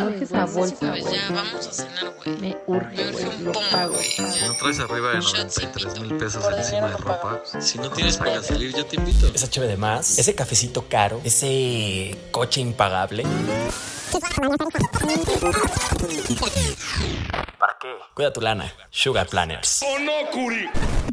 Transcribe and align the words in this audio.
Me 0.00 0.06
urge 0.14 0.24
esa 0.24 0.44
bolsa, 0.46 0.86
güey. 0.88 1.02
ya, 1.02 1.28
vamos 1.34 1.66
a 1.68 1.72
cenar, 1.72 2.14
güey. 2.24 2.36
Me 2.38 2.56
urge, 2.66 2.96
Me 2.96 3.08
urge 3.08 3.24
güey. 3.24 3.36
un 3.36 3.44
Lo 3.44 3.52
pomo, 3.52 3.66
pago. 3.70 3.92
güey. 3.94 4.08
ya. 4.16 4.46
¿No 4.48 4.54
traes 4.58 4.80
arriba 4.80 5.08
de 5.10 5.18
93 5.20 6.00
mil 6.00 6.16
pesos 6.16 6.44
encima 6.56 6.88
de 6.88 6.96
ropa? 6.96 7.42
Si 7.60 7.78
no 7.78 7.90
tienes 7.90 8.16
para 8.16 8.42
salir, 8.42 8.74
yo 8.74 8.86
te 8.86 8.96
invito. 8.96 9.26
Esa 9.34 9.48
cheve 9.48 9.66
de 9.66 9.76
más, 9.76 10.18
ese 10.18 10.34
cafecito 10.34 10.86
caro, 10.88 11.20
ese 11.24 12.16
coche 12.30 12.60
impagable. 12.60 13.24
¿Para 17.58 17.76
qué? 17.80 17.88
Cuida 18.14 18.32
tu 18.32 18.40
lana. 18.40 18.72
Sugar 18.90 19.26
Planners. 19.28 19.80
¿Qué 19.80 21.09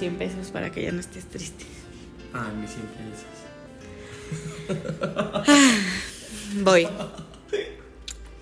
100 0.00 0.16
pesos 0.16 0.48
para 0.50 0.72
que 0.72 0.82
ya 0.82 0.92
no 0.92 1.00
estés 1.00 1.26
triste. 1.26 1.64
Ah, 2.32 2.50
mis 2.58 2.70
100 2.70 2.86
pesos. 2.96 3.26
Voy. 6.62 6.88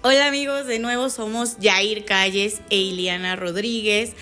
Hola 0.03 0.29
amigos, 0.29 0.67
de 0.67 0.79
nuevo 0.79 1.11
somos 1.11 1.57
Jair 1.61 2.05
Calles 2.05 2.61
e 2.71 2.77
Iliana 2.79 3.35
Rodríguez, 3.35 4.13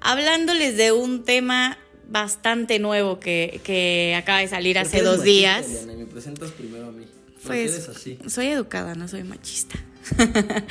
hablándoles 0.00 0.76
de 0.76 0.92
un 0.92 1.24
tema 1.24 1.78
bastante 2.08 2.78
nuevo 2.78 3.18
que, 3.18 3.60
que 3.64 4.14
acaba 4.16 4.38
de 4.38 4.48
salir 4.48 4.76
¿Por 4.76 4.86
hace 4.86 5.02
dos 5.02 5.18
machista, 5.18 5.24
días. 5.24 5.66
Eliana, 5.66 5.92
me 5.94 6.06
presentas 6.06 6.52
primero 6.52 6.86
a 6.88 6.92
mí. 6.92 7.04
¿Por 7.06 7.12
qué 7.34 7.46
Pues 7.46 7.72
eres 7.74 7.88
así? 7.88 8.18
soy 8.28 8.46
educada, 8.46 8.94
no 8.94 9.08
soy 9.08 9.24
machista. 9.24 9.74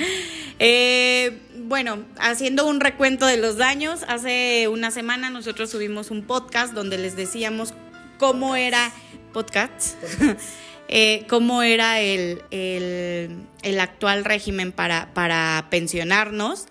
Eh, 0.60 1.40
bueno, 1.66 2.06
haciendo 2.20 2.68
un 2.68 2.80
recuento 2.80 3.26
de 3.26 3.38
los 3.38 3.58
daños, 3.58 4.02
hace 4.08 4.68
una 4.68 4.92
semana 4.92 5.30
nosotros 5.30 5.72
subimos 5.72 6.12
un 6.12 6.24
podcast 6.24 6.74
donde 6.74 6.98
les 6.98 7.16
decíamos 7.16 7.74
cómo 8.20 8.56
era 8.56 8.92
podcast, 9.34 9.96
eh, 10.88 11.26
cómo 11.28 11.64
era 11.64 12.00
el, 12.00 12.44
el- 12.52 13.36
el 13.64 13.80
actual 13.80 14.24
régimen 14.26 14.72
para, 14.72 15.14
para 15.14 15.68
pensionarnos. 15.70 16.66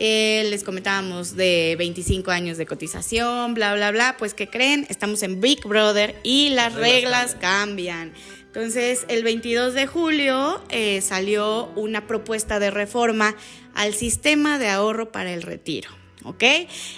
Eh, 0.00 0.46
les 0.50 0.62
comentábamos 0.62 1.34
de 1.36 1.74
25 1.76 2.30
años 2.30 2.56
de 2.56 2.66
cotización, 2.66 3.54
bla, 3.54 3.74
bla, 3.74 3.90
bla. 3.90 4.16
Pues, 4.16 4.32
¿qué 4.32 4.48
creen? 4.48 4.86
Estamos 4.88 5.22
en 5.24 5.40
Big 5.40 5.66
Brother 5.66 6.14
y 6.22 6.50
las 6.50 6.74
reglas 6.74 7.36
cambian. 7.40 8.12
Entonces, 8.48 9.04
el 9.08 9.22
22 9.24 9.74
de 9.74 9.86
julio 9.86 10.60
eh, 10.70 11.00
salió 11.00 11.66
una 11.76 12.06
propuesta 12.06 12.58
de 12.58 12.70
reforma 12.70 13.36
al 13.74 13.94
sistema 13.94 14.58
de 14.58 14.68
ahorro 14.68 15.12
para 15.12 15.32
el 15.32 15.42
retiro. 15.42 15.90
¿Ok? 16.24 16.42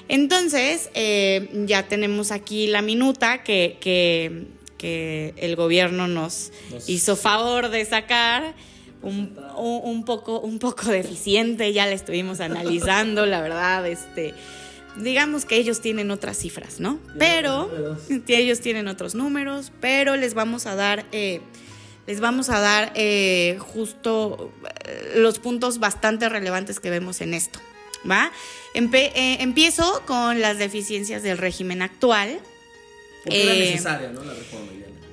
Entonces, 0.09 0.91
eh, 0.95 1.49
ya 1.67 1.87
tenemos 1.89 2.31
aquí 2.33 2.67
la 2.67 2.83
minuta 2.83 3.43
que, 3.43 3.77
que- 3.81 4.47
que 4.79 5.35
el 5.37 5.57
gobierno 5.57 6.09
nos, 6.09 6.53
Nos- 6.71 6.89
hizo 6.89 7.15
favor 7.17 7.69
de 7.69 7.85
sacar. 7.85 8.55
Un, 9.03 9.35
un- 9.57 9.81
un 9.85 10.05
poco, 10.05 10.41
un 10.41 10.59
poco 10.59 10.87
deficiente, 10.91 11.73
ya 11.73 11.87
la 11.87 11.93
estuvimos 11.93 12.41
analizando, 12.41 13.25
la 13.27 13.41
verdad, 13.41 13.87
este, 13.87 14.35
digamos 14.97 15.45
que 15.45 15.57
ellos 15.57 15.81
tienen 15.81 16.11
otras 16.11 16.37
cifras, 16.39 16.81
¿no? 16.81 16.99
Pero 17.19 17.71
ellos 18.29 18.61
tienen 18.61 18.89
otros 18.89 19.15
números, 19.15 19.73
pero 19.81 20.17
les 20.17 20.35
vamos 20.35 20.67
a 20.67 20.75
dar, 20.75 21.07
eh, 21.13 21.41
les 22.07 22.21
vamos 22.21 22.49
a 22.51 22.61
dar 22.61 22.93
eh, 22.95 23.57
justo 23.61 24.53
eh, 24.87 25.13
los 25.17 25.39
puntos 25.39 25.79
bastante 25.79 26.29
relevantes 26.29 26.81
que 26.81 26.91
vemos 26.91 27.21
en 27.21 27.35
esto, 27.35 27.61
¿va? 28.11 28.31
Empe- 28.75 29.13
eh, 29.15 29.39
empiezo 29.41 30.03
con 30.07 30.41
las 30.41 30.59
deficiencias 30.59 31.23
del 31.23 31.39
régimen 31.39 31.83
actual. 31.83 32.41
Porque 33.25 33.43
era 33.43 33.55
necesaria, 33.55 34.09
¿no? 34.11 34.25
La 34.25 34.35
reforma. 34.35 34.67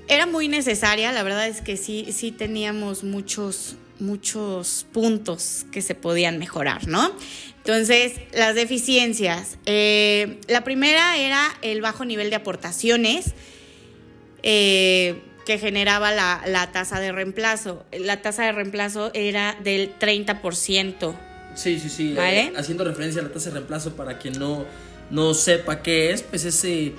Era 0.09 0.25
muy 0.25 0.47
necesaria, 0.47 1.11
la 1.11 1.21
verdad 1.23 1.47
es 1.49 1.59
que 1.59 1.75
sí, 1.75 2.07
sí 2.13 2.31
teníamos 2.31 3.03
muchos, 3.03 3.75
muchos 3.99 4.85
puntos 4.93 5.65
que 5.69 5.81
se 5.81 5.95
podían 5.95 6.39
mejorar, 6.39 6.87
¿no? 6.87 7.11
Entonces, 7.67 8.13
las 8.33 8.55
deficiencias. 8.55 9.57
eh, 9.65 10.39
la 10.47 10.63
primera 10.63 11.17
era 11.17 11.49
el 11.61 11.81
bajo 11.81 12.05
nivel 12.05 12.29
de 12.29 12.37
aportaciones 12.37 13.33
eh, 14.41 15.19
que 15.45 15.57
generaba 15.59 16.13
la, 16.13 16.43
la 16.47 16.71
tasa 16.71 17.01
de 17.01 17.11
reemplazo. 17.11 17.83
La 17.91 18.21
tasa 18.21 18.45
de 18.45 18.53
reemplazo 18.53 19.11
era 19.13 19.57
del 19.65 19.91
30%. 19.99 21.13
Sí, 21.55 21.77
sí, 21.77 21.89
sí. 21.89 22.13
¿Vale? 22.13 22.39
eh, 22.39 22.53
haciendo 22.55 22.85
referencia 22.85 23.19
a 23.19 23.25
la 23.25 23.33
tasa 23.33 23.49
de 23.49 23.55
reemplazo 23.55 23.97
para 23.97 24.17
quien 24.17 24.39
no, 24.39 24.63
no 25.11 25.33
sepa 25.33 25.81
qué 25.81 26.11
es, 26.11 26.23
pues 26.23 26.45
ese 26.45 26.93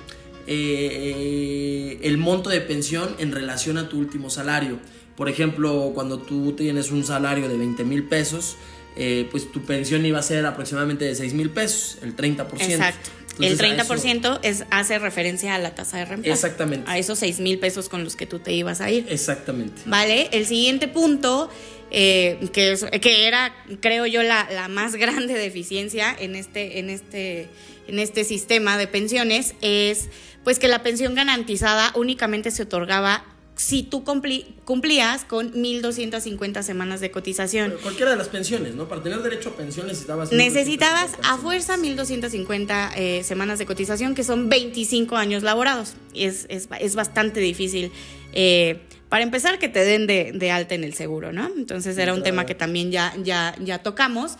eh, 0.45 1.99
el 2.03 2.19
monto 2.19 2.51
de 2.51 2.61
pensión 2.61 3.15
en 3.17 3.31
relación 3.31 3.79
a 3.79 3.89
tu 3.89 3.97
último 3.97 4.29
salario. 4.29 4.77
Por 5.15 5.29
ejemplo, 5.29 5.93
cuando 5.95 6.19
tú 6.19 6.53
tienes 6.53 6.91
un 6.91 7.03
salario 7.03 7.49
de 7.49 7.57
20 7.57 7.83
mil 7.85 8.03
pesos, 8.07 8.55
eh, 8.99 9.27
pues 9.31 9.51
tu 9.51 9.63
pensión 9.63 10.05
iba 10.05 10.19
a 10.19 10.23
ser 10.23 10.45
aproximadamente 10.45 11.05
de 11.05 11.15
6 11.15 11.33
mil 11.33 11.49
pesos, 11.49 11.97
el 12.03 12.15
30%. 12.15 12.45
Exacto. 12.61 13.09
Entonces, 13.39 13.59
el 13.61 13.77
eso- 13.79 13.93
30% 13.93 14.39
es, 14.43 14.65
hace 14.69 14.99
referencia 14.99 15.55
a 15.55 15.59
la 15.59 15.73
tasa 15.73 15.97
de 15.97 16.05
reemplazo. 16.05 16.33
Exactamente. 16.33 16.91
A 16.91 16.97
esos 16.97 17.17
6 17.19 17.39
mil 17.39 17.57
pesos 17.57 17.87
con 17.89 18.03
los 18.03 18.15
que 18.17 18.25
tú 18.25 18.39
te 18.39 18.51
ibas 18.51 18.81
a 18.81 18.91
ir. 18.91 19.05
Exactamente. 19.09 19.81
Vale, 19.85 20.27
el 20.33 20.45
siguiente 20.45 20.89
punto, 20.89 21.49
eh, 21.89 22.37
que, 22.51 22.73
es- 22.73 22.85
que 23.01 23.27
era, 23.27 23.55
creo 23.79 24.05
yo, 24.05 24.21
la, 24.23 24.47
la 24.51 24.67
más 24.67 24.95
grande 24.97 25.33
deficiencia 25.35 26.13
en 26.19 26.35
este, 26.35 26.79
en, 26.79 26.89
este, 26.89 27.47
en 27.87 27.99
este 27.99 28.25
sistema 28.25 28.77
de 28.77 28.87
pensiones, 28.87 29.55
es 29.61 30.09
pues 30.43 30.59
que 30.59 30.67
la 30.67 30.83
pensión 30.83 31.15
garantizada 31.15 31.91
únicamente 31.95 32.51
se 32.51 32.63
otorgaba 32.63 33.23
si 33.59 33.83
tú 33.83 34.05
cumplías 34.05 35.25
con 35.25 35.51
1.250 35.51 36.63
semanas 36.63 37.01
de 37.01 37.11
cotización. 37.11 37.71
Pero 37.71 37.81
Cualquiera 37.81 38.11
de 38.11 38.17
las 38.17 38.29
pensiones, 38.29 38.73
¿no? 38.73 38.87
Para 38.87 39.03
tener 39.03 39.21
derecho 39.21 39.49
a 39.49 39.57
pensión 39.57 39.85
necesitabas. 39.87 40.31
Necesitabas 40.31 41.11
1250 41.17 41.29
a 41.33 41.37
fuerza 41.37 41.75
1.250 41.77 42.91
eh, 42.95 43.21
semanas 43.25 43.59
de 43.59 43.65
cotización, 43.65 44.15
que 44.15 44.23
son 44.23 44.47
25 44.47 45.17
años 45.17 45.43
laborados. 45.43 45.95
Y 46.13 46.23
es, 46.23 46.45
es, 46.47 46.69
es 46.79 46.95
bastante 46.95 47.41
difícil. 47.41 47.91
eh, 48.31 48.79
para 49.09 49.23
empezar, 49.23 49.57
que 49.59 49.67
te 49.69 49.83
den 49.83 50.05
de, 50.07 50.31
de 50.35 50.51
alta 50.51 50.75
en 50.75 50.83
el 50.83 50.93
seguro, 50.93 51.33
¿no? 51.33 51.49
Entonces 51.57 51.97
era 51.97 52.13
un 52.13 52.19
Claro. 52.19 52.25
tema 52.25 52.45
que 52.45 52.53
también 52.55 52.91
ya, 52.91 53.11
ya, 53.23 53.55
ya 53.59 53.79
tocamos. 53.79 54.33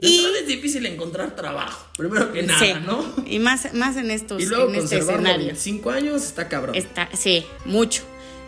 Y, 0.00 0.24
es 0.40 0.46
difícil 0.48 0.84
encontrar 0.86 1.36
trabajo, 1.36 1.86
primero 1.96 2.32
que 2.32 2.42
nada, 2.42 2.58
sí, 2.58 2.72
¿no? 2.86 3.14
y 3.26 3.38
más, 3.38 3.72
más 3.74 3.96
en 3.98 4.10
estos 4.10 4.42
Y 4.42 4.46
luego 4.46 4.70
en 4.70 4.76
este 4.76 4.98
escenario. 4.98 5.44
25 5.46 5.90
años 5.90 6.24
está 6.24 6.48
cabrón. 6.48 6.74
Está, 6.74 7.08
sí, 7.12 7.44
mucho. 7.66 8.02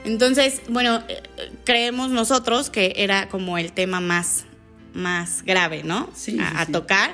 Entonces, 0.07 0.63
bueno, 0.69 1.03
eh, 1.09 1.21
creemos 1.65 2.11
nosotros 2.11 2.71
que 2.71 2.95
era 2.97 3.29
como 3.29 3.59
el 3.59 3.73
tema 3.73 4.01
más, 4.01 4.45
más 4.95 5.43
grave, 5.45 5.83
¿no? 5.85 6.09
Sí, 6.15 6.39
a, 6.41 6.49
sí, 6.51 6.57
a 6.57 6.67
sí. 6.67 6.73
tocar. 6.73 7.11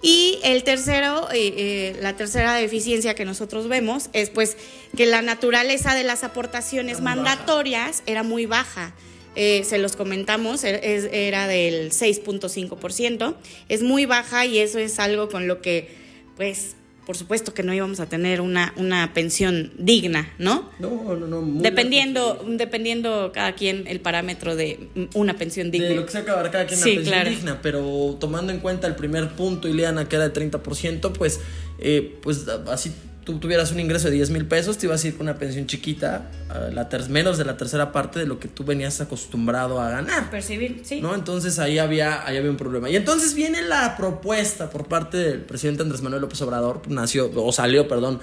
Y 0.00 0.38
el 0.44 0.62
tercero, 0.62 1.28
eh, 1.32 1.52
eh, 1.56 1.98
la 2.00 2.14
tercera 2.16 2.54
deficiencia 2.54 3.14
que 3.14 3.24
nosotros 3.24 3.66
vemos 3.68 4.08
es 4.12 4.30
pues 4.30 4.56
que 4.96 5.06
la 5.06 5.22
naturaleza 5.22 5.94
de 5.96 6.04
las 6.04 6.22
aportaciones 6.22 6.98
Era 6.98 7.00
muy 7.00 7.04
baja. 7.04 7.16
mandatorias 7.36 8.02
era 8.06 8.22
muy 8.22 8.46
baja. 8.46 8.94
Eh, 9.34 9.64
se 9.64 9.78
los 9.78 9.96
comentamos, 9.96 10.62
es- 10.64 11.08
era 11.12 11.48
del 11.48 11.90
6.5%. 11.90 13.36
Es 13.68 13.82
muy 13.82 14.06
baja 14.06 14.46
y 14.46 14.58
eso 14.58 14.78
es 14.78 14.98
algo 15.00 15.28
con 15.28 15.48
lo 15.48 15.60
que, 15.60 15.92
pues, 16.36 16.76
por 17.08 17.16
supuesto 17.16 17.54
que 17.54 17.62
no 17.62 17.72
íbamos 17.72 18.00
a 18.00 18.06
tener 18.06 18.42
una, 18.42 18.74
una 18.76 19.14
pensión 19.14 19.72
digna, 19.78 20.30
¿no? 20.36 20.68
No, 20.78 21.16
no, 21.16 21.26
no. 21.26 21.40
muy 21.40 21.62
Dependiendo, 21.62 22.44
dependiendo 22.46 23.32
cada 23.32 23.54
quien 23.54 23.86
el 23.86 24.00
parámetro 24.00 24.56
de 24.56 24.90
una 25.14 25.38
pensión 25.38 25.70
digna. 25.70 25.88
De 25.88 25.94
lo 25.94 26.04
que 26.04 26.12
se 26.12 26.18
acaba 26.18 26.42
cada 26.50 26.66
quien 26.66 26.78
Sí, 26.78 26.90
una 26.90 26.96
pensión 26.96 27.14
claro. 27.14 27.30
digna, 27.30 27.62
pero 27.62 28.18
tomando 28.20 28.52
en 28.52 28.60
cuenta 28.60 28.86
el 28.86 28.94
primer 28.94 29.30
punto, 29.30 29.68
Ileana, 29.68 30.06
que 30.06 30.16
era 30.16 30.28
de 30.28 30.34
30%, 30.34 31.12
pues, 31.12 31.40
eh, 31.78 32.18
pues 32.20 32.46
así 32.46 32.92
tú 33.32 33.38
tuvieras 33.38 33.72
un 33.72 33.78
ingreso 33.80 34.06
de 34.08 34.14
10 34.14 34.30
mil 34.30 34.46
pesos, 34.46 34.78
te 34.78 34.86
ibas 34.86 35.04
a 35.04 35.08
ir 35.08 35.16
con 35.16 35.26
una 35.28 35.38
pensión 35.38 35.66
chiquita, 35.66 36.30
la 36.72 36.88
ter- 36.88 37.08
menos 37.10 37.36
de 37.36 37.44
la 37.44 37.56
tercera 37.58 37.92
parte 37.92 38.18
de 38.18 38.26
lo 38.26 38.40
que 38.40 38.48
tú 38.48 38.64
venías 38.64 39.00
acostumbrado 39.02 39.80
a 39.82 39.90
ganar. 39.90 40.30
Percibir, 40.30 40.80
sí. 40.84 41.00
¿no? 41.02 41.14
Entonces 41.14 41.58
ahí 41.58 41.78
había, 41.78 42.26
ahí 42.26 42.38
había 42.38 42.50
un 42.50 42.56
problema. 42.56 42.88
Y 42.88 42.96
entonces 42.96 43.34
viene 43.34 43.60
la 43.60 43.96
propuesta 43.98 44.70
por 44.70 44.88
parte 44.88 45.18
del 45.18 45.40
presidente 45.42 45.82
Andrés 45.82 46.00
Manuel 46.00 46.22
López 46.22 46.40
Obrador, 46.40 46.80
nació, 46.88 47.30
o 47.34 47.52
salió, 47.52 47.86
perdón, 47.86 48.20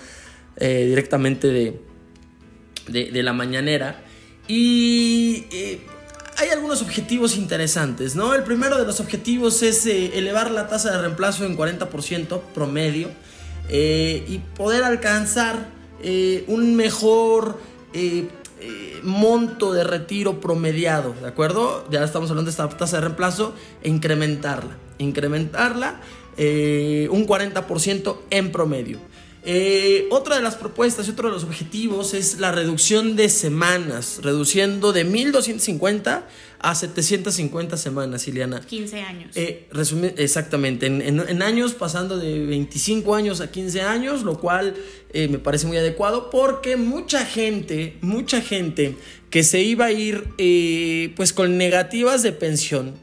eh, 0.58 0.86
directamente 0.88 1.48
de, 1.50 1.80
de, 2.88 3.12
de 3.12 3.24
la 3.24 3.34
mañanera. 3.34 4.02
Y 4.48 5.46
eh, 5.52 5.82
hay 6.38 6.50
algunos 6.50 6.82
objetivos 6.82 7.38
interesantes, 7.38 8.16
¿no? 8.16 8.34
El 8.34 8.44
primero 8.44 8.78
de 8.80 8.86
los 8.86 9.00
objetivos 9.00 9.62
es 9.62 9.86
eh, 9.86 10.18
elevar 10.18 10.50
la 10.52 10.68
tasa 10.68 10.92
de 10.92 10.98
reemplazo 11.02 11.46
en 11.46 11.56
40% 11.56 12.42
promedio 12.56 13.10
eh, 13.70 14.24
y 14.28 14.40
poder 14.40 14.84
alcanzar 14.84 15.70
eh, 16.02 16.44
un 16.48 16.76
mejor 16.76 17.60
eh, 17.94 18.28
monto 19.04 19.74
de 19.74 19.84
retiro 19.84 20.40
promediado, 20.40 21.14
¿de 21.22 21.28
acuerdo? 21.28 21.88
Ya 21.90 22.04
estamos 22.04 22.30
hablando 22.30 22.50
de 22.50 22.52
esta 22.52 22.68
tasa 22.70 22.98
de 22.98 23.02
reemplazo 23.02 23.54
incrementarla, 23.84 24.76
incrementarla 24.98 26.00
un 26.38 27.28
40% 27.28 28.18
en 28.30 28.52
promedio. 28.52 29.00
Eh, 29.48 30.08
otra 30.10 30.38
de 30.38 30.42
las 30.42 30.56
propuestas 30.56 31.08
y 31.08 31.12
otro 31.12 31.28
de 31.30 31.36
los 31.36 31.44
objetivos 31.44 32.16
es 32.16 32.40
la 32.40 32.52
reducción 32.52 33.16
de 33.16 33.30
semanas, 33.30 34.20
reduciendo 34.24 34.92
de 34.92 35.04
1250 35.04 36.28
a 36.60 36.74
750 36.76 37.78
semanas, 37.78 38.28
Ileana. 38.28 38.62
15 38.62 39.02
años. 39.02 39.32
Eh, 39.36 39.70
exactamente, 40.18 40.88
en, 40.88 41.02
en- 41.02 41.24
en 41.28 41.42
años 41.44 41.74
pasando 41.76 42.18
de 42.18 42.46
25 42.46 43.14
años 43.14 43.40
a 43.40 43.52
15 43.52 43.82
años, 43.82 44.24
lo 44.24 44.40
cual 44.40 44.76
eh, 45.14 45.28
me 45.28 45.38
parece 45.38 45.68
muy 45.68 45.78
adecuado 45.78 46.32
porque 46.32 46.76
mucha 46.76 47.24
gente, 47.26 47.98
mucha 48.02 48.42
gente 48.42 48.96
que 49.30 49.44
se 49.44 49.62
iba 49.62 49.86
a 49.86 49.92
ir 49.92 50.24
eh, 50.40 51.14
pues 51.16 51.34
con 51.34 51.58
negativas 51.58 52.24
de 52.24 52.32
pensión, 52.32 52.96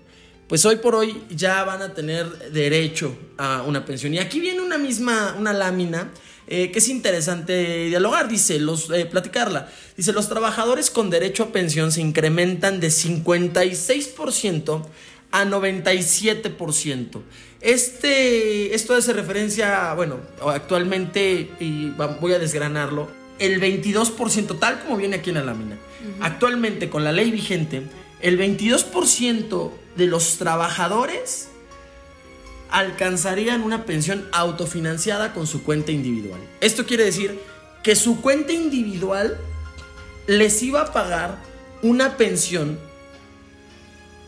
pues 0.48 0.64
hoy 0.66 0.76
por 0.76 0.94
hoy 0.96 1.22
ya 1.30 1.62
van 1.64 1.82
a 1.82 1.94
tener 1.94 2.26
derecho 2.50 3.16
a 3.38 3.62
una 3.62 3.84
pensión. 3.84 4.12
Y 4.12 4.18
aquí 4.18 4.40
viene 4.40 4.60
una 4.60 4.76
misma, 4.76 5.36
una 5.38 5.52
lámina 5.52 6.10
eh, 6.54 6.70
que 6.70 6.80
es 6.80 6.88
interesante 6.88 7.86
dialogar, 7.86 8.28
dice, 8.28 8.58
los, 8.60 8.90
eh, 8.90 9.06
platicarla. 9.06 9.70
Dice, 9.96 10.12
los 10.12 10.28
trabajadores 10.28 10.90
con 10.90 11.08
derecho 11.08 11.44
a 11.44 11.46
pensión 11.50 11.90
se 11.90 12.02
incrementan 12.02 12.78
de 12.78 12.88
56% 12.88 14.86
a 15.30 15.44
97%. 15.46 17.22
Este, 17.62 18.74
esto 18.74 18.94
hace 18.94 19.14
referencia, 19.14 19.94
bueno, 19.94 20.20
actualmente, 20.46 21.48
y 21.58 21.88
voy 22.20 22.34
a 22.34 22.38
desgranarlo, 22.38 23.08
el 23.38 23.58
22%, 23.58 24.58
tal 24.58 24.82
como 24.82 24.98
viene 24.98 25.16
aquí 25.16 25.30
en 25.30 25.36
la 25.36 25.44
lámina. 25.44 25.78
Actualmente, 26.20 26.90
con 26.90 27.02
la 27.02 27.12
ley 27.12 27.30
vigente, 27.30 27.84
el 28.20 28.38
22% 28.38 29.70
de 29.96 30.06
los 30.06 30.36
trabajadores 30.36 31.48
alcanzarían 32.72 33.62
una 33.62 33.84
pensión 33.84 34.26
autofinanciada 34.32 35.32
con 35.32 35.46
su 35.46 35.62
cuenta 35.62 35.92
individual. 35.92 36.40
Esto 36.60 36.84
quiere 36.86 37.04
decir 37.04 37.38
que 37.82 37.94
su 37.94 38.20
cuenta 38.20 38.52
individual 38.52 39.38
les 40.26 40.62
iba 40.62 40.80
a 40.82 40.92
pagar 40.92 41.36
una 41.82 42.16
pensión 42.16 42.78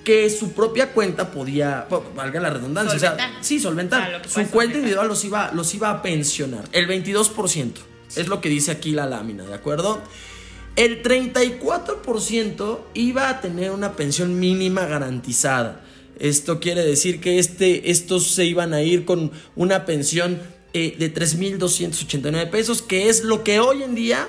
que 0.04 0.28
su 0.28 0.52
propia 0.52 0.92
cuenta 0.92 1.30
podía, 1.30 1.86
valga 2.14 2.38
la 2.38 2.50
redundancia, 2.50 2.96
o 2.96 3.00
sea, 3.00 3.10
Solventar. 3.12 3.44
sí, 3.44 3.58
solventar. 3.58 4.02
Ah, 4.02 4.20
su 4.24 4.34
cuenta 4.34 4.50
solventar. 4.50 4.76
individual 4.76 5.08
los 5.08 5.24
iba, 5.24 5.50
los 5.52 5.74
iba 5.74 5.90
a 5.90 6.02
pensionar. 6.02 6.64
El 6.72 6.86
22% 6.86 7.72
es 8.16 8.28
lo 8.28 8.42
que 8.42 8.50
dice 8.50 8.70
aquí 8.70 8.92
la 8.92 9.06
lámina, 9.06 9.44
¿de 9.44 9.54
acuerdo? 9.54 10.02
El 10.76 11.02
34% 11.02 12.80
iba 12.92 13.28
a 13.30 13.40
tener 13.40 13.70
una 13.70 13.92
pensión 13.92 14.38
mínima 14.38 14.84
garantizada. 14.84 15.80
Esto 16.18 16.60
quiere 16.60 16.84
decir 16.84 17.20
que 17.20 17.38
este, 17.38 17.90
estos 17.90 18.28
se 18.28 18.44
iban 18.44 18.72
a 18.72 18.82
ir 18.82 19.04
con 19.04 19.32
una 19.56 19.84
pensión 19.84 20.40
eh, 20.72 20.96
de 20.98 21.12
3.289 21.12 22.50
pesos, 22.50 22.82
que 22.82 23.08
es 23.08 23.24
lo 23.24 23.44
que 23.44 23.60
hoy 23.60 23.82
en 23.82 23.94
día 23.94 24.28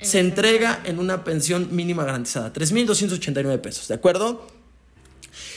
se 0.00 0.20
entrega 0.20 0.82
en 0.84 0.98
una 0.98 1.24
pensión 1.24 1.68
mínima 1.74 2.04
garantizada. 2.04 2.52
3.289 2.52 3.60
pesos, 3.60 3.88
¿de 3.88 3.94
acuerdo? 3.94 4.46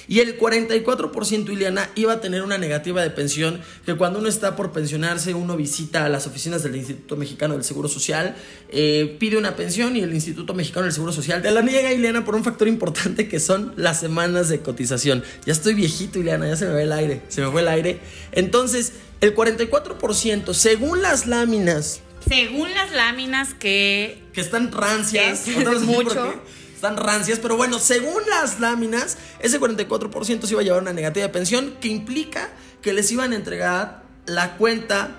Y 0.09 0.21
el 0.21 0.39
44%, 0.39 1.53
Ileana, 1.53 1.87
iba 1.93 2.13
a 2.13 2.19
tener 2.19 2.41
una 2.41 2.57
negativa 2.57 3.03
de 3.03 3.11
pensión 3.11 3.61
que 3.85 3.95
cuando 3.95 4.17
uno 4.17 4.27
está 4.27 4.55
por 4.55 4.71
pensionarse, 4.71 5.35
uno 5.35 5.55
visita 5.55 6.03
a 6.03 6.09
las 6.09 6.25
oficinas 6.25 6.63
del 6.63 6.75
Instituto 6.75 7.15
Mexicano 7.15 7.53
del 7.53 7.63
Seguro 7.63 7.87
Social, 7.87 8.35
eh, 8.69 9.15
pide 9.19 9.37
una 9.37 9.55
pensión 9.55 9.95
y 9.95 10.01
el 10.01 10.11
Instituto 10.11 10.55
Mexicano 10.55 10.85
del 10.85 10.93
Seguro 10.93 11.11
Social 11.11 11.43
te 11.43 11.51
la 11.51 11.61
niega, 11.61 11.93
Ileana, 11.93 12.25
por 12.25 12.33
un 12.33 12.43
factor 12.43 12.67
importante 12.67 13.27
que 13.27 13.39
son 13.39 13.71
las 13.75 13.99
semanas 13.99 14.49
de 14.49 14.61
cotización. 14.61 15.23
Ya 15.45 15.53
estoy 15.53 15.75
viejito, 15.75 16.17
Ileana, 16.17 16.47
ya 16.47 16.55
se 16.55 16.65
me 16.65 16.73
ve 16.73 16.83
el 16.83 16.91
aire, 16.91 17.21
se 17.27 17.41
me 17.41 17.51
fue 17.51 17.61
el 17.61 17.67
aire. 17.67 17.99
Entonces, 18.31 18.93
el 19.21 19.35
44%, 19.35 20.55
según 20.55 21.03
las 21.03 21.27
láminas 21.27 22.01
Según 22.27 22.73
las 22.73 22.91
láminas 22.93 23.53
que 23.53 24.23
que 24.33 24.41
están 24.41 24.71
rancias. 24.71 25.47
Es 25.47 25.53
por 25.53 25.79
mucho. 25.81 26.33
Están 26.79 26.95
rancias, 26.95 27.39
pero 27.39 27.57
bueno, 27.57 27.77
según 27.77 28.23
las 28.29 28.61
láminas, 28.61 29.17
ese 29.41 29.59
44% 29.59 30.45
se 30.45 30.53
iba 30.53 30.61
a 30.61 30.63
llevar 30.63 30.81
una 30.81 30.93
negativa 30.93 31.27
de 31.27 31.33
pensión 31.33 31.75
que 31.81 31.89
implica 31.89 32.47
que 32.81 32.93
les 32.93 33.11
iban 33.11 33.33
a 33.33 33.35
entregar 33.35 34.03
la 34.25 34.55
cuenta. 34.55 35.11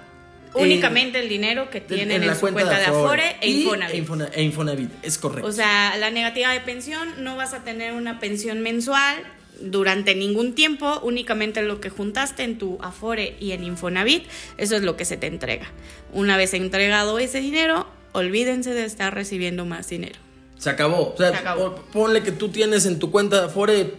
eh, 0.54 0.62
únicamente 0.62 1.20
el 1.20 1.28
dinero 1.28 1.68
que 1.68 1.82
tienen 1.82 2.22
en, 2.22 2.34
su 2.34 2.40
cuenta, 2.40 2.78
de 2.78 2.86
Afore 2.86 3.36
e 3.42 3.50
Infonavit. 3.50 3.94
e 3.94 3.98
Infona- 3.98 4.30
e 4.32 4.42
Infonavit, 4.42 4.90
es 5.02 5.18
correcto. 5.18 5.46
O 5.46 5.52
sea, 5.52 5.98
la 5.98 6.10
negativa 6.10 6.50
de 6.50 6.60
pensión, 6.60 7.22
no 7.22 7.36
vas 7.36 7.52
a 7.52 7.62
tener 7.62 7.92
una 7.92 8.18
pensión 8.20 8.60
mensual 8.62 9.16
durante 9.60 10.14
ningún 10.14 10.54
tiempo, 10.54 10.98
únicamente 11.02 11.60
lo 11.60 11.78
que 11.82 11.90
juntaste 11.90 12.42
en 12.42 12.56
tu 12.56 12.78
Afore 12.80 13.36
y 13.38 13.52
en 13.52 13.64
Infonavit, 13.64 14.24
eso 14.56 14.76
es 14.76 14.82
lo 14.82 14.96
que 14.96 15.04
se 15.04 15.18
te 15.18 15.26
entrega. 15.26 15.66
Una 16.14 16.38
vez 16.38 16.54
entregado 16.54 17.18
ese 17.18 17.42
dinero, 17.42 17.86
olvídense 18.12 18.72
de 18.72 18.86
estar 18.86 19.14
recibiendo 19.14 19.66
más 19.66 19.88
dinero. 19.90 20.18
Se 20.60 20.70
acabó. 20.70 21.12
O 21.12 21.16
sea, 21.16 21.30
Se 21.30 21.36
acabó. 21.38 21.74
pon- 21.74 21.84
ponle 21.92 22.22
que 22.22 22.30
tú 22.30 22.50
tienes 22.50 22.86
en 22.86 23.00
tu 23.00 23.10
cuenta 23.10 23.40
de 23.40 23.46
Afore, 23.46 23.96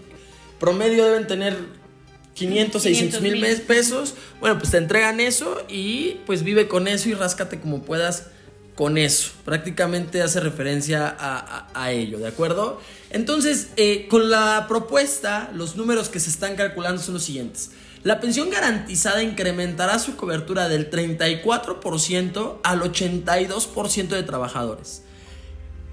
promedio 0.60 1.04
deben 1.06 1.28
tener 1.28 1.58
500, 2.36 2.82
600 2.84 3.22
mil 3.22 3.34
500,000. 3.34 3.68
pesos. 3.68 4.14
Bueno, 4.40 4.58
pues 4.58 4.72
te 4.72 4.78
entregan 4.78 5.20
eso 5.20 5.62
y 5.68 6.22
pues 6.26 6.44
vive 6.44 6.68
con 6.70 6.88
eso 6.88 7.10
y 7.10 7.14
ráscate 7.14 7.60
como 7.60 7.82
puedas 7.84 8.28
con 8.76 8.98
eso. 8.98 9.32
Prácticamente 9.44 10.22
hace 10.22 10.40
referencia 10.40 11.08
a, 11.08 11.38
a- 11.40 11.68
a 11.84 11.92
ello, 11.92 12.20
¿de 12.20 12.28
acuerdo? 12.28 12.80
Entonces, 13.10 13.70
eh, 13.76 14.08
con 14.10 14.30
la 14.30 14.66
propuesta, 14.70 15.50
los 15.54 15.76
números 15.76 16.08
que 16.08 16.22
se 16.22 16.30
están 16.30 16.56
calculando 16.56 17.02
son 17.02 17.16
los 17.16 17.24
siguientes. 17.24 17.72
La 18.04 18.20
pensión 18.22 18.50
garantizada 18.50 19.22
incrementará 19.22 20.00
su 20.00 20.16
cobertura 20.16 20.70
del 20.70 20.90
34% 20.90 22.60
al 22.64 22.82
82% 22.82 24.08
de 24.16 24.24
trabajadores. 24.24 25.04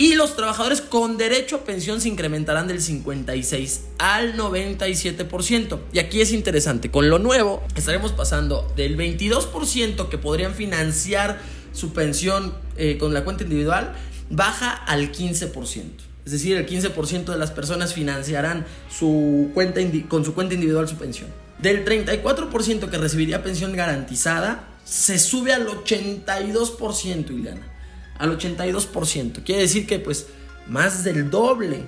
Y 0.00 0.14
los 0.14 0.36
trabajadores 0.36 0.80
con 0.80 1.18
derecho 1.18 1.56
a 1.56 1.64
pensión 1.64 2.00
se 2.00 2.08
incrementarán 2.08 2.68
del 2.68 2.80
56 2.80 3.80
al 3.98 4.36
97%. 4.36 5.80
Y 5.92 5.98
aquí 5.98 6.20
es 6.20 6.30
interesante, 6.30 6.92
con 6.92 7.10
lo 7.10 7.18
nuevo 7.18 7.64
estaremos 7.74 8.12
pasando 8.12 8.72
del 8.76 8.96
22% 8.96 10.08
que 10.08 10.16
podrían 10.16 10.54
financiar 10.54 11.40
su 11.72 11.92
pensión 11.92 12.54
eh, 12.76 12.96
con 12.96 13.12
la 13.12 13.24
cuenta 13.24 13.42
individual, 13.42 13.92
baja 14.30 14.70
al 14.70 15.10
15%. 15.10 15.82
Es 16.24 16.30
decir, 16.30 16.56
el 16.56 16.66
15% 16.68 17.24
de 17.24 17.38
las 17.38 17.50
personas 17.50 17.92
financiarán 17.92 18.66
su 18.88 19.50
cuenta 19.52 19.80
con 20.08 20.24
su 20.24 20.32
cuenta 20.32 20.54
individual 20.54 20.86
su 20.86 20.94
pensión. 20.94 21.28
Del 21.60 21.84
34% 21.84 22.88
que 22.88 22.98
recibiría 22.98 23.42
pensión 23.42 23.74
garantizada, 23.74 24.68
se 24.84 25.18
sube 25.18 25.52
al 25.52 25.66
82%, 25.66 27.30
Ileana 27.30 27.77
al 28.18 28.36
82%. 28.36 29.44
Quiere 29.44 29.62
decir 29.62 29.86
que 29.86 29.98
pues 29.98 30.26
más 30.66 31.04
del 31.04 31.30
doble, 31.30 31.84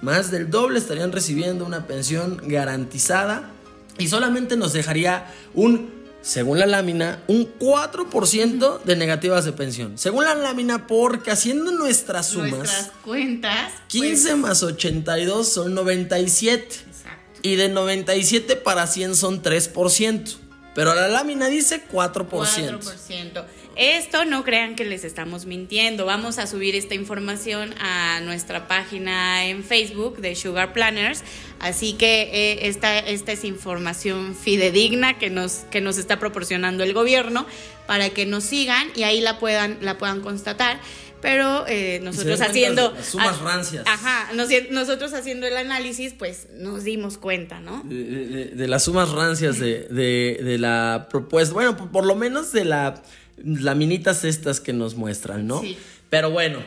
más 0.00 0.30
del 0.30 0.50
doble 0.50 0.78
estarían 0.78 1.12
recibiendo 1.12 1.64
una 1.64 1.86
pensión 1.86 2.40
garantizada 2.44 3.50
y 3.98 4.08
solamente 4.08 4.56
nos 4.56 4.72
dejaría 4.72 5.26
un, 5.54 5.90
según 6.22 6.58
la 6.58 6.66
lámina, 6.66 7.22
un 7.28 7.46
4% 7.58 8.82
de 8.82 8.96
negativas 8.96 9.44
de 9.44 9.52
pensión. 9.52 9.98
Según 9.98 10.24
la 10.24 10.34
lámina, 10.34 10.86
porque 10.86 11.30
haciendo 11.30 11.70
nuestras 11.72 12.28
sumas, 12.28 12.50
Nuestras 12.50 12.90
cuentas. 13.04 13.72
15 13.88 14.28
pues, 14.28 14.38
más 14.38 14.62
82 14.62 15.48
son 15.48 15.74
97. 15.74 16.64
Exacto. 16.64 17.40
Y 17.42 17.56
de 17.56 17.68
97 17.68 18.56
para 18.56 18.86
100 18.86 19.14
son 19.14 19.42
3%. 19.42 20.36
Pero 20.74 20.94
la 20.94 21.08
lámina 21.08 21.48
dice 21.48 21.82
4%. 21.90 22.28
4%. 22.28 23.44
Esto 23.74 24.26
no 24.26 24.44
crean 24.44 24.74
que 24.74 24.84
les 24.84 25.02
estamos 25.04 25.46
mintiendo. 25.46 26.04
Vamos 26.04 26.38
a 26.38 26.46
subir 26.46 26.74
esta 26.74 26.94
información 26.94 27.74
a 27.80 28.20
nuestra 28.20 28.68
página 28.68 29.46
en 29.46 29.64
Facebook 29.64 30.18
de 30.18 30.34
Sugar 30.34 30.72
Planners. 30.72 31.22
Así 31.58 31.94
que 31.94 32.22
eh, 32.32 32.68
esta, 32.68 32.98
esta 32.98 33.32
es 33.32 33.44
información 33.44 34.34
fidedigna 34.34 35.18
que 35.18 35.30
nos, 35.30 35.64
que 35.70 35.80
nos 35.80 35.96
está 35.96 36.18
proporcionando 36.18 36.84
el 36.84 36.92
gobierno 36.92 37.46
para 37.86 38.10
que 38.10 38.26
nos 38.26 38.44
sigan 38.44 38.88
y 38.94 39.04
ahí 39.04 39.20
la 39.20 39.38
puedan, 39.38 39.78
la 39.80 39.96
puedan 39.96 40.20
constatar. 40.20 40.80
Pero 41.22 41.64
eh, 41.68 42.00
nosotros 42.02 42.40
haciendo. 42.42 42.92
las 42.94 43.06
sumas 43.06 43.40
rancias. 43.40 43.84
Ajá, 43.86 44.32
nos- 44.34 44.48
nosotros 44.70 45.14
haciendo 45.14 45.46
el 45.46 45.56
análisis, 45.56 46.12
pues 46.18 46.48
nos 46.58 46.84
dimos 46.84 47.16
cuenta, 47.16 47.60
¿no? 47.60 47.82
de, 47.84 48.04
de- 48.04 48.44
de 48.46 48.68
las 48.68 48.82
sumas 48.84 49.10
rancias 49.10 49.58
de, 49.58 49.86
de- 49.88 50.40
de 50.42 50.58
la 50.58 51.06
propuesta. 51.08 51.54
Bueno, 51.54 51.76
por, 51.76 51.90
por 51.90 52.04
lo 52.04 52.14
menos 52.16 52.52
de 52.52 52.64
la 52.66 53.02
laminitas 53.42 54.24
estas 54.24 54.60
que 54.60 54.72
nos 54.72 54.94
muestran, 54.96 55.46
¿no? 55.46 55.60
Sí. 55.62 55.76
Pero 56.10 56.30
bueno, 56.30 56.58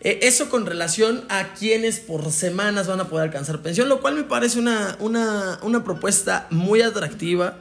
eh, 0.00 0.20
eso 0.22 0.48
con 0.48 0.64
relación 0.64 1.24
a 1.28 1.54
quienes 1.54 1.98
por 1.98 2.30
semanas 2.30 2.86
van 2.86 3.00
a 3.00 3.08
poder 3.08 3.24
alcanzar 3.28 3.60
pensión, 3.62 3.88
lo 3.88 4.00
cual 4.00 4.14
me 4.14 4.22
parece 4.22 4.58
una, 4.58 4.96
una, 5.00 5.58
una 5.62 5.82
propuesta 5.82 6.46
muy 6.50 6.82
atractiva. 6.82 7.58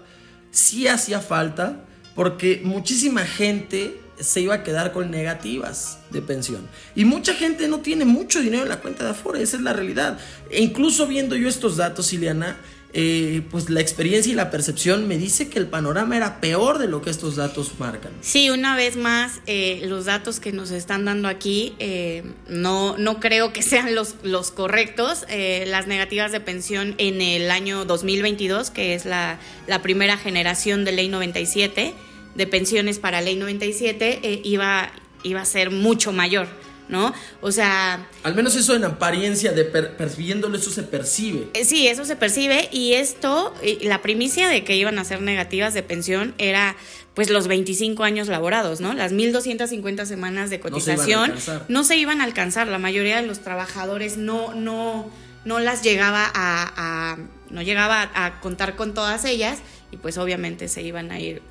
Sí 0.52 0.88
hacía 0.88 1.20
falta, 1.20 1.84
porque 2.16 2.62
muchísima 2.64 3.26
gente 3.26 4.00
se 4.20 4.42
iba 4.42 4.56
a 4.56 4.64
quedar 4.64 4.92
con 4.92 5.12
negativas 5.12 6.00
de 6.10 6.22
pensión. 6.22 6.68
Y 6.96 7.06
mucha 7.06 7.34
gente 7.34 7.68
no 7.68 7.80
tiene 7.80 8.06
mucho 8.06 8.42
dinero 8.42 8.64
en 8.64 8.70
la 8.70 8.80
cuenta 8.80 9.04
de 9.04 9.12
Afore, 9.12 9.42
esa 9.42 9.58
es 9.58 9.64
la 9.64 9.74
realidad. 9.74 10.18
E 10.50 10.62
incluso 10.62 11.08
viendo 11.08 11.36
yo 11.36 11.48
estos 11.48 11.78
datos, 11.78 12.14
Ileana, 12.14 12.58
eh, 12.94 13.42
pues 13.52 13.70
la 13.70 13.82
experiencia 13.82 14.32
y 14.32 14.36
la 14.36 14.50
percepción 14.50 15.08
me 15.08 15.18
dice 15.18 15.50
que 15.50 15.60
el 15.60 15.68
panorama 15.68 16.16
era 16.16 16.40
peor 16.40 16.80
de 16.80 16.88
lo 16.88 17.02
que 17.02 17.10
estos 17.10 17.36
datos 17.36 17.74
marcan. 17.80 18.12
Sí, 18.22 18.50
una 18.50 18.76
vez 18.76 18.96
más, 18.96 19.42
eh, 19.46 19.82
los 19.84 20.06
datos 20.06 20.40
que 20.40 20.54
nos 20.54 20.72
están 20.72 21.04
dando 21.06 21.28
aquí 21.28 21.76
eh, 21.80 22.24
no, 22.48 22.98
no 22.98 23.20
creo 23.20 23.52
que 23.52 23.62
sean 23.62 23.94
los, 23.94 24.16
los 24.24 24.52
correctos. 24.52 25.26
las 25.30 25.88
negativas 25.88 26.32
de 26.32 26.40
pensión 26.40 26.96
en 26.98 27.22
el 27.22 27.52
año 27.52 27.86
2022, 27.86 28.72
que 28.72 28.96
es 28.96 29.06
la, 29.06 29.38
la 29.68 29.82
primera 29.82 30.18
generación 30.18 30.86
de 30.86 30.94
Ley 30.94 31.10
97, 31.10 31.94
de 32.38 32.48
pensiones 32.48 33.00
para 33.00 33.20
Ley 33.20 33.36
97, 33.36 34.42
iba, 34.44 34.92
iba 35.24 35.42
a 35.42 35.46
ser 35.46 35.72
mucho 35.72 36.14
mayor. 36.14 36.48
¿no? 36.90 37.14
O 37.42 37.52
sea... 37.52 38.08
Al 38.24 38.36
menos 38.36 38.56
eso 38.56 38.76
en 38.76 38.86
apariencia, 38.86 39.52
de 39.52 39.66
percibiéndolo, 39.66 40.58
eso 40.58 40.72
se 40.72 40.84
percibe. 40.84 41.50
Eh, 41.54 41.66
sí, 41.66 41.88
eso 41.88 42.06
se 42.06 42.16
percibe 42.16 42.70
y 42.72 42.94
esto, 42.94 43.54
la 43.82 44.02
primicia 44.02 44.48
de 44.48 44.64
que 44.64 44.76
iban 44.76 44.98
a 45.00 45.04
ser 45.04 45.22
negativas 45.22 45.74
de 45.74 45.84
pensión 45.84 46.34
era 46.38 46.76
pues 47.14 47.30
los 47.30 47.48
25 47.48 48.04
años 48.04 48.28
laborados, 48.28 48.80
¿no? 48.80 48.94
Las 48.94 49.12
1.250 49.12 50.06
semanas 50.06 50.50
de 50.50 50.60
cotización 50.60 51.34
no 51.68 51.84
se, 51.84 51.98
iban 51.98 52.22
a 52.22 52.26
alcanzar. 52.26 52.68
La 52.68 52.78
mayoría 52.78 53.20
de 53.20 53.28
los 53.28 53.40
trabajadores 53.40 54.18
no, 54.18 54.54
no, 54.54 55.10
no 55.44 55.60
las 55.60 55.82
llegaba 55.82 56.30
a, 56.34 57.18
no 57.50 57.62
llegaba 57.64 58.12
a 58.14 58.40
contar 58.40 58.76
con 58.76 58.94
todas 58.94 59.26
ellas 59.26 59.60
y 59.92 59.98
pues 59.98 60.20
obviamente 60.20 60.68
se 60.68 60.84
iban 60.84 61.12
a 61.12 61.20
ir 61.20 61.42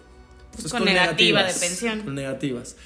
pues, 0.60 0.72
con, 0.72 0.84
negativa 0.84 1.42
de 1.44 1.54
pensión. 1.54 2.02
Con 2.02 2.14
negativas. 2.14 2.76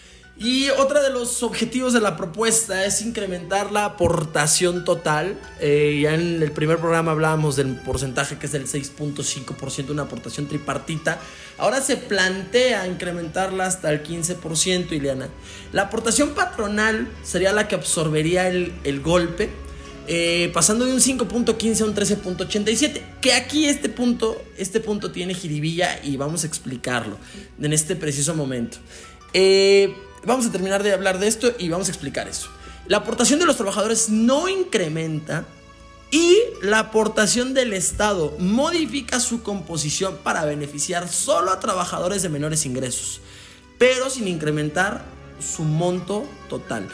Y 0.43 0.71
otro 0.71 1.03
de 1.03 1.11
los 1.11 1.43
objetivos 1.43 1.93
de 1.93 2.01
la 2.01 2.17
propuesta 2.17 2.87
es 2.87 3.03
incrementar 3.03 3.73
la 3.73 3.85
aportación 3.85 4.87
total. 4.87 5.39
Eh, 5.61 6.01
ya 6.03 6.15
en 6.15 6.43
el 6.43 6.51
primer 6.53 6.79
programa 6.79 7.13
hablábamos 7.13 7.57
del 7.57 7.77
porcentaje 7.77 8.39
que 8.39 8.47
es 8.47 8.53
del 8.53 8.67
6.5%, 8.67 9.91
una 9.91 10.05
aportación 10.05 10.49
tripartita. 10.49 11.19
Ahora 11.59 11.83
se 11.83 11.99
plantea 11.99 12.87
incrementarla 12.87 13.67
hasta 13.67 13.91
el 13.91 14.03
15%, 14.03 14.93
Ileana. 14.93 15.29
La 15.73 15.83
aportación 15.83 16.31
patronal 16.31 17.07
sería 17.23 17.53
la 17.53 17.69
que 17.69 17.75
absorbería 17.75 18.49
el, 18.49 19.01
golpe. 19.03 19.51
Eh, 20.07 20.51
pasando 20.53 20.87
de 20.87 20.93
un 20.93 21.01
5.15 21.01 21.81
a 21.83 21.85
un 21.85 21.95
13.87. 21.95 23.01
Que 23.21 23.35
aquí 23.35 23.67
este 23.67 23.89
punto, 23.89 24.43
este 24.57 24.81
punto 24.81 25.13
tiene 25.13 25.35
jiribilla 25.35 26.01
y 26.03 26.17
vamos 26.17 26.45
a 26.45 26.47
explicarlo 26.47 27.19
en 27.61 27.73
este 27.73 27.97
preciso 27.97 28.35
momento. 28.35 28.79
Eh, 29.33 29.95
Vamos 30.25 30.47
a 30.47 30.53
terminar 30.53 30.83
de 30.83 30.93
hablar 30.93 31.19
de 31.19 31.29
esto 31.29 31.53
y 31.59 31.69
vamos 31.71 31.89
a 31.89 31.93
explicar 31.93 32.29
eso. 32.29 32.51
La 32.87 32.99
aportación 32.99 33.39
de 33.39 33.47
los 33.47 33.57
trabajadores 33.57 34.11
no 34.11 34.49
incrementa 34.49 35.47
y 36.11 36.37
la 36.63 36.81
aportación 36.81 37.55
del 37.55 37.73
Estado 37.73 38.35
modifica 38.39 39.21
su 39.21 39.43
composición 39.43 40.19
para 40.23 40.45
beneficiar 40.45 41.09
solo 41.09 41.53
a 41.53 41.61
trabajadores 41.61 42.23
de 42.23 42.29
menores 42.29 42.67
ingresos, 42.67 43.21
pero 43.79 44.11
sin 44.11 44.29
incrementar 44.29 45.05
su 45.41 45.63
monto 45.63 46.27
total. 46.49 46.89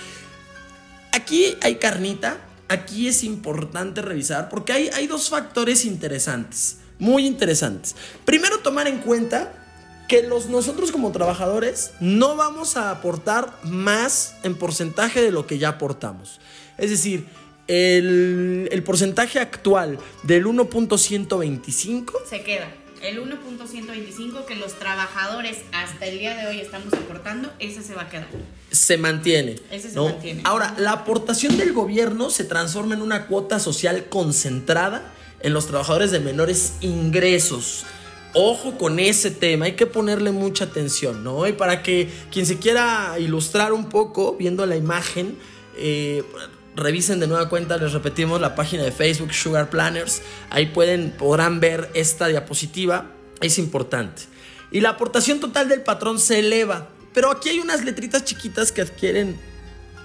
Aquí 1.12 1.56
hay 1.62 1.76
carnita, 1.76 2.38
aquí 2.68 3.08
es 3.08 3.24
importante 3.24 4.02
revisar 4.02 4.48
porque 4.48 4.72
hay, 4.72 4.88
hay 4.94 5.06
dos 5.06 5.28
factores 5.28 5.84
interesantes, 5.84 6.78
muy 6.98 7.26
interesantes. 7.26 7.96
Primero 8.24 8.58
tomar 8.58 8.88
en 8.88 8.98
cuenta 8.98 9.52
que 10.08 10.22
los, 10.22 10.46
nosotros 10.46 10.92
como 10.92 11.12
trabajadores 11.12 11.92
no 12.00 12.36
vamos 12.36 12.76
a 12.76 12.90
aportar 12.90 13.52
más 13.64 14.36
en 14.42 14.54
porcentaje 14.54 15.20
de 15.20 15.32
lo 15.32 15.46
que 15.46 15.58
ya 15.58 15.70
aportamos. 15.70 16.40
Es 16.78 16.90
decir, 16.90 17.26
el, 17.66 18.68
el 18.70 18.82
porcentaje 18.84 19.40
actual 19.40 19.98
del 20.22 20.46
1.125 20.46 22.12
se 22.28 22.42
queda. 22.42 22.68
El 23.02 23.20
1.125 23.20 24.44
que 24.46 24.56
los 24.56 24.74
trabajadores 24.74 25.58
hasta 25.72 26.06
el 26.06 26.18
día 26.18 26.36
de 26.36 26.46
hoy 26.46 26.60
estamos 26.60 26.92
aportando, 26.94 27.52
ese 27.58 27.82
se 27.82 27.94
va 27.94 28.02
a 28.02 28.08
quedar. 28.08 28.28
Se 28.70 28.98
mantiene. 28.98 29.56
Ese 29.70 29.90
se 29.90 30.00
mantiene. 30.00 30.42
Ahora, 30.44 30.74
la 30.78 30.92
aportación 30.92 31.56
del 31.56 31.72
gobierno 31.72 32.30
se 32.30 32.44
transforma 32.44 32.94
en 32.94 33.02
una 33.02 33.26
cuota 33.26 33.58
social 33.58 34.06
concentrada 34.08 35.12
en 35.40 35.52
los 35.52 35.66
trabajadores 35.66 36.10
de 36.10 36.20
menores 36.20 36.74
ingresos 36.80 37.84
ojo 38.38 38.76
con 38.76 38.98
ese 38.98 39.30
tema, 39.30 39.64
hay 39.64 39.72
que 39.72 39.86
ponerle 39.86 40.30
mucha 40.30 40.64
atención, 40.64 41.24
¿no? 41.24 41.46
Y 41.46 41.54
para 41.54 41.82
que 41.82 42.10
quien 42.30 42.44
se 42.44 42.58
quiera 42.58 43.16
ilustrar 43.18 43.72
un 43.72 43.88
poco 43.88 44.36
viendo 44.38 44.66
la 44.66 44.76
imagen, 44.76 45.38
eh, 45.78 46.22
revisen 46.76 47.18
de 47.18 47.26
nueva 47.26 47.48
cuenta, 47.48 47.76
les 47.78 47.92
repetimos 47.92 48.40
la 48.40 48.54
página 48.54 48.84
de 48.84 48.92
Facebook 48.92 49.32
Sugar 49.32 49.70
Planners, 49.70 50.22
ahí 50.50 50.66
pueden, 50.66 51.10
podrán 51.10 51.58
ver 51.58 51.90
esta 51.94 52.28
diapositiva, 52.28 53.10
es 53.40 53.58
importante. 53.58 54.22
Y 54.70 54.80
la 54.80 54.90
aportación 54.90 55.40
total 55.40 55.68
del 55.68 55.80
patrón 55.80 56.20
se 56.20 56.38
eleva, 56.40 56.90
pero 57.14 57.30
aquí 57.30 57.48
hay 57.48 57.60
unas 57.60 57.82
letritas 57.84 58.24
chiquitas 58.24 58.72
que 58.72 58.82
adquieren 58.82 59.40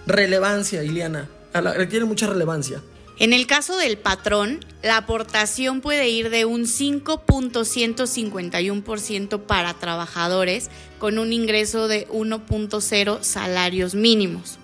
relevancia, 0.08 0.82
Iliana, 0.84 1.28
adquieren 1.54 2.08
mucha 2.08 2.28
relevancia. 2.28 2.82
En 3.20 3.34
el 3.34 3.48
caso 3.48 3.76
del 3.78 3.98
patrón, 3.98 4.64
la 4.82 4.96
aportación 4.98 5.82
puede 5.82 6.10
ir 6.10 6.32
de 6.32 6.46
un 6.46 6.62
5.151% 6.62 9.42
para 9.42 9.76
trabajadores 9.76 10.72
con 10.98 11.20
un 11.20 11.32
ingreso 11.34 11.88
de 11.88 12.08
1.0 12.08 13.22
salarios 13.22 13.94
mínimos 13.94 14.58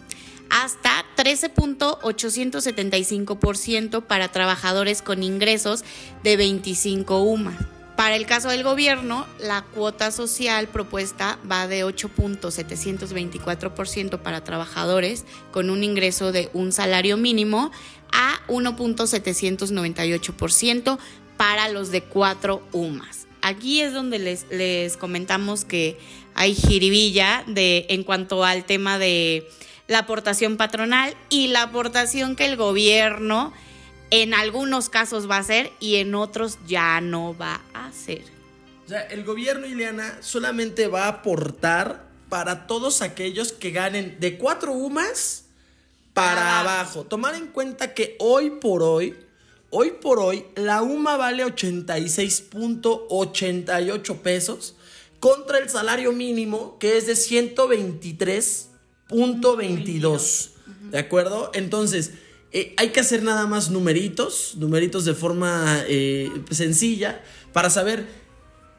hasta 0.49 1.03
13.875% 1.17 4.03
para 4.03 4.31
trabajadores 4.31 5.01
con 5.01 5.23
ingresos 5.23 5.83
de 6.23 6.37
25 6.37 7.21
UMA. 7.21 7.57
Para 7.97 8.15
el 8.15 8.25
caso 8.27 8.47
del 8.49 8.63
gobierno, 8.63 9.25
la 9.39 9.63
cuota 9.63 10.11
social 10.11 10.67
propuesta 10.67 11.39
va 11.51 11.67
de 11.67 11.83
8.724% 11.83 14.19
para 14.19 14.43
trabajadores 14.43 15.25
con 15.51 15.71
un 15.71 15.83
ingreso 15.83 16.31
de 16.31 16.51
un 16.53 16.71
salario 16.71 17.17
mínimo 17.17 17.71
a 18.11 18.39
1.798% 18.47 20.99
para 21.37 21.69
los 21.69 21.89
de 21.89 22.03
4 22.03 22.61
UMAS. 22.71 23.25
Aquí 23.41 23.81
es 23.81 23.93
donde 23.93 24.19
les, 24.19 24.45
les 24.51 24.95
comentamos 24.95 25.65
que 25.65 25.97
hay 26.35 26.53
jiribilla 26.53 27.43
de, 27.47 27.87
en 27.89 28.03
cuanto 28.03 28.43
al 28.43 28.65
tema 28.65 28.99
de 28.99 29.49
la 29.87 29.99
aportación 29.99 30.57
patronal 30.57 31.15
y 31.29 31.47
la 31.47 31.61
aportación 31.63 32.35
que 32.35 32.45
el 32.45 32.57
gobierno 32.57 33.53
en 34.09 34.33
algunos 34.33 34.89
casos 34.89 35.29
va 35.29 35.35
a 35.37 35.39
hacer 35.39 35.71
y 35.79 35.97
en 35.97 36.15
otros 36.15 36.57
ya 36.67 36.99
no 37.01 37.37
va 37.37 37.61
a 37.73 37.87
hacer. 37.87 38.23
O 38.85 38.89
sea, 38.89 39.01
el 39.01 39.25
gobierno, 39.25 39.67
Ileana, 39.67 40.17
solamente 40.21 40.87
va 40.87 41.03
a 41.05 41.09
aportar 41.09 42.07
para 42.29 42.65
todos 42.67 43.01
aquellos 43.01 43.51
que 43.51 43.71
ganen 43.71 44.17
de 44.19 44.37
4 44.37 44.71
UMAS 44.71 45.43
para 46.13 46.61
abajo. 46.61 47.03
Tomar 47.03 47.35
en 47.35 47.47
cuenta 47.47 47.93
que 47.93 48.15
hoy 48.19 48.49
por 48.49 48.81
hoy, 48.83 49.17
hoy 49.69 49.91
por 50.01 50.19
hoy, 50.19 50.45
la 50.55 50.81
UMA 50.81 51.17
vale 51.17 51.45
86.88 51.45 54.17
pesos 54.19 54.75
contra 55.19 55.59
el 55.59 55.69
salario 55.69 56.13
mínimo 56.13 56.79
que 56.79 56.95
es 56.97 57.07
de 57.07 57.17
123.22. 59.09 60.49
¿De 60.91 60.99
acuerdo? 60.99 61.51
Entonces, 61.53 62.13
eh, 62.51 62.73
hay 62.77 62.89
que 62.89 63.01
hacer 63.01 63.23
nada 63.23 63.45
más 63.45 63.69
numeritos, 63.69 64.55
numeritos 64.55 65.05
de 65.05 65.13
forma 65.13 65.83
eh, 65.87 66.31
sencilla 66.51 67.21
para 67.51 67.69
saber 67.69 68.07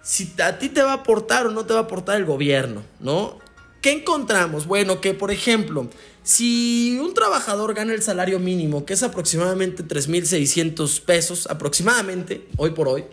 si 0.03 0.33
a 0.43 0.59
ti 0.59 0.71
te 0.71 0.83
va 0.83 0.93
a 0.93 0.95
aportar 0.95 1.47
o 1.47 1.51
no 1.51 1.67
te 1.67 1.75
va 1.75 1.81
a 1.81 1.83
aportar 1.83 2.17
el 2.17 2.25
gobierno, 2.25 2.83
¿no? 2.99 3.39
¿Qué 3.83 3.93
encontramos? 3.93 4.67
Bueno, 4.67 5.01
que 5.01 5.15
por 5.15 5.31
ejemplo, 5.31 5.89
si 6.23 6.99
un 7.01 7.15
trabajador 7.15 7.73
gana 7.75 7.95
el 7.95 8.03
salario 8.03 8.39
mínimo, 8.39 8.85
que 8.85 8.93
es 8.95 9.03
aproximadamente 9.03 9.85
3.600 9.85 11.01
pesos, 11.03 11.47
aproximadamente, 11.47 12.47
hoy 12.57 12.71
por 12.71 12.87
hoy, 12.89 13.05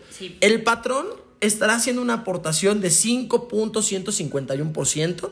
el 0.41 0.63
patrón 0.63 1.05
estará 1.41 1.75
haciendo 1.75 2.01
una 2.01 2.13
aportación 2.13 2.81
de 2.81 2.87
5.151%. 2.89 5.29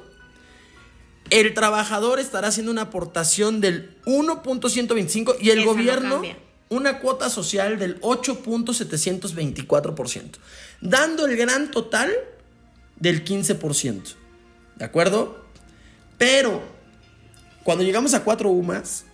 El 1.33 1.53
trabajador 1.55 2.19
estará 2.19 2.49
haciendo 2.49 2.71
una 2.71 2.83
aportación 2.83 3.59
del 3.59 3.97
1.125 4.05 5.37
y 5.41 5.49
el 5.49 5.65
gobierno 5.65 6.21
una 6.69 6.99
cuota 6.99 7.31
social 7.31 7.79
del 7.79 7.99
8.724%, 8.01 10.37
dando 10.81 11.25
el 11.25 11.35
gran 11.35 11.71
total 11.71 12.13
del 12.97 13.25
15%. 13.25 14.13
¿De 14.75 14.85
acuerdo? 14.85 15.43
Pero 16.19 16.61
cuando 17.63 17.83
llegamos 17.83 18.13
a 18.13 18.23
4 18.23 18.51
UMAS, 18.51 19.05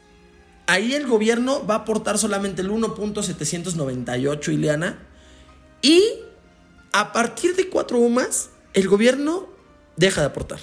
ahí 0.67 0.95
el 0.95 1.07
gobierno 1.07 1.65
va 1.65 1.75
a 1.75 1.77
aportar 1.77 2.17
solamente 2.17 2.61
el 2.61 2.69
1.798, 2.69 4.53
Ileana. 4.53 4.99
Y 5.81 6.03
a 6.91 7.13
partir 7.13 7.55
de 7.55 7.69
4 7.69 7.97
UMAS, 7.97 8.49
el 8.73 8.89
gobierno 8.89 9.47
deja 9.95 10.19
de 10.19 10.27
aportar. 10.27 10.59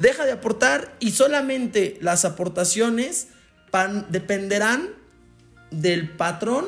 Deja 0.00 0.24
de 0.24 0.32
aportar 0.32 0.96
y 0.98 1.10
solamente 1.10 1.98
las 2.00 2.24
aportaciones 2.24 3.28
dependerán 4.08 4.88
del 5.70 6.08
patrón 6.08 6.64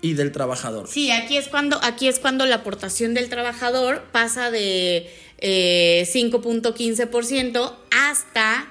y 0.00 0.14
del 0.14 0.32
trabajador. 0.32 0.88
Sí, 0.88 1.12
aquí 1.12 1.36
es 1.36 1.46
cuando, 1.46 1.78
aquí 1.84 2.08
es 2.08 2.18
cuando 2.18 2.44
la 2.44 2.56
aportación 2.56 3.14
del 3.14 3.28
trabajador 3.28 4.02
pasa 4.10 4.50
de 4.50 5.08
eh, 5.38 6.04
5.15% 6.12 7.76
hasta 7.92 8.66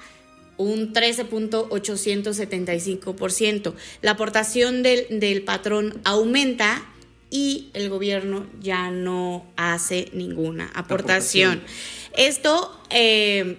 un 0.58 0.92
13.875%. 0.92 3.72
La 4.02 4.10
aportación 4.10 4.82
del, 4.82 5.18
del 5.18 5.44
patrón 5.44 5.98
aumenta 6.04 6.91
y 7.32 7.70
el 7.72 7.88
gobierno 7.88 8.46
ya 8.60 8.90
no 8.90 9.46
hace 9.56 10.10
ninguna 10.12 10.70
aportación. 10.74 11.60
Aportación. 11.60 12.12
Esto, 12.14 12.78
eh, 12.90 13.56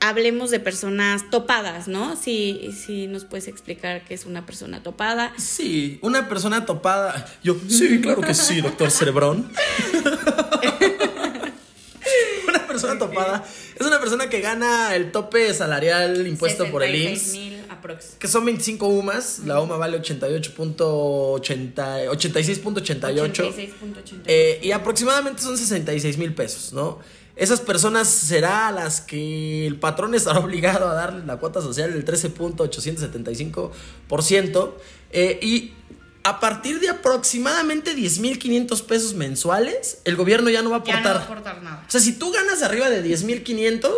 hablemos 0.00 0.50
de 0.50 0.58
personas 0.58 1.28
topadas, 1.30 1.86
¿no? 1.86 2.16
Si, 2.16 2.70
si 2.72 3.06
nos 3.06 3.26
puedes 3.26 3.46
explicar 3.46 4.06
qué 4.06 4.14
es 4.14 4.24
una 4.24 4.46
persona 4.46 4.82
topada. 4.82 5.34
Sí, 5.36 5.98
una 6.00 6.30
persona 6.30 6.64
topada. 6.64 7.26
Yo, 7.42 7.56
sí, 7.68 8.00
claro 8.00 8.22
que 8.22 8.32
sí, 8.32 8.62
doctor 8.62 8.90
Cerebrón. 8.90 9.52
una 12.48 12.66
persona 12.66 12.98
topada 12.98 13.44
es 13.78 13.86
una 13.86 14.00
persona 14.00 14.30
que 14.30 14.40
gana 14.40 14.94
el 14.94 15.12
tope 15.12 15.52
salarial 15.52 16.26
impuesto 16.26 16.70
por 16.70 16.82
el 16.82 16.94
IMSS. 16.94 17.36
66,000 17.84 17.84
aprox. 17.84 18.16
Que 18.18 18.28
son 18.28 18.44
25 18.44 18.86
UMAS, 18.88 19.40
la 19.44 19.60
UMA 19.60 19.76
vale 19.76 20.00
88.80 20.00 22.08
86.88 22.08 23.32
86.88. 23.32 24.22
eh, 24.26 24.58
y 24.62 24.70
aproximadamente 24.72 25.42
son 25.42 25.56
66 25.58 26.18
mil 26.18 26.34
pesos, 26.34 26.72
¿no? 26.72 26.98
Esas 27.36 27.60
personas 27.60 28.08
será 28.08 28.68
a 28.68 28.72
las 28.72 29.00
que 29.00 29.66
el 29.66 29.78
patrón 29.80 30.14
estará 30.14 30.38
obligado 30.40 30.88
a 30.88 30.94
darle 30.94 31.26
la 31.26 31.36
cuota 31.38 31.60
social 31.60 31.92
del 31.92 32.04
13.875% 32.04 34.72
eh, 35.10 35.38
y 35.42 35.72
a 36.22 36.38
partir 36.40 36.78
de 36.80 36.88
aproximadamente 36.88 37.94
10.500 37.94 38.82
pesos 38.86 39.12
mensuales, 39.14 39.98
el 40.04 40.16
gobierno 40.16 40.48
ya 40.48 40.62
no 40.62 40.70
va 40.70 40.78
a 40.78 40.84
Ya 40.84 40.94
no 40.94 41.00
aportar. 41.00 41.16
va 41.16 41.20
a 41.20 41.24
aportar 41.24 41.62
nada. 41.62 41.84
O 41.86 41.90
sea, 41.90 42.00
si 42.00 42.14
tú 42.14 42.32
ganas 42.32 42.62
arriba 42.62 42.88
de 42.88 43.04
10.500, 43.04 43.90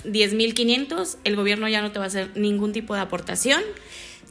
10.500, 0.03 1.17
el 1.23 1.35
gobierno 1.35 1.67
ya 1.67 1.81
no 1.81 1.91
te 1.91 1.97
va 1.99 2.05
a 2.05 2.07
hacer 2.07 2.29
ningún 2.35 2.73
tipo 2.73 2.93
de 2.93 3.01
aportación. 3.01 3.61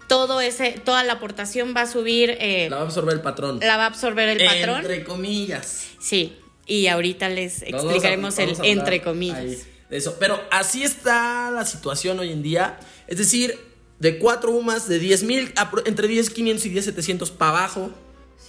Todo 0.09 0.41
ese, 0.41 0.73
toda 0.85 1.03
la 1.03 1.15
aportación 1.15 1.75
va 1.77 1.81
a 1.83 1.87
subir, 1.87 2.37
eh, 2.39 2.69
La 2.71 2.77
va 2.77 2.83
a 2.83 2.87
absorber 2.87 3.15
el 3.15 3.23
patrón. 3.23 3.59
la 3.61 3.77
va 3.79 3.85
a 3.85 3.87
absorber 3.87 4.29
el 4.29 4.45
patrón. 4.47 4.83
Entre 4.83 5.03
comillas. 5.03 5.89
Sí, 5.99 6.37
y 6.67 6.87
ahorita 6.89 7.29
les 7.31 7.61
Vamos 7.61 7.73
a- 7.73 7.77
explicaremos 7.87 8.37
vamos 8.37 8.59
el 8.61 8.67
entre 8.67 9.01
comillas. 9.03 9.39
ahí 9.39 9.59
eso. 9.91 10.17
Pero 10.19 10.41
así 10.51 10.83
está 10.83 11.51
la 11.53 11.65
situación 11.65 12.19
hoy 12.19 12.33
en 12.33 12.43
día. 12.43 12.79
Es 13.07 13.19
decir, 13.19 13.59
de 13.99 14.19
cuatro 14.19 14.51
UMAS, 14.53 14.89
de 14.89 14.99
10 14.99 15.23
mil, 15.25 15.53
entre 15.87 16.09
10.500 16.09 16.65
y 16.67 16.71
10.700 16.75 17.31
para 17.31 17.51
abajo, 17.59 17.91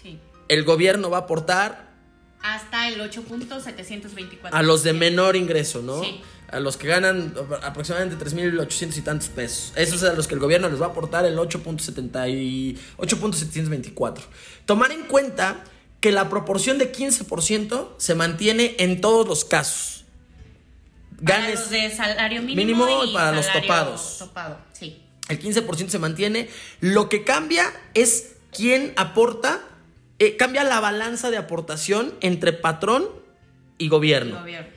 Sí. 0.02 0.20
el 0.48 0.64
gobierno 0.64 1.10
va 1.10 1.18
a 1.18 1.22
aportar 1.22 1.94
Hasta 2.42 2.88
el 2.90 3.00
8.724. 3.02 4.50
a 4.52 4.62
los 4.64 4.84
de 4.84 4.94
menor 4.94 5.36
ingreso, 5.36 5.82
¿no? 5.82 6.02
Sí. 6.04 6.22
A 6.52 6.60
los 6.60 6.78
que 6.78 6.88
ganan 6.88 7.34
aproximadamente 7.64 8.24
3.800 8.24 8.98
y 8.98 9.02
tantos 9.02 9.30
pesos. 9.30 9.74
Esos 9.76 10.04
es 10.04 10.10
a 10.10 10.14
los 10.14 10.28
que 10.28 10.36
el 10.36 10.40
gobierno 10.40 10.70
les 10.70 10.80
va 10.80 10.86
a 10.86 10.90
aportar 10.90 11.26
el 11.26 11.38
8.70 11.38 12.30
y 12.30 12.78
8.724. 12.98 14.22
Tomar 14.66 14.92
en 14.92 15.04
cuenta 15.04 15.64
que 16.00 16.12
la 16.12 16.30
proporción 16.30 16.78
de 16.78 16.92
15% 16.92 17.96
se 17.98 18.14
mantiene 18.16 18.76
en 18.78 19.02
todos 19.02 19.28
los 19.28 19.44
casos. 19.44 19.95
Para 21.24 21.40
Ganes, 21.42 21.60
los 21.62 21.70
de 21.70 21.92
salario 21.96 22.42
mínimo, 22.42 22.86
mínimo 22.86 23.04
y 23.06 23.10
y 23.12 23.14
para 23.14 23.32
los 23.32 23.52
topados. 23.52 24.16
Topado, 24.20 24.60
sí. 24.74 25.02
el 25.30 25.40
15% 25.42 25.88
se 25.90 26.00
mantiene. 26.00 26.50
Lo 26.82 27.10
que 27.10 27.24
cambia 27.24 27.72
es 27.94 28.34
quién 28.52 28.94
aporta. 28.98 29.62
eh, 30.20 30.38
cambia 30.38 30.64
la 30.64 30.80
balanza 30.80 31.30
de 31.32 31.38
aportación 31.38 32.14
entre 32.22 32.54
patrón 32.54 33.08
y 33.78 33.90
gobierno. 33.90 34.40
gobierno. 34.40 34.70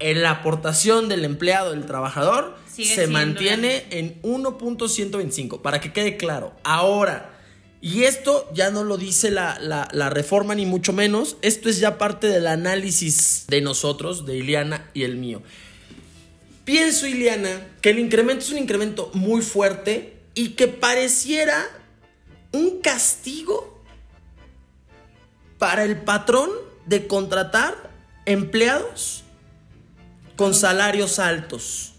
En 0.00 0.22
la 0.22 0.30
aportación 0.30 1.08
del 1.08 1.24
empleado, 1.24 1.70
del 1.70 1.86
trabajador, 1.86 2.56
Sigue 2.70 2.94
se 2.94 3.06
mantiene 3.06 3.86
en 3.90 4.20
1.125, 4.22 5.62
para 5.62 5.80
que 5.80 5.92
quede 5.92 6.16
claro. 6.16 6.52
Ahora, 6.64 7.30
y 7.80 8.04
esto 8.04 8.50
ya 8.52 8.70
no 8.70 8.82
lo 8.84 8.96
dice 8.96 9.30
la, 9.30 9.58
la- 9.60 9.88
la 9.92 10.10
reforma 10.10 10.54
ni 10.54 10.66
mucho 10.66 10.92
menos, 10.92 11.36
esto 11.42 11.68
es 11.68 11.78
ya 11.80 11.96
parte 11.98 12.26
del 12.26 12.46
análisis 12.46 13.44
de 13.48 13.60
nosotros, 13.60 14.26
de 14.26 14.36
Ileana 14.36 14.90
y 14.94 15.04
el 15.04 15.16
mío. 15.16 15.42
Pienso, 16.64 17.06
Ileana, 17.06 17.68
que 17.82 17.90
el 17.90 17.98
incremento 17.98 18.44
es 18.44 18.50
un 18.50 18.58
incremento 18.58 19.10
muy 19.12 19.42
fuerte 19.42 20.18
y 20.34 20.50
que 20.50 20.66
pareciera 20.66 21.64
un 22.52 22.80
castigo 22.80 23.82
para 25.58 25.84
el 25.84 25.98
patrón 26.02 26.50
de 26.86 27.06
contratar 27.06 27.90
empleados 28.24 29.24
con 30.36 30.54
salarios 30.54 31.18
altos. 31.18 31.92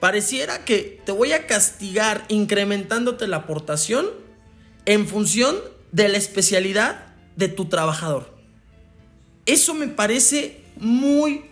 Pareciera 0.00 0.64
que 0.64 1.00
te 1.04 1.12
voy 1.12 1.32
a 1.32 1.46
castigar 1.46 2.24
incrementándote 2.28 3.26
la 3.26 3.38
aportación 3.38 4.06
en 4.84 5.06
función 5.06 5.56
de 5.92 6.08
la 6.08 6.18
especialidad 6.18 7.06
de 7.36 7.48
tu 7.48 7.66
trabajador. 7.66 8.36
Eso 9.46 9.74
me 9.74 9.88
parece 9.88 10.62
muy, 10.76 11.46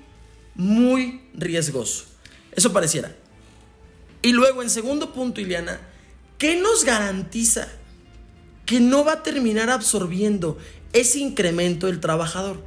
muy 0.55 1.23
riesgoso. 1.35 2.16
Eso 2.57 2.73
pareciera. 2.73 3.15
Y 4.23 4.33
luego, 4.33 4.63
en 4.63 4.71
segundo 4.71 5.13
punto, 5.13 5.41
Ileana, 5.41 5.79
¿qué 6.39 6.57
nos 6.57 6.85
garantiza 6.85 7.69
que 8.65 8.81
no 8.81 9.05
va 9.05 9.13
a 9.13 9.23
terminar 9.23 9.71
absorbiendo 9.71 10.59
ese 10.93 11.21
incremento 11.21 11.87
del 11.87 12.01
trabajador? 12.01 12.63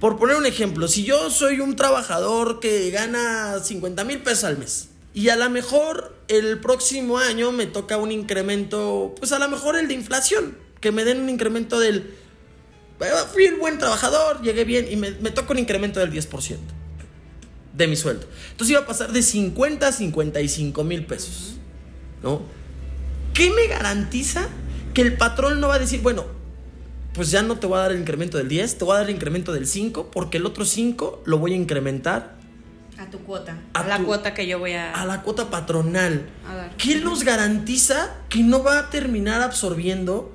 Por 0.00 0.18
poner 0.18 0.36
un 0.36 0.46
ejemplo, 0.46 0.88
si 0.88 1.04
yo 1.04 1.28
soy 1.30 1.60
un 1.60 1.76
trabajador 1.76 2.60
que 2.60 2.90
gana 2.90 3.58
50 3.62 4.04
mil 4.04 4.22
pesos 4.22 4.44
al 4.44 4.58
mes 4.58 4.88
y 5.12 5.28
a 5.28 5.36
lo 5.36 5.50
mejor 5.50 6.16
el 6.28 6.58
próximo 6.60 7.18
año 7.18 7.52
me 7.52 7.66
toca 7.66 7.98
un 7.98 8.10
incremento, 8.10 9.14
pues 9.18 9.32
a 9.32 9.38
lo 9.38 9.48
mejor 9.48 9.76
el 9.76 9.88
de 9.88 9.94
inflación, 9.94 10.56
que 10.80 10.92
me 10.92 11.04
den 11.04 11.20
un 11.20 11.28
incremento 11.28 11.78
del... 11.78 12.14
Fui 13.32 13.44
el 13.44 13.56
buen 13.56 13.78
trabajador, 13.78 14.40
llegué 14.42 14.64
bien 14.64 14.86
y 14.90 14.96
me 14.96 15.30
toca 15.30 15.52
un 15.52 15.58
incremento 15.58 15.98
del 15.98 16.12
10% 16.12 16.58
de 17.74 17.86
mi 17.86 17.96
sueldo. 17.96 18.26
Entonces 18.50 18.70
iba 18.72 18.80
a 18.80 18.86
pasar 18.86 19.12
de 19.12 19.22
50 19.22 19.86
a 19.88 19.92
55 19.92 20.84
mil 20.84 21.06
pesos. 21.06 21.56
¿No? 22.22 22.42
¿Qué 23.34 23.50
me 23.50 23.66
garantiza 23.66 24.48
que 24.94 25.02
el 25.02 25.16
patrón 25.16 25.60
no 25.60 25.68
va 25.68 25.76
a 25.76 25.78
decir, 25.78 26.02
bueno, 26.02 26.24
pues 27.14 27.30
ya 27.30 27.42
no 27.42 27.58
te 27.58 27.66
voy 27.66 27.78
a 27.78 27.82
dar 27.82 27.92
el 27.92 28.00
incremento 28.00 28.38
del 28.38 28.48
10, 28.48 28.78
te 28.78 28.84
voy 28.84 28.94
a 28.94 28.98
dar 29.00 29.08
el 29.08 29.14
incremento 29.14 29.52
del 29.52 29.66
5, 29.66 30.10
porque 30.10 30.36
el 30.38 30.46
otro 30.46 30.64
5 30.64 31.22
lo 31.24 31.38
voy 31.38 31.52
a 31.54 31.56
incrementar 31.56 32.36
A 32.98 33.10
tu 33.10 33.18
cuota. 33.20 33.58
A 33.74 33.80
A 33.80 33.88
la 33.88 33.98
tu- 33.98 34.04
cuota 34.04 34.34
que 34.34 34.46
yo 34.46 34.58
voy 34.58 34.72
a. 34.74 34.92
a 34.92 35.04
la 35.06 35.22
cuota 35.22 35.50
patronal? 35.50 36.26
A. 36.46 36.70
¿Qué 36.76 36.96
nos 36.96 37.24
garantiza 37.24 38.14
que 38.28 38.42
no 38.42 38.62
va 38.62 38.78
a 38.78 38.90
terminar 38.90 39.42
absorbiendo 39.42 40.32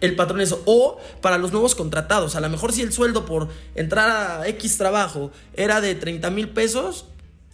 el 0.00 0.16
patrón 0.16 0.40
eso? 0.40 0.62
O 0.66 0.98
para 1.20 1.38
los 1.38 1.52
nuevos 1.52 1.74
contratados, 1.74 2.36
a 2.36 2.40
lo 2.40 2.48
mejor 2.48 2.72
si 2.72 2.82
el 2.82 2.92
sueldo 2.92 3.24
por 3.26 3.48
entrar 3.74 4.10
a 4.10 4.48
X 4.48 4.78
trabajo 4.78 5.30
era 5.54 5.80
de 5.80 5.94
30 5.94 6.30
mil 6.30 6.48
pesos, 6.50 7.06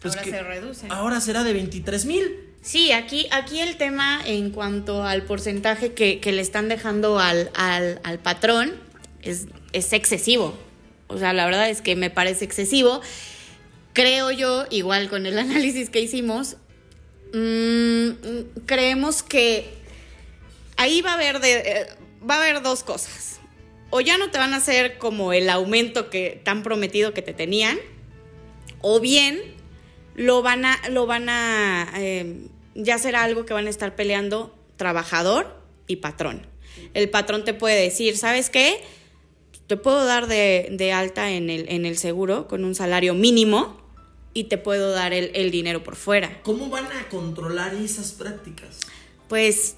pues 0.02 0.14
Ahora 0.14 0.24
que 0.24 0.30
se 0.30 0.42
reduce. 0.42 0.86
ahora 0.90 1.20
será 1.20 1.44
de 1.44 1.52
23 1.52 2.04
mil. 2.04 2.40
Sí, 2.60 2.92
aquí, 2.92 3.26
aquí 3.30 3.60
el 3.60 3.76
tema 3.76 4.20
en 4.24 4.50
cuanto 4.50 5.04
al 5.04 5.22
porcentaje 5.22 5.92
que, 5.92 6.20
que 6.20 6.32
le 6.32 6.40
están 6.40 6.68
dejando 6.68 7.18
al, 7.18 7.50
al, 7.54 8.00
al 8.04 8.18
patrón 8.18 8.72
es, 9.22 9.46
es 9.72 9.92
excesivo. 9.92 10.54
O 11.08 11.18
sea, 11.18 11.32
la 11.34 11.44
verdad 11.44 11.68
es 11.68 11.82
que 11.82 11.94
me 11.96 12.08
parece 12.10 12.44
excesivo. 12.46 13.02
Creo 13.92 14.30
yo, 14.30 14.64
igual 14.70 15.08
con 15.10 15.26
el 15.26 15.38
análisis 15.46 15.90
que 15.90 16.00
hicimos, 16.00 16.56
mm, 17.34 18.10
creemos 18.66 19.22
que 19.22 19.74
ahí 20.76 21.02
va 21.02 21.12
a 21.12 21.14
haber 21.14 21.40
de, 21.40 21.52
eh, 21.58 21.86
va 22.28 22.36
a 22.36 22.42
haber 22.42 22.62
dos 22.62 22.82
cosas. 22.82 23.40
O 23.90 24.00
ya 24.00 24.18
no 24.18 24.30
te 24.30 24.38
van 24.38 24.54
a 24.54 24.56
hacer 24.56 24.98
como 24.98 25.32
el 25.32 25.48
aumento 25.48 26.10
que 26.10 26.40
tan 26.44 26.62
prometido 26.62 27.14
que 27.14 27.22
te 27.22 27.32
tenían, 27.32 27.78
o 28.80 29.00
bien 29.00 29.40
lo 30.14 30.42
van 30.42 30.64
a, 30.64 30.78
lo 30.90 31.06
van 31.06 31.28
a, 31.28 31.92
eh, 31.96 32.48
ya 32.74 32.98
será 32.98 33.22
algo 33.22 33.46
que 33.46 33.54
van 33.54 33.66
a 33.66 33.70
estar 33.70 33.94
peleando 33.94 34.54
trabajador 34.76 35.60
y 35.86 35.96
patrón. 35.96 36.46
El 36.92 37.08
patrón 37.08 37.44
te 37.44 37.54
puede 37.54 37.80
decir, 37.80 38.16
¿sabes 38.16 38.50
qué? 38.50 38.82
Te 39.66 39.76
puedo 39.76 40.04
dar 40.04 40.26
de, 40.26 40.68
de 40.72 40.92
alta 40.92 41.30
en 41.30 41.48
el, 41.48 41.68
en 41.68 41.86
el 41.86 41.96
seguro 41.96 42.48
con 42.48 42.64
un 42.64 42.74
salario 42.74 43.14
mínimo 43.14 43.80
y 44.34 44.44
te 44.44 44.58
puedo 44.58 44.90
dar 44.90 45.12
el, 45.12 45.30
el 45.34 45.50
dinero 45.50 45.82
por 45.84 45.96
fuera. 45.96 46.42
¿Cómo 46.42 46.68
van 46.68 46.86
a 46.86 47.08
controlar 47.08 47.74
esas 47.74 48.12
prácticas? 48.12 48.80
Pues 49.28 49.76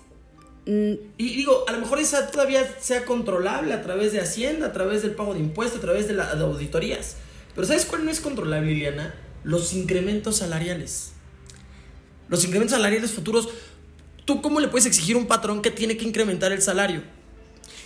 Y 0.66 1.36
digo, 1.36 1.64
a 1.68 1.72
lo 1.72 1.78
mejor 1.78 2.00
esa 2.00 2.28
todavía 2.28 2.76
sea 2.80 3.04
controlable 3.04 3.72
a 3.72 3.82
través 3.82 4.12
de 4.12 4.20
Hacienda, 4.20 4.66
a 4.66 4.72
través 4.72 5.02
del 5.02 5.12
pago 5.12 5.32
de 5.32 5.40
impuestos, 5.40 5.78
a 5.78 5.82
través 5.82 6.08
de, 6.08 6.14
la, 6.14 6.34
de 6.34 6.42
auditorías. 6.42 7.16
Pero 7.54 7.66
¿sabes 7.66 7.86
cuál 7.86 8.04
no 8.04 8.10
es 8.10 8.18
controlable, 8.18 8.72
Liliana? 8.72 9.14
Los 9.44 9.72
incrementos 9.72 10.38
salariales. 10.38 11.12
Los 12.28 12.44
incrementos 12.44 12.76
salariales 12.76 13.12
futuros. 13.12 13.48
¿Tú 14.24 14.42
cómo 14.42 14.58
le 14.58 14.66
puedes 14.66 14.86
exigir 14.86 15.14
a 15.14 15.18
un 15.20 15.26
patrón 15.26 15.62
que 15.62 15.70
tiene 15.70 15.96
que 15.96 16.04
incrementar 16.04 16.50
el 16.50 16.60
salario? 16.60 17.02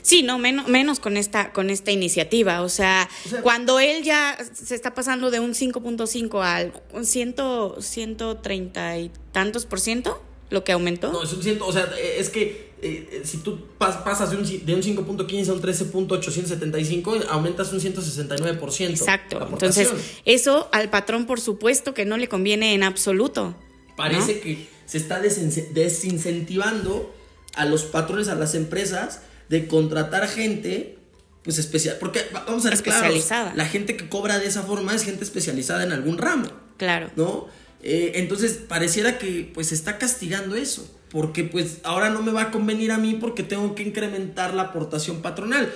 Sí, 0.01 0.23
no, 0.23 0.39
menos, 0.39 0.67
menos 0.67 1.01
con 1.01 1.19
esta, 1.19 1.53
con 1.53 1.69
esta 1.69 1.91
iniciativa. 1.91 2.63
O 2.63 2.71
sea, 2.71 3.11
O 3.27 3.29
sea, 3.29 3.43
cuando 3.43 3.79
él 3.79 4.03
ya 4.03 4.39
se 4.55 4.75
está 4.75 4.95
pasando 4.95 5.31
de 5.31 5.41
un 5.41 5.53
5.5 5.53 6.43
al 6.43 6.73
un 6.95 7.05
ciento, 7.05 7.77
130 7.81 8.99
y 8.99 9.11
tantos 9.33 9.67
por 9.67 9.81
ciento, 9.81 10.23
lo 10.49 10.65
que 10.65 10.73
aumentó. 10.73 11.13
No, 11.13 11.23
es 11.23 11.33
un 11.33 11.43
ciento, 11.43 11.67
o 11.67 11.73
sea, 11.73 11.85
eh, 11.97 12.17
es 12.19 12.31
que 12.31 12.70
eh, 12.83 13.09
eh, 13.13 13.21
si 13.25 13.39
tú 13.39 13.59
pas- 13.79 14.03
pasas 14.05 14.31
de 14.31 14.37
un, 14.37 14.43
de 14.67 14.75
un 14.75 14.83
5.15 14.83 15.49
a 15.49 15.53
un 15.53 15.61
13.875, 15.63 17.27
aumentas 17.29 17.73
un 17.73 17.81
169%. 17.81 18.89
Exacto. 18.91 19.49
Entonces, 19.53 19.91
eso 20.25 20.69
al 20.73 20.91
patrón, 20.91 21.27
por 21.27 21.41
supuesto, 21.41 21.95
que 21.95 22.05
no 22.05 22.17
le 22.17 22.29
conviene 22.29 22.75
en 22.75 22.83
absoluto. 22.83 23.55
Parece 23.97 24.37
¿no? 24.37 24.41
que 24.41 24.69
se 24.87 24.99
está 24.99 25.23
desince- 25.23 25.69
desincentivando 25.73 27.15
a 27.55 27.65
los 27.65 27.85
patrones, 27.85 28.29
a 28.29 28.35
las 28.35 28.55
empresas, 28.55 29.21
de 29.49 29.67
contratar 29.67 30.29
gente 30.29 30.97
pues 31.43 31.59
especial. 31.59 31.97
Porque 31.99 32.21
va- 32.35 32.45
vamos 32.47 32.67
a 32.67 32.69
ser 32.71 32.83
claros, 32.83 33.03
Especializada. 33.03 33.55
la 33.55 33.65
gente 33.67 33.97
que 33.97 34.09
cobra 34.09 34.39
de 34.39 34.47
esa 34.47 34.63
forma 34.63 34.95
es 34.95 35.05
gente 35.05 35.25
especializada 35.25 35.83
en 35.85 35.93
algún 35.93 36.19
ramo. 36.19 36.49
Claro. 36.77 37.11
¿no? 37.17 37.49
Eh, 37.83 38.13
entonces 38.17 38.53
pareciera 38.69 39.19
que 39.19 39.51
pues 39.55 39.69
se 39.69 39.75
está 39.75 39.99
castigando 39.99 40.55
eso, 40.57 40.87
porque 41.11 41.45
pues 41.45 41.79
ahora 41.83 42.11
no 42.11 42.23
me 42.23 42.33
va 42.33 42.43
a 42.43 42.51
convenir 42.51 42.93
a 42.93 42.99
mí 42.99 43.15
porque 43.21 43.43
tengo 43.43 43.75
que 43.75 43.83
incrementar 43.83 44.55
la 44.55 44.63
aportación 44.65 45.23
patronal. 45.23 45.73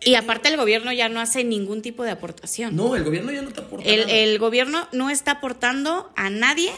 Y 0.00 0.14
aparte 0.14 0.48
el 0.48 0.56
gobierno 0.56 0.92
ya 0.92 1.08
no 1.08 1.18
hace 1.20 1.42
ningún 1.42 1.82
tipo 1.82 2.04
de 2.04 2.12
aportación. 2.12 2.76
No, 2.76 2.94
el 2.94 3.02
gobierno 3.02 3.32
ya 3.32 3.42
no 3.42 3.50
te 3.50 3.60
aporta 3.60 3.88
El, 3.88 4.00
nada. 4.02 4.12
el 4.12 4.38
gobierno 4.38 4.88
no 4.92 5.10
está 5.10 5.32
aportando 5.32 6.12
a 6.14 6.30
nadie 6.30 6.70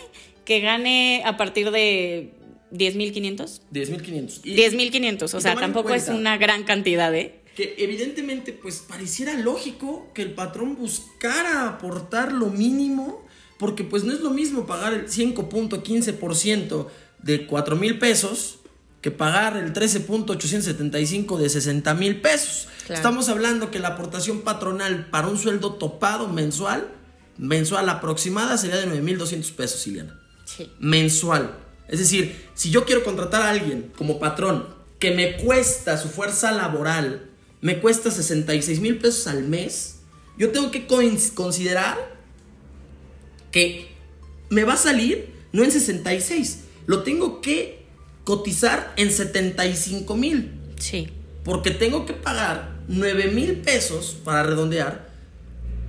que 0.46 0.60
gane 0.60 1.22
a 1.26 1.36
partir 1.36 1.70
de 1.70 2.32
10.500. 2.72 3.60
10.500. 3.72 4.40
Y- 4.44 4.56
10.500, 4.56 5.34
o 5.34 5.40
sea, 5.40 5.54
tampoco 5.54 5.92
es 5.94 6.08
una 6.08 6.38
gran 6.38 6.64
cantidad, 6.64 7.14
¿eh? 7.14 7.34
Que 7.54 7.74
evidentemente 7.78 8.52
pues 8.52 8.78
pareciera 8.78 9.34
lógico 9.34 10.08
que 10.14 10.22
el 10.22 10.32
patrón 10.32 10.76
buscara 10.76 11.68
aportar 11.68 12.32
lo 12.32 12.46
mínimo, 12.46 13.26
porque 13.60 13.84
pues 13.84 14.04
no 14.04 14.12
es 14.14 14.20
lo 14.20 14.30
mismo 14.30 14.66
pagar 14.66 14.94
el 14.94 15.06
5.15% 15.06 16.86
de 17.22 17.46
4 17.46 17.76
mil 17.76 17.98
pesos 17.98 18.56
que 19.02 19.10
pagar 19.10 19.58
el 19.58 19.74
13.875 19.74 21.36
de 21.36 21.48
60 21.50 21.94
mil 21.94 22.22
pesos. 22.22 22.68
Claro. 22.86 22.94
Estamos 22.94 23.28
hablando 23.28 23.70
que 23.70 23.78
la 23.78 23.88
aportación 23.88 24.40
patronal 24.40 25.08
para 25.10 25.28
un 25.28 25.36
sueldo 25.36 25.74
topado 25.74 26.26
mensual, 26.26 26.88
mensual 27.36 27.90
aproximada, 27.90 28.56
sería 28.56 28.78
de 28.78 28.86
9.200 28.88 29.52
pesos, 29.52 29.86
Ileana 29.86 30.18
Sí. 30.46 30.72
mensual. 30.80 31.54
Es 31.86 31.98
decir, 31.98 32.48
si 32.54 32.70
yo 32.70 32.86
quiero 32.86 33.04
contratar 33.04 33.42
a 33.42 33.50
alguien 33.50 33.92
como 33.94 34.18
patrón 34.18 34.66
que 34.98 35.10
me 35.10 35.36
cuesta 35.36 35.98
su 35.98 36.08
fuerza 36.08 36.50
laboral, 36.50 37.28
me 37.60 37.78
cuesta 37.78 38.10
66 38.10 38.80
mil 38.80 38.96
pesos 38.96 39.26
al 39.26 39.44
mes, 39.44 39.96
yo 40.38 40.50
tengo 40.50 40.70
que 40.70 40.86
considerar 40.86 42.19
que 43.50 43.88
me 44.48 44.64
va 44.64 44.74
a 44.74 44.76
salir 44.76 45.32
no 45.52 45.64
en 45.64 45.70
66, 45.72 46.60
lo 46.86 47.02
tengo 47.02 47.40
que 47.40 47.80
cotizar 48.24 48.92
en 48.96 49.10
75 49.10 50.16
mil, 50.16 50.52
Sí. 50.78 51.08
porque 51.44 51.70
tengo 51.70 52.06
que 52.06 52.12
pagar 52.12 52.76
9 52.88 53.28
mil 53.28 53.56
pesos 53.56 54.16
para 54.24 54.42
redondear 54.42 55.08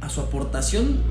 a 0.01 0.09
su 0.09 0.21
aportación. 0.21 1.01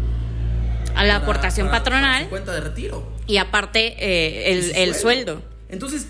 A 0.96 1.04
la 1.04 1.14
para- 1.14 1.16
aportación 1.24 1.68
para- 1.68 1.84
para 1.84 1.96
patronal 2.00 2.22
su 2.24 2.30
cuenta 2.30 2.52
de 2.52 2.60
retiro. 2.60 3.12
y 3.26 3.36
aparte 3.36 3.94
eh, 3.98 4.52
el, 4.52 4.74
el 4.74 4.94
sueldo. 4.96 5.42
Entonces, 5.68 6.06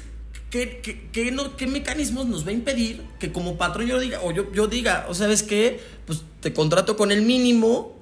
¿qué, 0.48 0.80
qué, 0.82 1.08
qué 1.12 1.30
no- 1.30 1.56
qué 1.56 1.66
mecanismos 1.66 2.26
nos 2.26 2.46
va 2.46 2.50
a 2.50 2.54
impedir 2.54 3.02
que 3.18 3.30
como 3.32 3.58
patrón 3.58 3.86
yo 3.86 3.98
diga, 4.00 4.20
o 4.22 4.32
yo, 4.32 4.50
yo 4.54 4.66
diga, 4.68 5.04
o 5.10 5.14
sabes 5.14 5.42
qué, 5.42 5.80
pues 6.06 6.22
te 6.40 6.54
contrato 6.54 6.96
con 6.96 7.12
el 7.12 7.20
mínimo, 7.22 7.99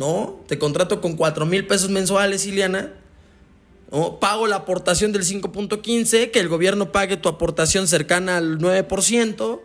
¿no? 0.00 0.40
Te 0.48 0.58
contrato 0.58 1.02
con 1.02 1.14
4 1.14 1.44
mil 1.44 1.66
pesos 1.66 1.90
mensuales, 1.90 2.46
Ileana. 2.46 2.94
¿no? 3.92 4.18
Pago 4.18 4.46
la 4.46 4.56
aportación 4.56 5.12
del 5.12 5.22
5.15, 5.24 6.30
que 6.30 6.40
el 6.40 6.48
gobierno 6.48 6.90
pague 6.90 7.18
tu 7.18 7.28
aportación 7.28 7.86
cercana 7.86 8.38
al 8.38 8.58
9%, 8.58 9.60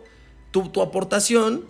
tu, 0.50 0.68
tu 0.68 0.82
aportación, 0.82 1.64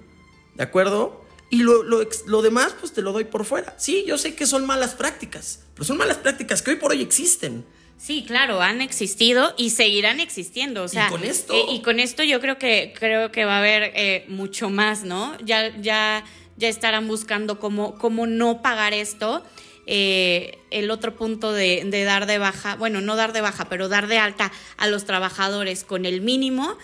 ¿de 0.56 0.64
acuerdo? 0.64 1.24
Y 1.48 1.58
lo, 1.58 1.84
lo 1.84 2.00
lo 2.26 2.42
demás, 2.42 2.74
pues 2.80 2.92
te 2.92 3.02
lo 3.02 3.12
doy 3.12 3.22
por 3.24 3.44
fuera. 3.44 3.76
Sí, 3.78 4.04
yo 4.04 4.18
sé 4.18 4.34
que 4.34 4.46
son 4.46 4.66
malas 4.66 4.94
prácticas, 4.94 5.60
pero 5.74 5.84
son 5.84 5.96
malas 5.96 6.16
prácticas 6.16 6.60
que 6.60 6.72
hoy 6.72 6.76
por 6.76 6.90
hoy 6.90 7.02
existen. 7.02 7.64
Sí, 7.98 8.24
claro, 8.26 8.60
han 8.60 8.80
existido 8.80 9.54
y 9.56 9.70
seguirán 9.70 10.18
existiendo. 10.18 10.82
O 10.82 10.88
sea, 10.88 11.08
con 11.08 11.22
esto? 11.22 11.54
eh, 11.54 11.66
y 11.70 11.82
con 11.82 12.00
esto 12.00 12.24
yo 12.24 12.40
creo 12.40 12.58
que 12.58 12.92
creo 12.98 13.30
que 13.30 13.44
va 13.44 13.56
a 13.56 13.58
haber 13.60 13.92
eh, 13.94 14.24
mucho 14.28 14.70
más, 14.70 15.04
¿no? 15.04 15.38
Ya, 15.44 15.72
ya, 15.80 16.24
ya 16.56 16.68
estarán 16.68 17.08
buscando 17.08 17.58
cómo, 17.58 17.96
cómo 17.98 18.26
no 18.26 18.62
pagar 18.62 18.94
esto. 18.94 19.42
Eh, 19.86 20.58
el 20.70 20.90
otro 20.90 21.14
punto 21.14 21.52
de, 21.52 21.84
de 21.86 22.04
dar 22.04 22.26
de 22.26 22.38
baja, 22.38 22.74
bueno, 22.74 23.00
no 23.00 23.14
dar 23.14 23.32
de 23.32 23.40
baja, 23.40 23.68
pero 23.68 23.88
dar 23.88 24.08
de 24.08 24.18
alta 24.18 24.50
a 24.76 24.88
los 24.88 25.04
trabajadores 25.04 25.84
con 25.84 26.06
el 26.06 26.22
mínimo, 26.22 26.76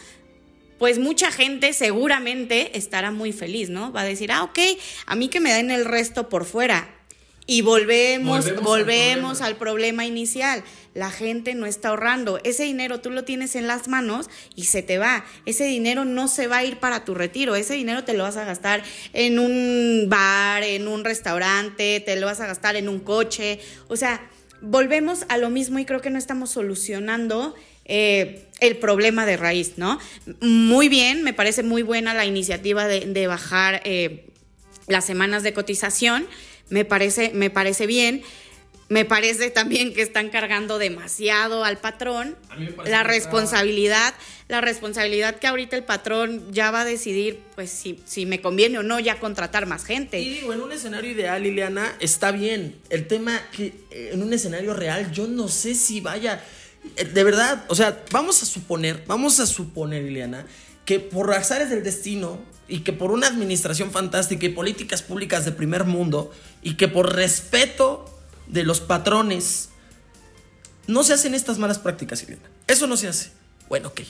pues 0.78 0.98
mucha 0.98 1.30
gente 1.30 1.72
seguramente 1.72 2.76
estará 2.76 3.10
muy 3.12 3.32
feliz, 3.32 3.70
¿no? 3.70 3.92
Va 3.92 4.00
a 4.00 4.04
decir, 4.04 4.32
ah, 4.32 4.42
ok, 4.42 4.58
a 5.06 5.14
mí 5.14 5.28
que 5.28 5.38
me 5.38 5.52
den 5.52 5.70
el 5.70 5.84
resto 5.84 6.28
por 6.28 6.44
fuera. 6.44 6.88
Y 7.46 7.62
volvemos, 7.62 8.44
Volvemos 8.44 8.64
volvemos, 8.64 9.40
al 9.40 9.48
al, 9.48 9.56
problema 9.56 10.06
inicial. 10.06 10.64
La 10.94 11.10
gente 11.10 11.54
no 11.54 11.66
está 11.66 11.88
ahorrando. 11.88 12.38
Ese 12.44 12.64
dinero 12.64 13.00
tú 13.00 13.10
lo 13.10 13.24
tienes 13.24 13.56
en 13.56 13.66
las 13.66 13.88
manos 13.88 14.28
y 14.54 14.64
se 14.64 14.82
te 14.82 14.98
va. 14.98 15.24
Ese 15.46 15.64
dinero 15.64 16.04
no 16.04 16.28
se 16.28 16.46
va 16.46 16.58
a 16.58 16.64
ir 16.64 16.78
para 16.78 17.04
tu 17.04 17.14
retiro. 17.14 17.54
Ese 17.54 17.74
dinero 17.74 18.04
te 18.04 18.14
lo 18.14 18.24
vas 18.24 18.36
a 18.36 18.44
gastar 18.44 18.82
en 19.12 19.38
un 19.38 20.06
bar, 20.08 20.62
en 20.62 20.88
un 20.88 21.04
restaurante, 21.04 22.00
te 22.00 22.16
lo 22.16 22.26
vas 22.26 22.40
a 22.40 22.46
gastar 22.46 22.76
en 22.76 22.88
un 22.88 23.00
coche. 23.00 23.58
O 23.88 23.96
sea, 23.96 24.20
volvemos 24.60 25.24
a 25.28 25.38
lo 25.38 25.50
mismo 25.50 25.78
y 25.78 25.84
creo 25.84 26.00
que 26.00 26.10
no 26.10 26.18
estamos 26.18 26.50
solucionando 26.50 27.54
eh, 27.84 28.46
el 28.60 28.76
problema 28.76 29.26
de 29.26 29.36
raíz, 29.36 29.74
¿no? 29.76 29.98
Muy 30.40 30.88
bien, 30.88 31.24
me 31.24 31.34
parece 31.34 31.62
muy 31.62 31.82
buena 31.82 32.14
la 32.14 32.24
iniciativa 32.24 32.86
de, 32.86 33.26
bajar 33.26 33.82
eh, 33.84 34.26
las 34.86 35.04
semanas 35.04 35.42
de 35.42 35.52
cotización, 35.52 36.26
me 36.68 36.84
parece, 36.84 37.32
me 37.34 37.50
parece 37.50 37.86
bien. 37.86 38.22
Me 38.92 39.06
parece 39.06 39.50
también 39.50 39.94
que 39.94 40.02
están 40.02 40.28
cargando 40.28 40.78
demasiado 40.78 41.64
al 41.64 41.78
patrón. 41.78 42.36
A 42.50 42.56
mí 42.56 42.66
me 42.66 42.72
parece 42.72 42.92
La 42.92 43.02
responsabilidad, 43.02 44.12
la 44.48 44.60
responsabilidad 44.60 45.36
que 45.36 45.46
ahorita 45.46 45.76
el 45.76 45.84
patrón 45.84 46.52
ya 46.52 46.70
va 46.70 46.82
a 46.82 46.84
decidir, 46.84 47.40
pues 47.54 47.70
si, 47.70 48.02
si 48.04 48.26
me 48.26 48.42
conviene 48.42 48.78
o 48.78 48.82
no 48.82 49.00
ya 49.00 49.18
contratar 49.18 49.64
más 49.64 49.86
gente. 49.86 50.20
Y 50.20 50.28
digo, 50.34 50.52
en 50.52 50.60
un 50.60 50.72
escenario 50.72 51.10
ideal, 51.10 51.42
Liliana, 51.42 51.96
está 52.00 52.32
bien. 52.32 52.76
El 52.90 53.06
tema 53.06 53.40
que 53.52 53.72
eh, 53.90 54.10
en 54.12 54.22
un 54.22 54.30
escenario 54.34 54.74
real, 54.74 55.10
yo 55.10 55.26
no 55.26 55.48
sé 55.48 55.74
si 55.74 56.02
vaya. 56.02 56.44
eh, 56.96 57.06
De 57.06 57.24
verdad, 57.24 57.64
o 57.68 57.74
sea, 57.74 58.04
vamos 58.10 58.42
a 58.42 58.44
suponer, 58.46 59.04
vamos 59.06 59.40
a 59.40 59.46
suponer, 59.46 60.02
Liliana, 60.02 60.44
que 60.84 61.00
por 61.00 61.32
azares 61.32 61.70
del 61.70 61.82
destino 61.82 62.38
y 62.68 62.80
que 62.80 62.92
por 62.92 63.10
una 63.10 63.26
administración 63.26 63.90
fantástica 63.90 64.44
y 64.44 64.50
políticas 64.50 65.00
públicas 65.00 65.46
de 65.46 65.52
primer 65.52 65.84
mundo 65.84 66.30
y 66.62 66.74
que 66.74 66.88
por 66.88 67.14
respeto 67.14 68.11
de 68.52 68.64
los 68.64 68.80
patrones 68.80 69.70
no 70.86 71.04
se 71.04 71.14
hacen 71.14 71.34
estas 71.34 71.58
malas 71.58 71.78
prácticas, 71.78 72.22
Liliana. 72.22 72.48
Eso 72.66 72.86
no 72.86 72.96
se 72.96 73.08
hace. 73.08 73.30
Bueno, 73.68 73.88
ok. 73.88 74.02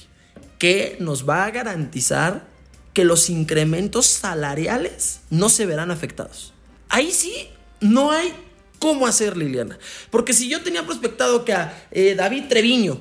¿Qué 0.59 0.97
nos 1.01 1.29
va 1.29 1.45
a 1.45 1.51
garantizar 1.51 2.47
que 2.93 3.05
los 3.05 3.31
incrementos 3.31 4.07
salariales 4.07 5.21
no 5.31 5.49
se 5.49 5.67
verán 5.67 5.91
afectados? 5.91 6.53
Ahí 6.89 7.13
sí 7.13 7.49
no 7.81 8.11
hay 8.11 8.35
cómo 8.79 9.07
hacer, 9.07 9.37
Liliana. 9.37 9.79
Porque 10.11 10.33
si 10.33 10.49
yo 10.49 10.63
tenía 10.63 10.85
prospectado 10.85 11.45
que 11.45 11.53
a 11.53 11.87
eh, 11.91 12.15
David 12.17 12.45
Treviño 12.49 13.01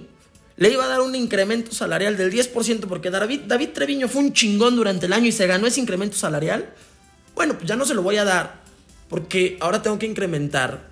le 0.58 0.70
iba 0.70 0.84
a 0.84 0.88
dar 0.88 1.02
un 1.02 1.16
incremento 1.16 1.72
salarial 1.72 2.18
del 2.18 2.32
10% 2.32 2.82
porque 2.88 3.10
David, 3.10 3.42
David 3.48 3.70
Treviño 3.70 4.08
fue 4.08 4.22
un 4.22 4.34
chingón 4.34 4.76
durante 4.76 5.08
el 5.08 5.14
año 5.14 5.26
y 5.26 5.32
se 5.32 5.48
ganó 5.48 5.66
ese 5.66 5.80
incremento 5.80 6.18
salarial, 6.18 6.70
bueno, 7.34 7.56
pues 7.56 7.68
ya 7.68 7.76
no 7.76 7.86
se 7.86 7.96
lo 7.96 8.04
voy 8.04 8.18
a 8.18 8.26
dar 8.26 8.62
porque 9.10 9.58
ahora 9.60 9.82
tengo 9.82 9.98
que 9.98 10.06
incrementar 10.06 10.91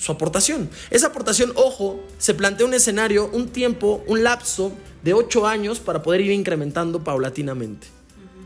su 0.00 0.12
aportación. 0.12 0.70
Esa 0.90 1.08
aportación, 1.08 1.52
ojo, 1.56 2.02
se 2.16 2.32
plantea 2.32 2.66
un 2.66 2.72
escenario, 2.72 3.28
un 3.34 3.48
tiempo, 3.50 4.02
un 4.06 4.24
lapso 4.24 4.72
de 5.02 5.12
8 5.12 5.46
años 5.46 5.78
para 5.78 6.02
poder 6.02 6.22
ir 6.22 6.32
incrementando 6.32 7.04
paulatinamente. 7.04 7.86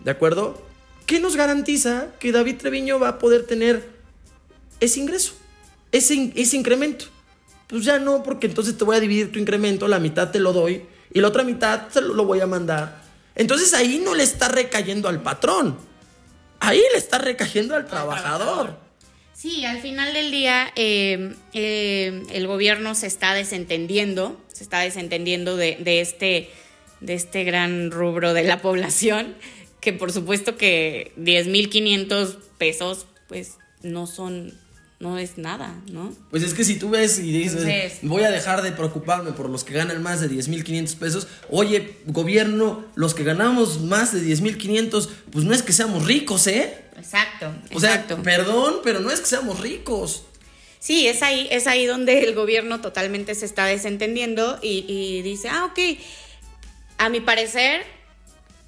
¿De 0.04 0.10
acuerdo? 0.10 0.60
¿Qué 1.06 1.20
nos 1.20 1.36
garantiza 1.36 2.08
que 2.18 2.32
David 2.32 2.56
Treviño 2.56 2.98
va 2.98 3.08
a 3.08 3.18
poder 3.20 3.46
tener 3.46 3.88
ese 4.80 4.98
ingreso? 4.98 5.34
Ese, 5.92 6.32
ese 6.34 6.56
incremento. 6.56 7.04
Pues 7.68 7.84
ya 7.84 8.00
no, 8.00 8.24
porque 8.24 8.48
entonces 8.48 8.76
te 8.76 8.82
voy 8.82 8.96
a 8.96 9.00
dividir 9.00 9.30
tu 9.30 9.38
incremento, 9.38 9.86
la 9.86 10.00
mitad 10.00 10.32
te 10.32 10.40
lo 10.40 10.52
doy 10.52 10.84
y 11.12 11.20
la 11.20 11.28
otra 11.28 11.44
mitad 11.44 11.82
lo, 11.94 12.14
lo 12.14 12.24
voy 12.24 12.40
a 12.40 12.48
mandar. 12.48 13.00
Entonces 13.36 13.72
ahí 13.74 14.02
no 14.04 14.16
le 14.16 14.24
está 14.24 14.48
recayendo 14.48 15.08
al 15.08 15.22
patrón. 15.22 15.78
Ahí 16.58 16.82
le 16.92 16.98
está 16.98 17.18
recayendo 17.18 17.76
al 17.76 17.86
trabajador. 17.86 18.83
Sí, 19.34 19.64
al 19.64 19.80
final 19.80 20.14
del 20.14 20.30
día 20.30 20.72
eh, 20.76 21.34
eh, 21.52 22.22
el 22.30 22.46
gobierno 22.46 22.94
se 22.94 23.08
está 23.08 23.34
desentendiendo, 23.34 24.40
se 24.52 24.62
está 24.62 24.78
desentendiendo 24.80 25.56
de, 25.56 25.76
de 25.80 26.00
este, 26.00 26.50
de 27.00 27.14
este 27.14 27.42
gran 27.42 27.90
rubro 27.90 28.32
de 28.32 28.44
la 28.44 28.62
población, 28.62 29.34
que 29.80 29.92
por 29.92 30.12
supuesto 30.12 30.56
que 30.56 31.12
10.500 31.18 32.38
pesos 32.58 33.06
pues 33.26 33.58
no 33.82 34.06
son, 34.06 34.54
no 35.04 35.18
es 35.18 35.36
nada, 35.36 35.74
¿no? 35.90 36.12
Pues 36.30 36.42
es 36.42 36.54
que 36.54 36.64
si 36.64 36.76
tú 36.78 36.88
ves 36.88 37.18
y 37.18 37.30
dices, 37.30 37.62
Entonces- 37.62 37.98
voy 38.02 38.22
a 38.22 38.30
dejar 38.30 38.62
de 38.62 38.72
preocuparme 38.72 39.32
por 39.32 39.50
los 39.50 39.62
que 39.62 39.74
ganan 39.74 40.02
más 40.02 40.20
de 40.22 40.28
10.500 40.30 40.96
pesos, 40.96 41.26
oye, 41.50 41.98
gobierno, 42.06 42.86
los 42.94 43.12
que 43.14 43.22
ganamos 43.22 43.82
más 43.82 44.12
de 44.14 44.22
10.500, 44.22 45.10
pues 45.30 45.44
no 45.44 45.52
es 45.54 45.62
que 45.62 45.72
seamos 45.74 46.06
ricos, 46.06 46.46
¿eh? 46.46 46.78
Exacto, 46.96 47.52
O 47.74 47.80
sea, 47.80 47.94
exacto. 47.96 48.22
perdón, 48.22 48.76
pero 48.82 49.00
no 49.00 49.10
es 49.10 49.20
que 49.20 49.26
seamos 49.26 49.60
ricos. 49.60 50.22
Sí, 50.80 51.06
es 51.06 51.22
ahí, 51.22 51.48
es 51.50 51.66
ahí 51.66 51.84
donde 51.86 52.20
el 52.24 52.34
gobierno 52.34 52.80
totalmente 52.80 53.34
se 53.34 53.44
está 53.44 53.66
desentendiendo 53.66 54.58
y, 54.62 54.84
y 54.88 55.20
dice, 55.22 55.48
ah, 55.50 55.66
ok, 55.66 55.78
a 56.98 57.08
mi 57.10 57.20
parecer, 57.20 57.82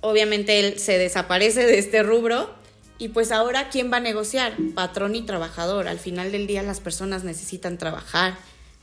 obviamente 0.03 0.61
él 0.61 0.79
se 0.79 0.99
desaparece 0.99 1.65
de 1.67 1.79
este 1.79 2.03
rubro 2.03 2.55
y 2.99 3.09
pues 3.09 3.31
ahora, 3.31 3.69
¿quién 3.69 3.93
va 3.93 3.99
a 3.99 4.01
negociar? 4.01 4.55
Patrón 4.75 5.15
y 5.15 5.23
trabajador. 5.23 5.89
Al 5.89 5.99
final 5.99 6.33
del 6.33 6.47
día 6.47 6.63
las 6.63 6.81
personas 6.81 7.25
necesitan 7.25 7.77
trabajar, 7.77 8.37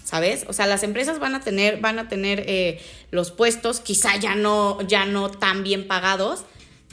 ¿sabes? 0.04 0.46
O 0.48 0.54
sea, 0.54 0.68
las 0.68 0.84
empresas 0.84 1.20
van 1.20 1.34
a 1.34 1.42
tener, 1.42 1.80
van 1.80 1.98
a 1.98 2.08
tener 2.08 2.44
eh, 2.48 2.80
los 3.10 3.32
puestos, 3.32 3.80
quizá 3.80 4.16
ya 4.18 4.36
no, 4.36 4.82
ya 4.82 5.06
no 5.06 5.32
tan 5.32 5.64
bien 5.64 5.88
pagados, 5.88 6.46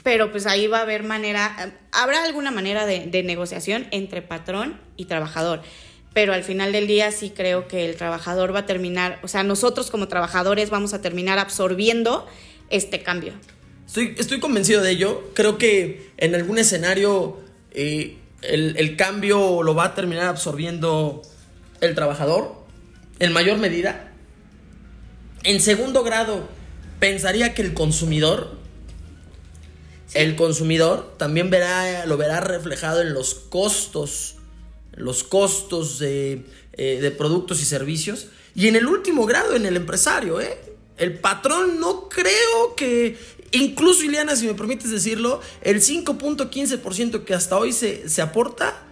pero 0.03 0.31
pues 0.31 0.47
ahí 0.47 0.65
va 0.65 0.79
a 0.79 0.81
haber 0.81 1.03
manera, 1.03 1.75
habrá 1.91 2.23
alguna 2.23 2.49
manera 2.49 2.87
de, 2.87 3.05
de 3.05 3.21
negociación 3.21 3.87
entre 3.91 4.23
patrón 4.23 4.79
y 4.97 5.05
trabajador. 5.05 5.61
Pero 6.13 6.33
al 6.33 6.43
final 6.43 6.71
del 6.71 6.87
día 6.87 7.11
sí 7.11 7.29
creo 7.29 7.67
que 7.67 7.85
el 7.85 7.95
trabajador 7.95 8.53
va 8.53 8.59
a 8.59 8.65
terminar, 8.65 9.19
o 9.21 9.27
sea, 9.27 9.43
nosotros 9.43 9.91
como 9.91 10.07
trabajadores 10.07 10.69
vamos 10.71 10.93
a 10.93 11.01
terminar 11.01 11.37
absorbiendo 11.37 12.27
este 12.69 13.03
cambio. 13.03 13.33
Estoy, 13.91 14.15
estoy 14.17 14.39
convencido 14.39 14.81
de 14.81 14.91
ello. 14.91 15.21
Creo 15.33 15.57
que 15.57 16.11
en 16.15 16.33
algún 16.33 16.57
escenario 16.57 17.41
eh, 17.71 18.19
el, 18.41 18.77
el 18.77 18.95
cambio 18.95 19.63
lo 19.63 19.75
va 19.75 19.83
a 19.87 19.95
terminar 19.95 20.27
absorbiendo 20.27 21.21
el 21.81 21.93
trabajador 21.93 22.55
en 23.19 23.33
mayor 23.33 23.57
medida. 23.57 24.13
En 25.43 25.59
segundo 25.59 26.05
grado, 26.05 26.47
pensaría 27.01 27.53
que 27.53 27.63
el 27.63 27.73
consumidor, 27.73 28.55
el 30.13 30.37
consumidor 30.37 31.17
también 31.17 31.49
verá, 31.49 32.05
lo 32.05 32.15
verá 32.15 32.39
reflejado 32.39 33.01
en 33.01 33.13
los 33.13 33.33
costos, 33.33 34.35
los 34.93 35.25
costos 35.25 35.99
de, 35.99 36.45
eh, 36.77 36.99
de 37.01 37.11
productos 37.11 37.61
y 37.61 37.65
servicios. 37.65 38.27
Y 38.55 38.69
en 38.69 38.77
el 38.77 38.87
último 38.87 39.25
grado, 39.25 39.53
en 39.53 39.65
el 39.65 39.75
empresario, 39.75 40.39
¿eh? 40.39 40.57
El 40.97 41.19
patrón 41.19 41.79
no 41.79 42.07
creo 42.07 42.75
que, 42.77 43.17
incluso 43.51 44.03
Ileana, 44.03 44.35
si 44.35 44.47
me 44.47 44.53
permites 44.53 44.89
decirlo, 44.91 45.41
el 45.61 45.81
5.15% 45.81 47.23
que 47.23 47.33
hasta 47.33 47.57
hoy 47.57 47.73
se, 47.73 48.07
se 48.09 48.21
aporta, 48.21 48.83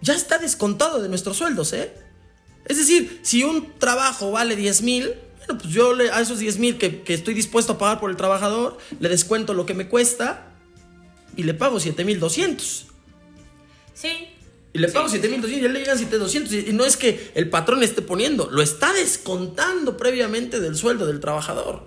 ya 0.00 0.14
está 0.14 0.38
descontado 0.38 1.02
de 1.02 1.08
nuestros 1.08 1.36
sueldos, 1.36 1.72
¿eh? 1.72 1.92
Es 2.66 2.76
decir, 2.78 3.20
si 3.22 3.44
un 3.44 3.72
trabajo 3.78 4.30
vale 4.30 4.56
10 4.56 4.82
mil, 4.82 5.14
bueno, 5.38 5.58
pues 5.60 5.72
yo 5.74 5.94
le- 5.94 6.10
a 6.10 6.20
esos 6.20 6.38
10 6.38 6.58
mil 6.58 6.78
que, 6.78 7.02
que 7.02 7.12
estoy 7.14 7.34
dispuesto 7.34 7.74
a 7.74 7.78
pagar 7.78 8.00
por 8.00 8.10
el 8.10 8.16
trabajador, 8.16 8.78
le 9.00 9.08
descuento 9.08 9.52
lo 9.54 9.66
que 9.66 9.74
me 9.74 9.88
cuesta 9.88 10.52
y 11.36 11.42
le 11.42 11.52
pago 11.54 11.80
7 11.80 12.04
mil 12.04 12.18
200. 12.20 12.86
Sí. 13.92 14.08
Y 14.72 14.78
le 14.78 14.88
pago 14.88 15.08
7200 15.08 15.50
y 15.58 15.60
ya 15.62 15.68
le 15.68 15.78
llegan 15.80 15.98
7200. 15.98 16.52
Y 16.52 16.70
y 16.70 16.72
no 16.72 16.84
es 16.84 16.96
que 16.96 17.30
el 17.34 17.48
patrón 17.48 17.82
esté 17.82 18.02
poniendo, 18.02 18.48
lo 18.50 18.60
está 18.62 18.92
descontando 18.92 19.96
previamente 19.96 20.58
del 20.60 20.74
sueldo 20.76 21.06
del 21.06 21.20
trabajador. 21.20 21.86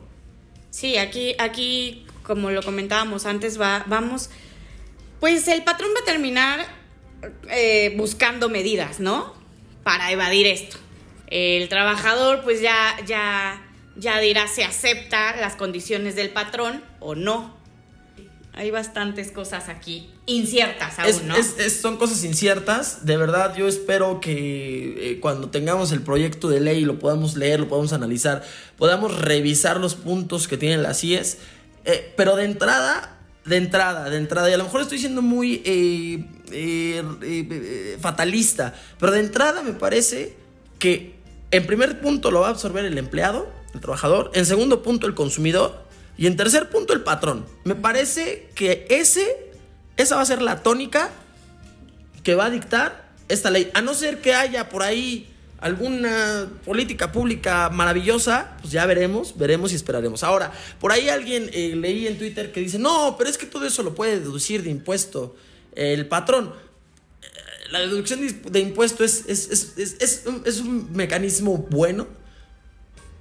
Sí, 0.77 0.99
aquí, 0.99 1.33
aquí, 1.39 2.05
como 2.21 2.51
lo 2.51 2.61
comentábamos 2.61 3.25
antes, 3.25 3.59
va, 3.59 3.83
vamos, 3.87 4.29
pues 5.19 5.47
el 5.47 5.63
patrón 5.63 5.89
va 5.97 6.01
a 6.01 6.05
terminar 6.05 6.67
eh, 7.49 7.95
buscando 7.97 8.47
medidas, 8.47 8.99
¿no? 8.99 9.33
Para 9.81 10.11
evadir 10.11 10.45
esto. 10.45 10.77
El 11.25 11.67
trabajador, 11.67 12.43
pues 12.43 12.61
ya, 12.61 12.95
ya, 13.07 13.59
ya 13.95 14.19
dirá 14.19 14.47
si 14.47 14.61
acepta 14.61 15.35
las 15.37 15.55
condiciones 15.55 16.15
del 16.15 16.29
patrón 16.29 16.83
o 16.99 17.15
no. 17.15 17.56
Hay 18.57 18.71
bastantes 18.71 19.31
cosas 19.31 19.69
aquí 19.69 20.09
inciertas 20.25 20.97
aún, 20.97 21.09
Es- 21.09 21.23
¿no? 21.23 21.35
es- 21.35 21.55
es- 21.59 21.79
son 21.79 21.97
cosas 21.97 22.23
inciertas. 22.23 23.05
De 23.05 23.15
verdad, 23.15 23.55
yo 23.55 23.67
espero 23.67 24.19
que 24.19 25.11
eh, 25.11 25.19
cuando 25.19 25.49
tengamos 25.49 25.91
el 25.91 26.01
proyecto 26.01 26.49
de 26.49 26.59
ley 26.59 26.83
lo 26.83 26.97
podamos 26.97 27.35
leer, 27.37 27.59
lo 27.59 27.67
podamos 27.67 27.93
analizar, 27.93 28.43
podamos 28.77 29.15
revisar 29.21 29.79
los 29.79 29.93
puntos 29.93 30.47
que 30.47 30.57
tienen 30.57 30.81
las 30.81 30.99
CIES. 31.01 31.37
Eh, 31.85 32.13
pero 32.17 32.35
de 32.35 32.45
entrada, 32.45 33.19
de 33.45 33.57
entrada, 33.57 34.09
de 34.09 34.17
entrada, 34.17 34.49
y 34.49 34.53
a 34.53 34.57
lo 34.57 34.63
mejor 34.63 34.81
estoy 34.81 34.97
siendo 34.97 35.21
muy 35.21 35.61
eh, 35.63 36.25
eh, 36.51 37.97
fatalista, 38.01 38.73
pero 38.99 39.11
de 39.11 39.19
entrada 39.19 39.61
me 39.61 39.73
parece 39.73 40.35
que 40.79 41.15
en 41.51 41.65
primer 41.65 42.01
punto 42.01 42.31
lo 42.31 42.41
va 42.41 42.47
a 42.47 42.49
absorber 42.49 42.83
el 42.85 42.97
empleado, 42.97 43.47
el 43.73 43.79
trabajador, 43.81 44.31
en 44.33 44.45
segundo 44.45 44.81
punto 44.83 45.07
el 45.07 45.13
consumidor 45.13 45.87
y 46.17 46.27
en 46.27 46.36
tercer 46.36 46.69
punto 46.69 46.93
el 46.93 47.01
patrón. 47.01 47.45
Me 47.63 47.75
parece 47.75 48.49
que 48.56 48.86
ese, 48.89 49.51
esa 49.97 50.15
va 50.15 50.21
a 50.21 50.25
ser 50.25 50.41
la 50.41 50.63
tónica 50.63 51.12
que 52.23 52.36
va 52.36 52.45
a 52.45 52.49
dictar 52.49 53.10
esta 53.30 53.49
ley. 53.51 53.69
A 53.73 53.82
no 53.82 53.93
ser 53.93 54.19
que 54.21 54.34
haya 54.34 54.69
por 54.69 54.84
ahí 54.84 55.30
alguna 55.60 56.47
política 56.65 57.12
pública 57.12 57.69
maravillosa, 57.69 58.58
pues 58.62 58.71
ya 58.71 58.86
veremos, 58.86 59.38
veremos 59.38 59.71
y 59.71 59.75
esperaremos. 59.75 60.23
Ahora, 60.23 60.51
por 60.80 60.91
ahí 60.91 61.10
alguien 61.10 61.49
eh, 61.53 61.73
leí 61.75 62.08
en 62.08 62.17
Twitter 62.17 62.51
que 62.51 62.60
dice, 62.60 62.77
no, 62.80 63.15
pero 63.17 63.30
es 63.30 63.38
que 63.38 63.45
todo 63.47 63.65
eso 63.65 63.82
lo 63.84 63.95
puede 63.95 64.19
deducir 64.19 64.63
de 64.63 64.69
impuesto 64.69 65.36
el 65.75 66.08
patrón. 66.08 66.53
Eh, 67.21 67.27
La 67.71 67.80
deducción 67.80 68.19
de 68.51 68.60
impuesto 68.60 69.03
es, 69.03 69.25
es, 69.27 69.49
es, 69.49 69.73
es- 69.99 70.23
es 70.45 70.60
un 70.60 70.91
mecanismo 70.93 71.58
bueno, 71.69 72.08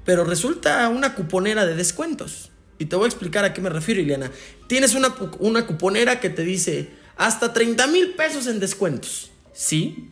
pero 0.05 0.25
resulta 0.25 0.89
una 0.89 1.15
cuponera 1.15 1.65
de 1.67 1.75
descuentos. 1.75 2.51
Y 2.79 2.87
te 2.87 2.97
voy 2.97 3.07
a 3.07 3.09
explicar 3.09 3.45
a 3.45 3.55
qué 3.55 3.61
me 3.61 3.71
refiero, 3.71 4.01
Ileana. 4.01 4.31
Tienes 4.67 4.95
una, 4.95 5.15
una 5.39 5.67
cuponera 5.67 6.21
que 6.21 6.31
te 6.31 6.43
dice 6.43 6.91
hasta 7.17 7.53
30 7.53 7.87
mil 7.87 8.15
pesos 8.15 8.47
en 8.47 8.61
descuentos. 8.61 9.31
Sí, 9.53 10.11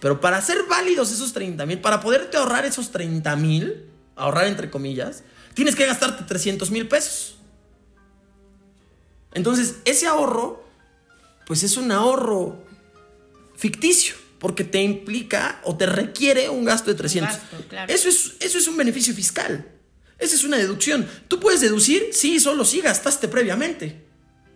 pero 0.00 0.20
para 0.20 0.40
ser 0.40 0.64
válidos 0.68 1.12
esos 1.12 1.32
30 1.32 1.66
mil, 1.66 1.80
para 1.80 2.00
poderte 2.00 2.36
ahorrar 2.36 2.64
esos 2.64 2.90
30 2.90 3.36
mil, 3.36 3.86
ahorrar 4.14 4.46
entre 4.46 4.70
comillas, 4.70 5.22
tienes 5.54 5.76
que 5.76 5.86
gastarte 5.86 6.24
300 6.24 6.70
mil 6.70 6.88
pesos. 6.88 7.36
Entonces, 9.34 9.76
ese 9.84 10.06
ahorro, 10.06 10.64
pues 11.46 11.62
es 11.62 11.76
un 11.76 11.92
ahorro 11.92 12.64
ficticio, 13.54 14.14
porque 14.38 14.64
te 14.64 14.82
implica 14.82 15.60
o 15.64 15.76
te 15.76 15.84
requiere 15.84 16.48
un 16.48 16.64
gasto 16.64 16.90
de 16.90 16.96
300. 16.96 17.34
gasto, 17.34 17.56
claro. 17.68 17.92
Eso 17.92 18.08
es, 18.08 18.36
eso 18.40 18.58
es 18.58 18.66
un 18.66 18.76
beneficio 18.78 19.14
fiscal. 19.14 19.75
Esa 20.18 20.34
es 20.34 20.44
una 20.44 20.56
deducción. 20.56 21.06
Tú 21.28 21.40
puedes 21.40 21.60
deducir, 21.60 22.08
sí, 22.12 22.40
solo 22.40 22.64
si 22.64 22.80
gastaste 22.80 23.28
previamente. 23.28 24.04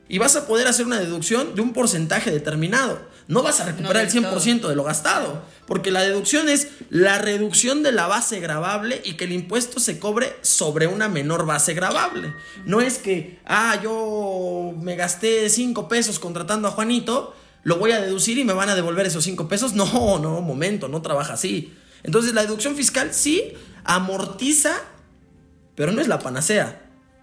Y 0.08 0.18
vas 0.18 0.34
a 0.34 0.46
poder 0.46 0.66
hacer 0.66 0.86
una 0.86 0.98
deducción 0.98 1.54
de 1.54 1.62
un 1.62 1.72
porcentaje 1.72 2.30
determinado. 2.30 3.00
No 3.28 3.44
vas 3.44 3.60
a 3.60 3.66
recuperar 3.66 4.04
el 4.04 4.10
100% 4.10 4.66
de 4.66 4.74
lo 4.74 4.82
gastado. 4.82 5.44
Porque 5.66 5.92
la 5.92 6.02
deducción 6.02 6.48
es 6.48 6.66
la 6.88 7.18
reducción 7.18 7.84
de 7.84 7.92
la 7.92 8.08
base 8.08 8.40
gravable 8.40 9.00
y 9.04 9.12
que 9.12 9.24
el 9.24 9.32
impuesto 9.32 9.78
se 9.78 10.00
cobre 10.00 10.34
sobre 10.42 10.88
una 10.88 11.08
menor 11.08 11.46
base 11.46 11.74
gravable. 11.74 12.34
No 12.64 12.80
es 12.80 12.98
que, 12.98 13.38
ah, 13.46 13.78
yo 13.80 14.74
me 14.82 14.96
gasté 14.96 15.48
5 15.48 15.88
pesos 15.88 16.18
contratando 16.18 16.66
a 16.66 16.72
Juanito, 16.72 17.36
lo 17.62 17.76
voy 17.76 17.92
a 17.92 18.00
deducir 18.00 18.36
y 18.38 18.44
me 18.44 18.52
van 18.52 18.68
a 18.68 18.74
devolver 18.74 19.06
esos 19.06 19.22
5 19.22 19.46
pesos. 19.46 19.74
No, 19.74 20.18
no, 20.18 20.40
momento, 20.40 20.88
no 20.88 21.02
trabaja 21.02 21.34
así. 21.34 21.72
Entonces 22.02 22.34
la 22.34 22.42
deducción 22.42 22.74
fiscal 22.74 23.14
sí 23.14 23.52
amortiza, 23.84 24.72
pero 25.80 25.92
no 25.92 26.02
es 26.02 26.08
la 26.08 26.18
panacea. 26.18 26.78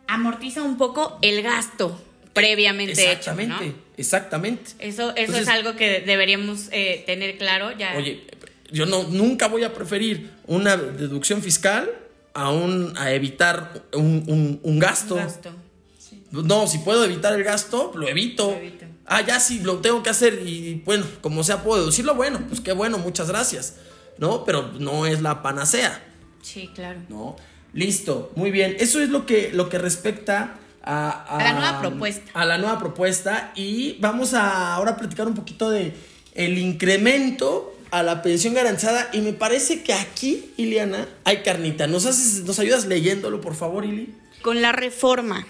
Amortiza 0.07 0.63
un 0.63 0.79
poco 0.79 1.19
el 1.21 1.43
gasto 1.43 2.01
previamente 2.33 2.93
hecho, 2.93 3.11
Exactamente, 3.31 3.65
¿no? 3.67 3.73
exactamente. 3.97 4.71
Eso, 4.79 5.09
eso 5.09 5.13
Entonces, 5.15 5.43
es 5.43 5.47
algo 5.49 5.75
que 5.75 6.01
deberíamos 6.01 6.69
eh, 6.71 7.03
tener 7.05 7.37
claro 7.37 7.71
ya. 7.77 7.93
Oye, 7.95 8.25
yo 8.71 8.87
no, 8.87 9.03
nunca 9.03 9.47
voy 9.47 9.63
a 9.63 9.75
preferir 9.75 10.31
una 10.47 10.75
deducción 10.75 11.43
fiscal 11.43 11.87
a, 12.33 12.49
un, 12.49 12.97
a 12.97 13.11
evitar 13.11 13.83
un, 13.93 14.23
un- 14.27 14.59
un 14.63 14.79
gasto. 14.79 15.13
Un 15.13 15.21
gasto. 15.21 15.51
Sí. 15.99 16.23
No, 16.31 16.65
si 16.65 16.79
puedo 16.79 17.05
evitar 17.05 17.33
el 17.33 17.43
gasto, 17.43 17.91
lo 17.93 18.07
evito. 18.07 18.49
Lo 18.51 18.57
evito. 18.57 18.85
Ah, 19.05 19.21
ya 19.21 19.39
sí, 19.39 19.59
lo 19.59 19.77
tengo 19.81 20.01
que 20.01 20.09
hacer 20.09 20.41
y 20.43 20.81
bueno, 20.83 21.05
como 21.21 21.43
sea 21.43 21.61
puedo 21.61 21.81
deducirlo, 21.81 22.15
bueno, 22.15 22.39
pues 22.47 22.59
qué 22.59 22.71
bueno, 22.71 22.97
muchas 22.97 23.27
gracias. 23.29 23.75
¿No? 24.17 24.43
Pero 24.45 24.71
no 24.79 25.05
es 25.05 25.21
la 25.21 25.43
panacea. 25.43 26.03
Sí, 26.41 26.71
claro. 26.73 26.99
¿no? 27.07 27.35
Listo, 27.77 28.31
muy 28.35 28.49
bien. 28.49 28.75
Eso 28.79 28.99
es 29.01 29.09
lo 29.09 29.27
que, 29.27 29.51
lo 29.53 29.69
que 29.69 29.77
respecta 29.77 30.57
a, 30.81 31.37
A 31.37 31.43
la 31.43 31.53
nueva 31.53 31.79
propuesta. 31.79 32.31
A 32.33 32.43
la 32.43 32.57
nueva 32.57 32.79
propuesta. 32.79 33.51
Y 33.55 33.97
vamos 33.99 34.33
a 34.33 34.73
ahora 34.73 34.97
platicar 34.97 35.27
un 35.27 35.35
poquito 35.35 35.69
de 35.69 35.93
el 36.33 36.57
incremento 36.57 37.77
a 37.91 38.01
la 38.01 38.23
pensión 38.23 38.55
garantizada. 38.55 39.11
Y 39.13 39.19
me 39.19 39.31
parece 39.31 39.83
que 39.83 39.93
aquí, 39.93 40.51
Iliana, 40.57 41.07
hay 41.23 41.43
carnita. 41.43 41.85
¿Nos, 41.85 42.07
haces, 42.07 42.45
nos 42.45 42.57
ayudas 42.57 42.87
leyéndolo, 42.87 43.41
por 43.41 43.53
favor, 43.53 43.85
Ili? 43.85 44.11
Con 44.41 44.63
la 44.63 44.71
reforma, 44.71 45.45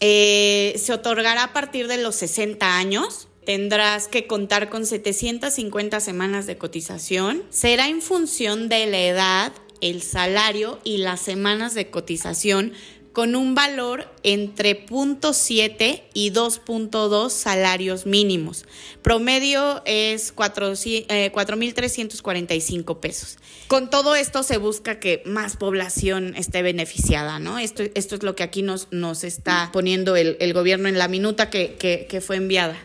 eh, 0.00 0.74
se 0.76 0.92
otorgará 0.92 1.44
a 1.44 1.52
partir 1.54 1.88
de 1.88 1.96
los 1.96 2.14
60 2.16 2.76
años. 2.76 3.28
Tendrás 3.46 4.06
que 4.06 4.26
contar 4.26 4.68
con 4.68 4.84
750 4.84 5.98
semanas 6.00 6.44
de 6.44 6.58
cotización. 6.58 7.42
Será 7.48 7.88
en 7.88 8.02
función 8.02 8.68
de 8.68 8.84
la 8.84 8.98
edad, 9.00 9.52
el 9.80 10.02
salario 10.02 10.78
y 10.84 10.98
las 10.98 11.20
semanas 11.20 11.74
de 11.74 11.90
cotización 11.90 12.72
con 13.12 13.34
un 13.34 13.54
valor 13.54 14.08
entre 14.22 14.86
0.7 14.86 16.02
y 16.14 16.30
2.2 16.30 17.30
salarios 17.30 18.06
mínimos. 18.06 18.64
Promedio 19.02 19.82
es 19.84 20.32
4, 20.32 20.72
eh, 20.84 21.32
4.345 21.32 23.00
pesos. 23.00 23.38
Con 23.66 23.90
todo 23.90 24.14
esto 24.14 24.42
se 24.42 24.58
busca 24.58 25.00
que 25.00 25.22
más 25.26 25.56
población 25.56 26.34
esté 26.36 26.62
beneficiada, 26.62 27.38
¿no? 27.38 27.58
Esto, 27.58 27.82
esto 27.94 28.14
es 28.14 28.22
lo 28.22 28.36
que 28.36 28.42
aquí 28.42 28.62
nos, 28.62 28.88
nos 28.90 29.24
está 29.24 29.70
poniendo 29.72 30.16
el, 30.16 30.36
el 30.40 30.52
gobierno 30.52 30.88
en 30.88 30.98
la 30.98 31.08
minuta 31.08 31.50
que, 31.50 31.74
que, 31.74 32.06
que 32.08 32.20
fue 32.20 32.36
enviada. 32.36 32.78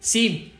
Sí, 0.00 0.51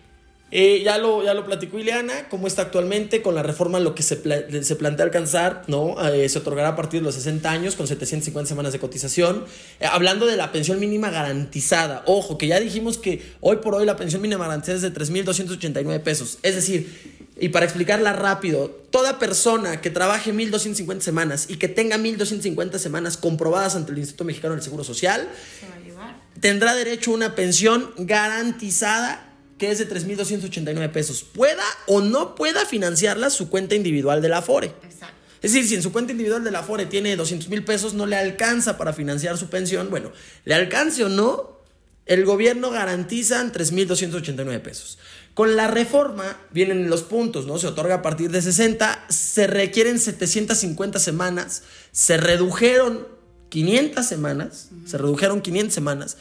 eh, 0.55 0.83
ya, 0.85 0.99
lo, 0.99 1.25
ya 1.25 1.33
lo 1.35 1.45
platicó 1.47 1.79
Ileana, 1.79 2.29
cómo 2.29 2.47
está 2.47 2.62
actualmente 2.62 3.23
con 3.23 3.35
la 3.35 3.43
reforma, 3.43 3.81
lo 3.81 3.95
que 3.95 4.03
se, 4.03 4.17
pla- 4.17 4.45
se 4.62 4.77
plantea 4.77 5.07
alcanzar, 5.07 5.62
¿no? 5.67 5.97
Eh, 6.12 6.29
se 6.29 6.38
otorgará 6.38 6.69
a 6.69 6.77
partir 6.77 7.01
de 7.01 7.05
los 7.07 7.15
60 7.15 7.51
años 7.51 7.75
con 7.75 7.87
750 7.88 8.49
semanas 8.49 8.73
de 8.73 8.79
cotización. 8.79 9.47
Eh, 9.81 9.87
hablando 9.91 10.27
de 10.27 10.37
la 10.37 10.53
pensión 10.53 10.79
mínima 10.79 11.11
garantizada, 11.11 12.03
ojo, 12.07 12.37
que 12.38 12.47
ya 12.47 12.61
dijimos 12.61 12.99
que 12.99 13.23
hoy 13.41 13.57
por 13.57 13.75
hoy 13.75 13.87
la 13.87 13.97
pensión 13.97 14.21
mínima 14.23 14.45
garantizada 14.45 14.77
es 14.77 14.83
de 14.83 14.93
3.289 14.93 16.01
pesos. 16.03 16.38
Es 16.43 16.55
decir, 16.55 17.23
y 17.41 17.49
para 17.49 17.65
explicarla 17.65 18.12
rápido, 18.12 18.69
toda 18.91 19.19
persona 19.19 19.81
que 19.81 19.88
trabaje 19.91 20.33
1.250 20.35 21.01
semanas 21.01 21.47
y 21.49 21.57
que 21.57 21.67
tenga 21.69 21.97
1.250 21.97 22.79
semanas 22.79 23.17
comprobadas 23.17 23.75
ante 23.75 23.91
el 23.93 23.99
Instituto 23.99 24.25
Mexicano 24.25 24.55
del 24.55 24.62
Seguro 24.62 24.85
Social, 24.85 25.27
tendrá 26.41 26.75
derecho 26.75 27.11
a 27.11 27.15
una 27.15 27.35
pensión 27.35 27.91
garantizada 27.97 29.32
que 29.59 29.71
es 29.71 29.79
de 29.79 29.88
3.289 29.88 30.91
pesos. 30.91 31.23
Pueda 31.23 31.65
o 31.87 32.01
no 32.01 32.35
pueda 32.35 32.67
financiarla 32.67 33.31
su 33.31 33.49
cuenta 33.49 33.75
individual 33.75 34.23
de 34.23 34.29
la 34.29 34.38
Afore. 34.38 34.75
Exacto. 34.83 35.17
Es 35.43 35.53
decir, 35.53 35.69
si 35.69 35.75
en 35.75 35.83
su 35.83 35.93
cuenta 35.93 36.12
individual 36.12 36.45
de 36.45 36.53
la 36.53 36.61
Afore 36.61 36.87
tiene 36.87 37.17
200 37.17 37.49
mil 37.49 37.65
pesos, 37.65 37.95
no 37.95 38.07
le 38.07 38.17
alcanza 38.17 38.79
para 38.79 38.93
financiar 38.93 39.37
su 39.37 39.49
pensión. 39.49 39.91
Bueno, 39.91 40.12
le 40.45 40.55
alcance 40.55 41.05
o 41.05 41.09
no, 41.09 41.61
el 42.07 42.25
gobierno 42.25 42.71
garantiza 42.71 43.43
3.289 43.45 44.61
pesos. 44.61 44.99
Con 45.35 45.57
la 45.57 45.67
reforma 45.67 46.38
vienen 46.51 46.91
los 46.91 47.03
puntos, 47.03 47.47
¿no? 47.47 47.59
Se 47.59 47.67
otorga 47.67 47.97
a 47.97 48.03
partir 48.03 48.31
de 48.31 48.43
60, 48.43 49.07
se 49.09 49.47
requieren 49.47 49.99
750 49.99 50.99
semanas, 50.99 51.62
se 51.91 52.19
redujeron 52.19 53.09
500 53.49 54.07
semanas, 54.07 54.69
se 54.87 54.99
redujeron 54.99 55.41
500 55.41 55.75
semanas. 55.75 56.17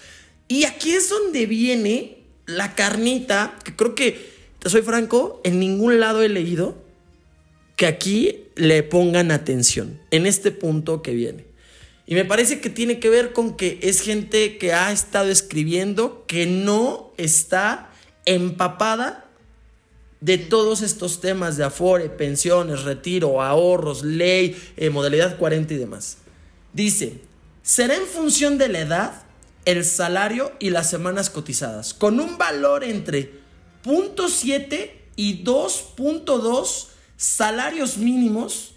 Y 0.48 0.64
aquí 0.64 0.94
es 0.94 1.10
donde 1.10 1.46
viene 1.46 2.21
la 2.46 2.76
carnita, 2.76 3.58
que 3.64 3.76
creo 3.76 3.96
que, 3.96 4.32
te 4.60 4.70
soy 4.70 4.82
franco, 4.82 5.42
en 5.44 5.60
ningún 5.60 6.00
lado 6.00 6.22
he 6.22 6.30
leído 6.30 6.76
que 7.76 7.88
aquí 7.88 8.44
le 8.56 8.84
pongan 8.84 9.32
atención 9.32 10.00
en 10.12 10.26
este 10.26 10.52
punto 10.52 11.02
que 11.02 11.14
viene. 11.14 11.46
Y 12.06 12.16
me 12.16 12.26
parece 12.26 12.60
que 12.60 12.70
tiene 12.70 13.00
que 13.00 13.10
ver 13.10 13.34
con 13.34 13.56
que 13.56 13.80
es 13.82 14.02
gente 14.02 14.58
que 14.58 14.74
ha 14.74 14.92
estado 14.92 15.30
escribiendo 15.30 16.26
que 16.28 16.46
no 16.46 17.14
está 17.18 17.90
empapada 18.26 19.26
de 20.20 20.38
todos 20.38 20.82
estos 20.82 21.20
temas 21.20 21.58
de 21.58 21.64
afore, 21.64 22.10
pensiones, 22.10 22.84
retiro, 22.84 23.42
ahorros, 23.42 24.04
ley, 24.04 24.56
eh, 24.78 24.90
modalidad 24.90 25.38
40 25.38 25.74
y 25.74 25.78
demás. 25.78 26.18
Dice, 26.74 27.22
será 27.64 27.96
en 27.96 28.06
función 28.06 28.58
de 28.58 28.70
la 28.70 28.80
edad, 28.80 29.24
el 29.66 29.86
salario 29.86 30.52
y 30.60 30.70
las 30.70 30.90
semanas 30.90 31.30
cotizadas, 31.30 31.94
con 31.94 32.20
un 32.20 32.38
valor 32.38 32.84
entre 32.84 33.32
0.7 33.84 34.92
y 35.16 35.44
2.2 35.44 36.88
salarios 37.18 37.98
mínimos 37.98 38.74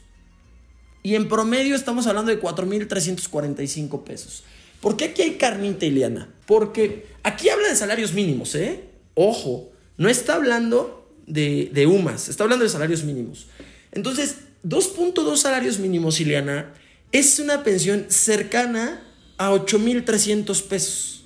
y 1.02 1.14
en 1.14 1.28
promedio 1.28 1.76
estamos 1.76 2.06
hablando 2.06 2.30
de 2.30 2.40
4.345 2.40 4.04
pesos. 4.04 4.44
¿Por 4.80 4.96
qué 4.96 5.06
aquí 5.06 5.22
hay 5.22 5.34
carnita, 5.34 5.86
Ileana? 5.86 6.28
Porque 6.46 7.06
aquí 7.22 7.48
habla 7.48 7.68
de 7.68 7.76
salarios 7.76 8.12
mínimos, 8.12 8.54
¿eh? 8.54 8.84
Ojo, 9.14 9.70
no 9.96 10.08
está 10.08 10.34
hablando 10.34 11.10
de, 11.26 11.70
de 11.72 11.86
UMAS, 11.86 12.28
está 12.28 12.44
hablando 12.44 12.64
de 12.64 12.70
salarios 12.70 13.04
mínimos. 13.04 13.46
Entonces, 13.92 14.36
2.2 14.64 15.36
salarios 15.36 15.78
mínimos, 15.78 16.20
Ileana, 16.20 16.72
es 17.12 17.38
una 17.38 17.62
pensión 17.62 18.06
cercana 18.08 19.02
a 19.38 19.50
8.300 19.50 20.62
pesos. 20.62 21.24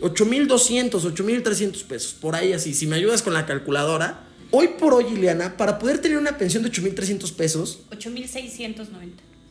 8.200, 0.00 0.90
8.300 0.90 1.84
pesos, 1.84 2.14
por 2.14 2.34
ahí 2.34 2.52
así. 2.52 2.74
Si 2.74 2.86
me 2.86 2.96
ayudas 2.96 3.22
con 3.22 3.32
la 3.32 3.46
calculadora, 3.46 4.24
hoy 4.50 4.68
por 4.78 4.92
hoy, 4.92 5.06
Ileana, 5.12 5.56
para 5.56 5.78
poder 5.78 5.98
tener 5.98 6.18
una 6.18 6.36
pensión 6.36 6.62
de 6.62 6.70
8.300 6.70 7.32
pesos, 7.32 7.80
8.690. 7.90 8.86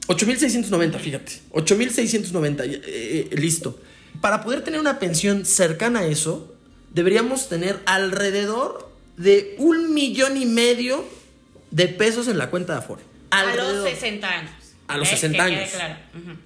8.690, 0.08 1.00
fíjate. 1.00 1.32
8.690, 1.52 2.66
eh, 2.66 2.82
eh, 2.86 3.36
listo. 3.38 3.80
Para 4.22 4.44
poder 4.44 4.64
tener 4.64 4.80
una 4.80 5.00
pensión 5.00 5.46
cercana 5.46 6.00
a 6.00 6.08
eso, 6.08 6.54
deberíamos 6.94 7.48
tener 7.50 7.80
alrededor 7.86 8.92
de 9.18 9.56
un 9.60 9.94
millón 9.94 10.38
y 10.38 10.46
medio 10.46 11.06
de 11.72 11.88
pesos 11.88 12.28
en 12.28 12.38
la 12.38 12.50
cuenta 12.50 12.74
de 12.74 12.80
Afore. 12.80 13.02
A 13.32 13.44
los 13.44 13.52
Alrededor. 13.54 13.90
60 13.90 14.30
años. 14.30 14.52
A 14.88 14.98
los 14.98 15.08
¿Eh? 15.08 15.12
60 15.12 15.44
Que 15.46 15.50
quede 15.52 15.60
años. 15.62 15.72
claro. 15.76 15.96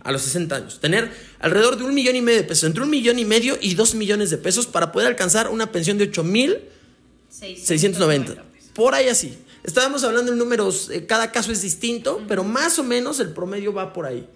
A 0.04 0.12
los 0.12 0.21
60 0.21 0.56
años. 0.56 0.80
Tener 0.80 1.12
alrededor 1.39 1.78
de 1.78 1.84
un 1.84 1.93
millón 1.93 2.15
y 2.15 2.21
medio 2.21 2.38
de 2.38 2.43
pesos. 2.43 2.65
Entre 2.65 2.84
un 2.84 2.89
millón 2.89 3.19
y 3.19 3.26
medio 3.26 3.58
y 3.60 3.76
dos 3.76 3.95
millones 3.95 4.30
de 4.30 4.38
pesos 4.38 4.67
para 4.67 4.91
poder 4.91 5.08
alcanzar 5.08 5.50
una 5.50 5.71
pensión 5.71 5.97
de 5.97 6.12
8.690. 6.12 8.43
Por 8.73 8.93
ahí 8.93 9.10
así. 9.10 9.38
Estábamos 9.63 10.04
hablando 10.04 10.32
en 10.32 10.38
números, 10.38 10.89
eh, 10.91 11.06
cada 11.06 11.32
caso 11.32 11.52
es 11.52 11.62
distinto, 11.62 12.23
pero 12.28 12.43
más 12.45 12.80
o 12.80 12.84
menos 12.84 13.19
el 13.19 13.34
promedio 13.34 13.73
va 13.73 13.91
por 13.91 14.06
ahí. 14.06 14.30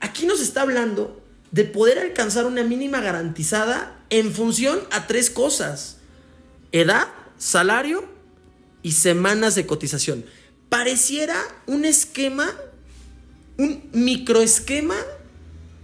Aquí 0.00 0.26
nos 0.26 0.40
está 0.40 0.62
hablando 0.62 1.22
de 1.52 1.64
poder 1.64 1.98
alcanzar 2.00 2.46
una 2.46 2.64
mínima 2.64 3.00
garantizada 3.00 3.96
en 4.10 4.32
función 4.32 4.80
a 4.90 5.06
tres 5.06 5.30
cosas. 5.30 5.98
Edad, 6.72 7.06
salario 7.38 8.08
y 8.82 8.92
semanas 8.92 9.54
de 9.54 9.64
cotización. 9.66 10.24
Pareciera 10.68 11.36
un 11.66 11.84
esquema, 11.84 12.52
un 13.58 13.82
microesquema 13.92 14.96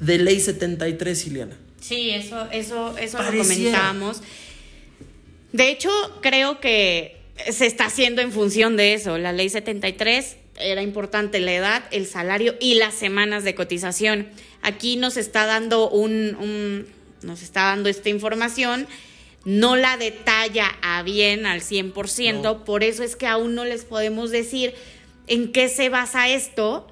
de 0.01 0.19
ley 0.19 0.41
73, 0.41 1.27
Ileana. 1.27 1.57
Sí, 1.81 2.11
eso, 2.11 2.47
eso, 2.53 2.97
eso 2.99 3.23
lo 3.23 3.31
comentamos. 3.39 4.21
De 5.53 5.71
hecho, 5.71 5.91
creo 6.23 6.61
que 6.61 7.17
se 7.51 7.67
está 7.67 7.87
haciendo 7.87 8.23
en 8.23 8.33
función 8.33 8.77
de 8.77 8.95
eso. 8.95 9.19
La 9.19 9.33
ley 9.33 9.49
73 9.49 10.37
era 10.59 10.83
importante 10.83 11.41
la 11.41 11.53
edad, 11.55 11.85
el 11.91 12.07
salario 12.07 12.55
y 12.61 12.75
las 12.75 12.95
semanas 12.95 13.45
de 13.45 13.55
cotización. 13.55 14.29
Aquí 14.63 14.97
nos 14.97 15.17
está 15.17 15.47
dando 15.47 15.89
un, 15.91 16.37
un- 16.39 16.87
nos 17.23 17.43
está 17.43 17.63
dando 17.65 17.89
esta 17.89 18.09
información. 18.11 18.87
No 19.47 19.75
la 19.77 19.97
detalla 19.97 20.67
a 20.83 21.03
bien 21.03 21.47
al 21.47 21.63
100%, 21.63 22.43
No. 22.43 22.65
por 22.65 22.85
eso 22.85 23.03
es 23.03 23.17
que 23.17 23.27
aún 23.27 23.55
no 23.55 23.65
les 23.65 23.85
podemos 23.87 24.31
decir 24.31 24.75
en 25.27 25.51
qué 25.51 25.69
se 25.71 25.89
basa 25.89 26.29
esto, 26.29 26.87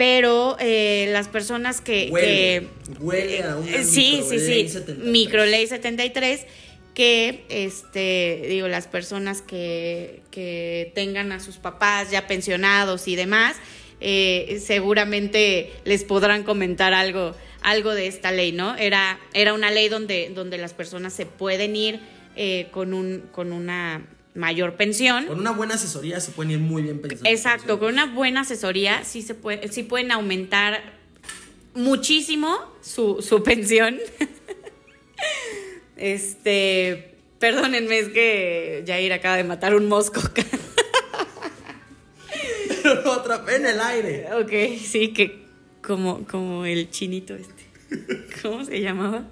pero 0.00 0.56
eh, 0.60 1.08
las 1.12 1.28
personas 1.28 1.82
que, 1.82 2.08
Huele, 2.10 2.26
que- 2.26 2.68
huele 3.00 3.42
a 3.42 3.56
una 3.56 3.70
eh, 3.70 3.84
sí, 3.84 4.22
sí, 4.26 4.38
sí. 4.38 4.66
73. 4.66 4.98
Microley 5.06 5.66
73 5.66 6.46
que 6.94 7.44
este 7.50 8.46
digo 8.48 8.66
las 8.66 8.86
personas 8.86 9.42
que, 9.42 10.22
que 10.30 10.90
tengan 10.94 11.32
a 11.32 11.38
sus 11.38 11.58
papás 11.58 12.10
ya 12.10 12.26
pensionados 12.26 13.08
y 13.08 13.14
demás 13.14 13.56
eh, 14.00 14.58
seguramente 14.64 15.70
les 15.84 16.04
podrán 16.04 16.44
comentar 16.44 16.94
algo 16.94 17.34
algo 17.60 17.94
de 17.94 18.06
esta 18.06 18.32
ley 18.32 18.52
no 18.52 18.76
era 18.76 19.20
era 19.34 19.52
una 19.52 19.70
ley 19.70 19.90
donde 19.90 20.30
donde 20.34 20.56
las 20.56 20.72
personas 20.72 21.12
se 21.12 21.26
pueden 21.26 21.76
ir 21.76 22.00
eh, 22.36 22.68
con 22.70 22.94
un 22.94 23.24
con 23.32 23.52
una 23.52 24.06
mayor 24.34 24.76
pensión 24.76 25.26
Con 25.26 25.40
una 25.40 25.50
buena 25.50 25.74
asesoría 25.74 26.20
se 26.20 26.30
pueden 26.32 26.52
ir 26.52 26.58
muy 26.58 26.82
bien 26.82 27.00
pensando. 27.00 27.28
Exacto, 27.28 27.78
con 27.78 27.92
una 27.92 28.06
buena 28.06 28.42
asesoría 28.42 29.04
sí 29.04 29.22
se 29.22 29.34
puede, 29.34 29.68
sí 29.68 29.82
pueden 29.82 30.12
aumentar 30.12 30.80
muchísimo 31.74 32.58
su, 32.80 33.22
su 33.22 33.42
pensión. 33.42 33.98
este, 35.96 37.16
perdónenme, 37.38 37.98
es 37.98 38.08
que 38.08 38.84
Jair 38.86 39.12
acaba 39.12 39.36
de 39.36 39.44
matar 39.44 39.74
un 39.74 39.88
mosco. 39.88 40.20
Pero 42.82 43.02
lo 43.02 43.12
atrapé 43.12 43.56
en 43.56 43.66
el 43.66 43.80
aire. 43.80 44.26
ok, 44.32 44.80
sí, 44.80 45.12
que 45.12 45.44
como, 45.82 46.24
como 46.26 46.64
el 46.64 46.90
chinito 46.90 47.34
este. 47.34 47.64
¿Cómo 48.42 48.64
se 48.64 48.80
llamaba? 48.80 49.24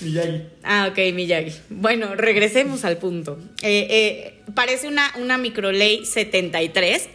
Miyagi. 0.00 0.42
Ah, 0.62 0.88
ok, 0.90 0.98
Miyagi. 1.14 1.52
Bueno, 1.70 2.14
regresemos 2.14 2.84
al 2.84 2.96
punto. 2.98 3.38
Eh, 3.62 3.86
eh, 3.90 4.40
parece 4.54 4.88
una, 4.88 5.12
una 5.18 5.38
microley 5.38 6.04
73. 6.04 7.08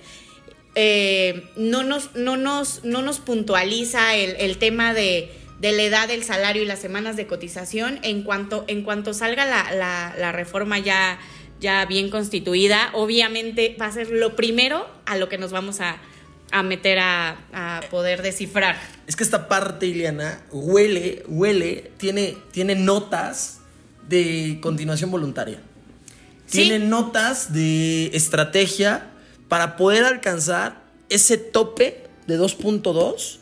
Eh, 0.76 1.44
no, 1.56 1.84
nos, 1.84 2.16
no, 2.16 2.38
nos, 2.38 2.84
no 2.84 3.02
nos 3.02 3.20
puntualiza 3.20 4.16
el, 4.16 4.36
el 4.38 4.58
tema 4.58 4.94
de, 4.94 5.32
de 5.60 5.72
la 5.72 5.84
edad, 5.84 6.12
el 6.12 6.24
salario 6.24 6.62
y 6.62 6.66
las 6.66 6.80
semanas 6.80 7.16
de 7.18 7.26
cotización. 7.28 8.00
En 8.04 8.24
cuanto, 8.24 8.64
en 8.68 8.84
cuanto 8.84 9.14
salga 9.14 9.46
la, 9.46 9.72
la- 9.74 10.14
la 10.18 10.32
reforma 10.32 10.78
ya, 10.80 11.20
ya 11.60 11.86
bien 11.86 12.10
constituida, 12.10 12.92
obviamente 12.94 13.76
va 13.82 13.88
a 13.88 13.92
ser 13.92 14.12
lo 14.12 14.36
primero 14.36 14.88
a 15.06 15.18
lo 15.18 15.30
que 15.30 15.38
nos 15.40 15.52
vamos 15.52 15.80
a, 15.82 15.98
a 16.52 16.64
meter 16.64 17.00
a, 17.00 17.38
a 17.54 17.82
poder 17.90 18.22
descifrar. 18.22 18.78
Es 19.06 19.16
que 19.16 19.24
esta 19.24 19.48
parte, 19.48 19.88
Ileana, 19.88 20.42
huele, 20.52 21.24
huele, 21.28 21.92
tiene, 21.98 22.38
tiene 22.52 22.76
notas 22.76 23.60
de 24.08 24.60
continuación 24.62 25.12
voluntaria. 25.12 25.60
Sí. 26.46 26.64
Tiene 26.64 26.80
notas 26.80 27.54
de 27.54 28.08
estrategia 28.14 29.10
para 29.50 29.76
poder 29.76 30.06
alcanzar 30.06 30.82
ese 31.10 31.38
tope 31.38 32.04
de 32.28 32.40
2.2 32.40 33.38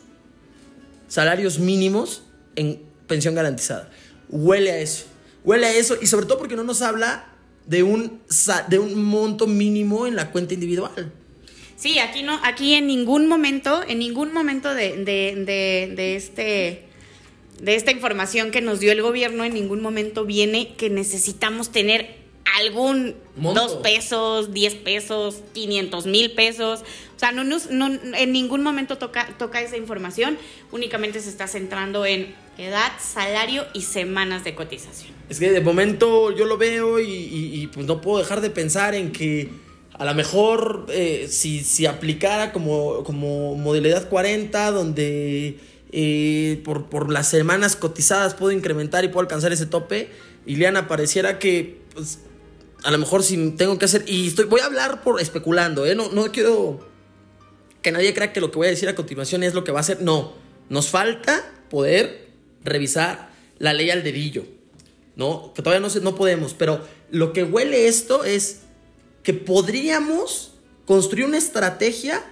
salarios 1.08 1.58
mínimos 1.58 2.22
en 2.56 2.82
pensión 3.06 3.34
garantizada. 3.34 3.90
Huele 4.28 4.72
a 4.72 4.78
eso. 4.78 5.06
Huele 5.44 5.66
a 5.66 5.74
eso 5.74 5.96
y 6.00 6.06
sobre 6.06 6.26
todo 6.26 6.38
porque 6.38 6.56
no 6.56 6.64
nos 6.64 6.82
habla 6.82 7.26
de 7.66 7.82
un, 7.82 8.20
de 8.68 8.78
un 8.78 9.04
monto 9.04 9.46
mínimo 9.46 10.06
en 10.06 10.16
la 10.16 10.30
cuenta 10.30 10.54
individual. 10.54 11.12
Sí, 11.86 12.00
aquí 12.00 12.24
no, 12.24 12.40
aquí 12.42 12.74
en 12.74 12.88
ningún 12.88 13.28
momento, 13.28 13.80
en 13.86 14.00
ningún 14.00 14.32
momento 14.32 14.74
de, 14.74 14.96
de, 14.96 15.34
de, 15.46 15.92
de 15.94 16.16
este 16.16 16.82
de 17.60 17.74
esta 17.76 17.92
información 17.92 18.50
que 18.50 18.60
nos 18.60 18.80
dio 18.80 18.90
el 18.90 19.02
gobierno, 19.02 19.44
en 19.44 19.54
ningún 19.54 19.80
momento 19.80 20.24
viene 20.24 20.74
que 20.74 20.90
necesitamos 20.90 21.70
tener 21.70 22.16
algún 22.58 23.14
Monto. 23.36 23.60
dos 23.60 23.72
pesos, 23.84 24.52
diez 24.52 24.74
pesos, 24.74 25.42
quinientos 25.54 26.06
mil 26.06 26.32
pesos. 26.32 26.80
O 27.14 27.18
sea, 27.20 27.30
no, 27.30 27.44
nos- 27.44 27.70
no 27.70 27.86
en 27.86 28.32
ningún 28.32 28.64
momento 28.64 28.98
toca, 28.98 29.28
toca 29.38 29.60
esa 29.60 29.76
información, 29.76 30.36
únicamente 30.72 31.20
se 31.20 31.28
está 31.30 31.46
centrando 31.46 32.04
en 32.04 32.34
edad, 32.58 32.90
salario 33.00 33.64
y 33.74 33.82
semanas 33.82 34.42
de 34.42 34.56
cotización. 34.56 35.12
Es 35.28 35.38
que 35.38 35.50
de 35.52 35.60
momento 35.60 36.32
yo 36.36 36.46
lo 36.46 36.56
veo 36.58 36.98
y, 36.98 37.04
y- 37.10 37.62
y, 37.62 37.66
pues 37.68 37.86
no 37.86 38.00
puedo 38.00 38.18
dejar 38.18 38.40
de 38.40 38.50
pensar 38.50 38.94
en 38.96 39.12
que 39.12 39.48
a 39.98 40.04
lo 40.04 40.14
mejor 40.14 40.86
eh, 40.90 41.26
si, 41.30 41.62
si 41.64 41.86
aplicara 41.86 42.52
como, 42.52 43.02
como 43.04 43.54
modalidad 43.54 44.08
40, 44.08 44.70
donde 44.70 45.58
eh, 45.92 46.60
por, 46.64 46.86
por 46.86 47.10
las 47.10 47.28
semanas 47.28 47.76
cotizadas 47.76 48.34
puedo 48.34 48.52
incrementar 48.52 49.04
y 49.04 49.08
puedo 49.08 49.20
alcanzar 49.20 49.52
ese 49.52 49.66
tope, 49.66 50.10
Ileana, 50.44 50.86
pareciera 50.88 51.38
que 51.38 51.80
pues, 51.94 52.18
a 52.84 52.90
lo 52.90 52.98
mejor 52.98 53.22
si 53.22 53.50
tengo 53.52 53.78
que 53.78 53.86
hacer, 53.86 54.04
y 54.06 54.26
estoy, 54.28 54.44
voy 54.44 54.60
a 54.60 54.66
hablar 54.66 55.02
por 55.02 55.20
especulando, 55.20 55.86
¿eh? 55.86 55.94
no, 55.94 56.10
no 56.12 56.30
quiero 56.30 56.86
que 57.82 57.90
nadie 57.92 58.12
crea 58.14 58.32
que 58.32 58.40
lo 58.40 58.50
que 58.50 58.58
voy 58.58 58.66
a 58.66 58.70
decir 58.70 58.88
a 58.88 58.94
continuación 58.94 59.42
es 59.42 59.54
lo 59.54 59.64
que 59.64 59.72
va 59.72 59.78
a 59.78 59.80
hacer. 59.82 60.02
No, 60.02 60.34
nos 60.68 60.88
falta 60.88 61.42
poder 61.70 62.28
revisar 62.64 63.30
la 63.58 63.72
ley 63.72 63.90
al 63.90 64.02
dedillo. 64.02 64.44
¿No? 65.14 65.54
Que 65.54 65.62
todavía 65.62 65.80
no, 65.80 65.88
se- 65.88 66.00
no 66.00 66.14
podemos. 66.14 66.52
Pero 66.52 66.80
lo 67.10 67.32
que 67.32 67.42
huele 67.42 67.86
esto 67.88 68.24
es 68.24 68.62
que 69.26 69.34
podríamos 69.34 70.52
construir 70.84 71.24
una 71.26 71.36
estrategia 71.36 72.24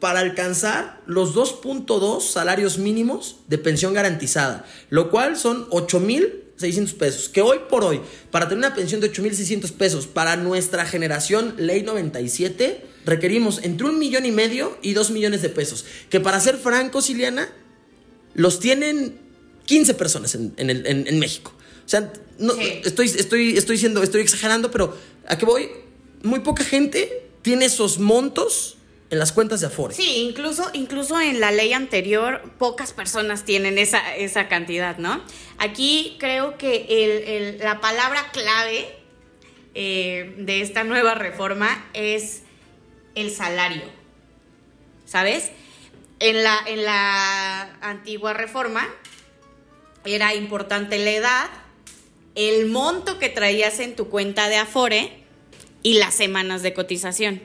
para 0.00 0.18
alcanzar 0.18 1.00
los 1.06 1.32
2.2 1.32 2.22
salarios 2.22 2.76
mínimos 2.76 3.36
de 3.46 3.56
pensión 3.58 3.94
garantizada, 3.94 4.66
lo 4.90 5.12
cual 5.12 5.36
son 5.36 5.68
8.600 5.70 6.94
pesos, 6.94 7.28
que 7.28 7.40
hoy 7.40 7.58
por 7.70 7.84
hoy, 7.84 8.00
para 8.32 8.48
tener 8.48 8.58
una 8.66 8.74
pensión 8.74 9.00
de 9.00 9.12
8.600 9.12 9.70
pesos 9.74 10.08
para 10.08 10.34
nuestra 10.34 10.84
generación 10.86 11.54
ley 11.56 11.84
97, 11.84 12.84
requerimos 13.04 13.60
entre 13.62 13.86
un 13.86 14.00
millón 14.00 14.26
y 14.26 14.32
medio 14.32 14.76
y 14.82 14.94
dos 14.94 15.12
millones 15.12 15.40
de 15.42 15.50
pesos, 15.50 15.84
que 16.10 16.18
para 16.18 16.40
ser 16.40 16.56
francos, 16.56 17.10
Ileana, 17.10 17.48
los 18.34 18.58
tienen 18.58 19.20
15 19.66 19.94
personas 19.94 20.34
en, 20.34 20.52
en 20.56 20.68
el- 20.70 20.84
en- 20.84 21.06
en 21.06 21.18
México. 21.20 21.52
O 21.86 21.88
sea, 21.88 22.12
no, 22.40 22.54
Sí. 22.54 22.80
estoy, 22.84 23.06
estoy, 23.06 23.56
estoy, 23.56 23.78
siendo, 23.78 24.02
estoy 24.02 24.20
exagerando, 24.22 24.72
pero 24.72 24.96
¿a 25.28 25.38
qué 25.38 25.44
voy? 25.46 25.68
Muy 26.22 26.40
poca 26.40 26.64
gente 26.64 27.28
tiene 27.42 27.66
esos 27.66 27.98
montos 27.98 28.76
en 29.10 29.18
las 29.18 29.32
cuentas 29.32 29.60
de 29.60 29.68
Afore. 29.68 29.94
Sí, 29.94 30.28
incluso, 30.28 30.68
incluso 30.74 31.18
en 31.20 31.40
la 31.40 31.50
ley 31.50 31.72
anterior, 31.72 32.42
pocas 32.58 32.92
personas 32.92 33.44
tienen 33.44 33.78
esa, 33.78 34.16
esa 34.16 34.48
cantidad, 34.48 34.98
¿no? 34.98 35.22
Aquí 35.58 36.16
creo 36.18 36.58
que 36.58 37.56
la 37.60 37.80
palabra 37.80 38.30
clave 38.32 38.94
eh, 39.74 40.34
de 40.38 40.60
esta 40.60 40.84
nueva 40.84 41.14
reforma 41.14 41.88
es 41.94 42.42
el 43.14 43.30
salario. 43.30 43.84
¿Sabes? 45.06 45.50
En 46.20 46.42
la, 46.42 46.58
en 46.66 46.84
la 46.84 47.78
antigua 47.80 48.34
reforma 48.34 48.86
era 50.04 50.34
importante 50.34 50.98
la 50.98 51.10
edad, 51.10 51.50
el 52.34 52.66
monto 52.66 53.18
que 53.18 53.28
traías 53.28 53.80
en 53.80 53.96
tu 53.96 54.08
cuenta 54.08 54.48
de 54.48 54.56
Afore 54.56 55.27
y 55.82 55.94
las 55.94 56.14
semanas 56.14 56.62
de 56.62 56.74
cotización. 56.74 57.40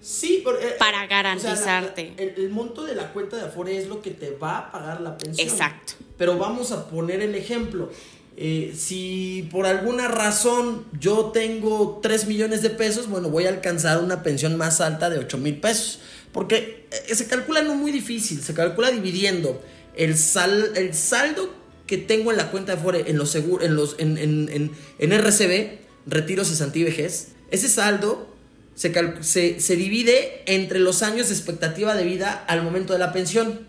Sí, 0.00 0.42
por- 0.44 0.56
eh, 0.62 0.74
Para 0.78 0.98
o 0.98 1.00
sea, 1.00 1.08
garantizarte. 1.08 2.12
la- 2.16 2.22
el, 2.22 2.34
el 2.36 2.50
monto 2.50 2.84
de 2.84 2.94
la 2.94 3.12
cuenta 3.12 3.36
de 3.36 3.42
Afore 3.44 3.78
es 3.78 3.88
lo 3.88 4.02
que 4.02 4.10
te 4.10 4.30
va 4.32 4.58
a 4.58 4.72
pagar 4.72 5.00
la 5.00 5.16
pensión. 5.16 5.48
Exacto. 5.48 5.94
Pero 6.18 6.36
vamos 6.36 6.72
a 6.72 6.88
poner 6.88 7.22
el 7.22 7.34
ejemplo. 7.34 7.90
Eh, 8.36 8.74
si 8.76 9.48
por 9.52 9.64
alguna 9.64 10.08
razón 10.08 10.84
yo 11.00 11.26
tengo 11.32 12.00
3 12.02 12.26
millones 12.26 12.62
de 12.62 12.70
pesos, 12.70 13.08
bueno, 13.08 13.30
voy 13.30 13.46
a 13.46 13.48
alcanzar 13.48 14.02
una 14.02 14.22
pensión 14.22 14.56
más 14.56 14.80
alta 14.80 15.08
de 15.08 15.18
8 15.20 15.38
mil 15.38 15.56
pesos. 15.58 16.00
Porque 16.32 16.86
eh, 17.08 17.14
se 17.14 17.26
calcula 17.26 17.62
no 17.62 17.74
muy 17.74 17.90
difícil, 17.92 18.42
se 18.42 18.52
calcula 18.54 18.90
dividiendo 18.90 19.62
el, 19.96 20.18
sal, 20.18 20.72
el 20.74 20.92
saldo 20.94 21.48
que 21.86 21.96
tengo 21.96 22.30
en 22.32 22.36
la 22.36 22.50
cuenta 22.50 22.74
de 22.74 22.80
Afore, 22.80 23.04
en 23.08 23.16
los 23.16 23.30
seguros, 23.30 23.64
en 23.64 23.76
los, 23.76 23.94
en, 23.98 24.18
en, 24.18 24.48
en, 24.50 24.70
en 24.98 25.12
RCB, 25.12 25.78
retiro 26.06 26.44
cesantía 26.44 26.82
y 26.82 26.84
vejez, 26.86 27.28
ese 27.54 27.68
saldo 27.68 28.34
se, 28.74 28.92
se, 29.22 29.60
se 29.60 29.76
divide 29.76 30.42
entre 30.46 30.80
los 30.80 31.02
años 31.02 31.28
de 31.28 31.34
expectativa 31.34 31.94
de 31.94 32.04
vida 32.04 32.44
al 32.48 32.62
momento 32.62 32.92
de 32.92 32.98
la 32.98 33.12
pensión. 33.12 33.60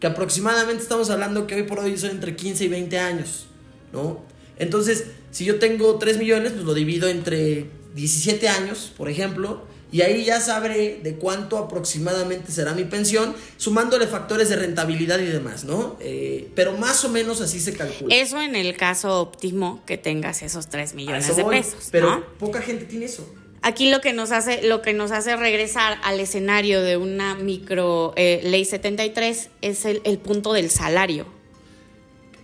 Que 0.00 0.06
aproximadamente 0.06 0.82
estamos 0.82 1.10
hablando 1.10 1.46
que 1.46 1.54
hoy 1.54 1.62
por 1.62 1.80
hoy 1.80 1.96
son 1.96 2.10
entre 2.10 2.36
15 2.36 2.64
y 2.64 2.68
20 2.68 2.98
años, 2.98 3.46
¿no? 3.92 4.22
Entonces, 4.58 5.06
si 5.30 5.44
yo 5.44 5.58
tengo 5.58 5.96
3 5.98 6.18
millones, 6.18 6.52
pues 6.52 6.64
lo 6.64 6.74
divido 6.74 7.08
entre 7.08 7.66
17 7.94 8.48
años, 8.48 8.92
por 8.96 9.08
ejemplo, 9.08 9.64
y 9.94 10.02
ahí 10.02 10.24
ya 10.24 10.40
sabré 10.40 10.98
de 11.04 11.14
cuánto 11.14 11.56
aproximadamente 11.56 12.50
será 12.50 12.74
mi 12.74 12.82
pensión, 12.82 13.32
sumándole 13.58 14.08
factores 14.08 14.48
de 14.48 14.56
rentabilidad 14.56 15.20
y 15.20 15.26
demás, 15.26 15.62
¿no? 15.62 15.96
Eh, 16.00 16.50
pero 16.56 16.72
más 16.72 17.04
o 17.04 17.10
menos 17.10 17.40
así 17.40 17.60
se 17.60 17.74
calcula. 17.74 18.12
Eso 18.12 18.42
en 18.42 18.56
el 18.56 18.76
caso 18.76 19.20
óptimo 19.20 19.84
que 19.86 19.96
tengas 19.96 20.42
esos 20.42 20.66
3 20.66 20.90
A 20.90 20.94
millones 20.96 21.24
eso 21.26 21.36
de 21.36 21.42
voy, 21.44 21.58
pesos. 21.58 21.90
Pero 21.92 22.10
¿no? 22.10 22.24
poca 22.40 22.60
gente 22.60 22.86
tiene 22.86 23.04
eso. 23.04 23.24
Aquí 23.62 23.88
lo 23.88 24.00
que 24.00 24.12
nos 24.12 24.32
hace, 24.32 24.62
lo 24.62 24.82
que 24.82 24.94
nos 24.94 25.12
hace 25.12 25.36
regresar 25.36 26.00
al 26.02 26.18
escenario 26.18 26.82
de 26.82 26.96
una 26.96 27.36
micro 27.36 28.14
eh, 28.16 28.40
ley 28.42 28.64
73 28.64 29.48
es 29.60 29.84
el, 29.84 30.02
el 30.02 30.18
punto 30.18 30.54
del 30.54 30.70
salario. 30.70 31.24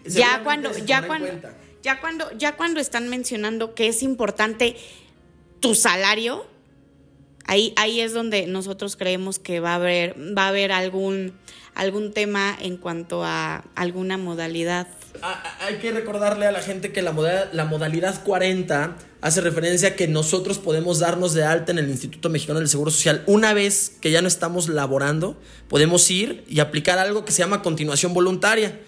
Ya 0.05 0.45
cuando, 0.45 0.71
ya 0.87 1.05
cuando, 1.05 1.27
ya 1.83 2.01
cuando, 2.01 2.31
ya 2.39 2.57
cuando 2.57 2.79
están 2.79 3.09
mencionando 3.09 3.75
que 3.75 3.89
es 3.89 4.05
importante 4.05 4.77
tu 5.59 5.75
salario, 5.75 6.47
ahí, 7.51 7.73
ahí 7.77 8.01
es 8.01 8.15
donde 8.15 8.47
nosotros 8.47 8.97
creemos 8.97 9.39
que 9.39 9.61
va 9.61 9.73
a 9.73 9.75
haber, 9.77 10.15
va 10.37 10.45
a 10.45 10.49
haber 10.49 10.73
algún, 10.73 11.33
algún 11.75 12.13
tema 12.13 12.57
en 12.61 12.77
cuanto 12.77 13.25
a 13.25 13.65
alguna 13.75 14.17
modalidad. 14.17 14.87
Hay 15.61 15.77
que 15.77 15.91
recordarle 15.91 16.47
a 16.47 16.53
la 16.53 16.61
gente 16.63 16.93
que 16.93 17.03
la, 17.03 17.13
moda- 17.13 17.51
la 17.53 17.65
modalidad 17.65 18.23
40 18.23 18.97
hace 19.21 19.41
referencia 19.41 19.89
a 19.91 19.95
que 19.97 20.07
nosotros 20.09 20.59
podemos 20.59 21.01
darnos 21.01 21.35
de 21.35 21.45
alta 21.45 21.73
en 21.73 21.79
el 21.79 21.91
Instituto 21.91 22.31
Mexicano 22.31 22.61
del 22.61 22.69
Seguro 22.69 22.91
Social. 22.91 23.23
Una 23.27 23.53
vez 23.53 23.93
que 24.01 24.11
ya 24.13 24.23
no 24.23 24.29
estamos 24.29 24.69
laborando, 24.69 25.37
podemos 25.69 26.09
ir 26.11 26.45
y 26.49 26.61
aplicar 26.61 26.99
algo 26.99 27.25
que 27.25 27.33
se 27.33 27.41
llama 27.41 27.61
continuación 27.63 28.15
voluntaria 28.15 28.81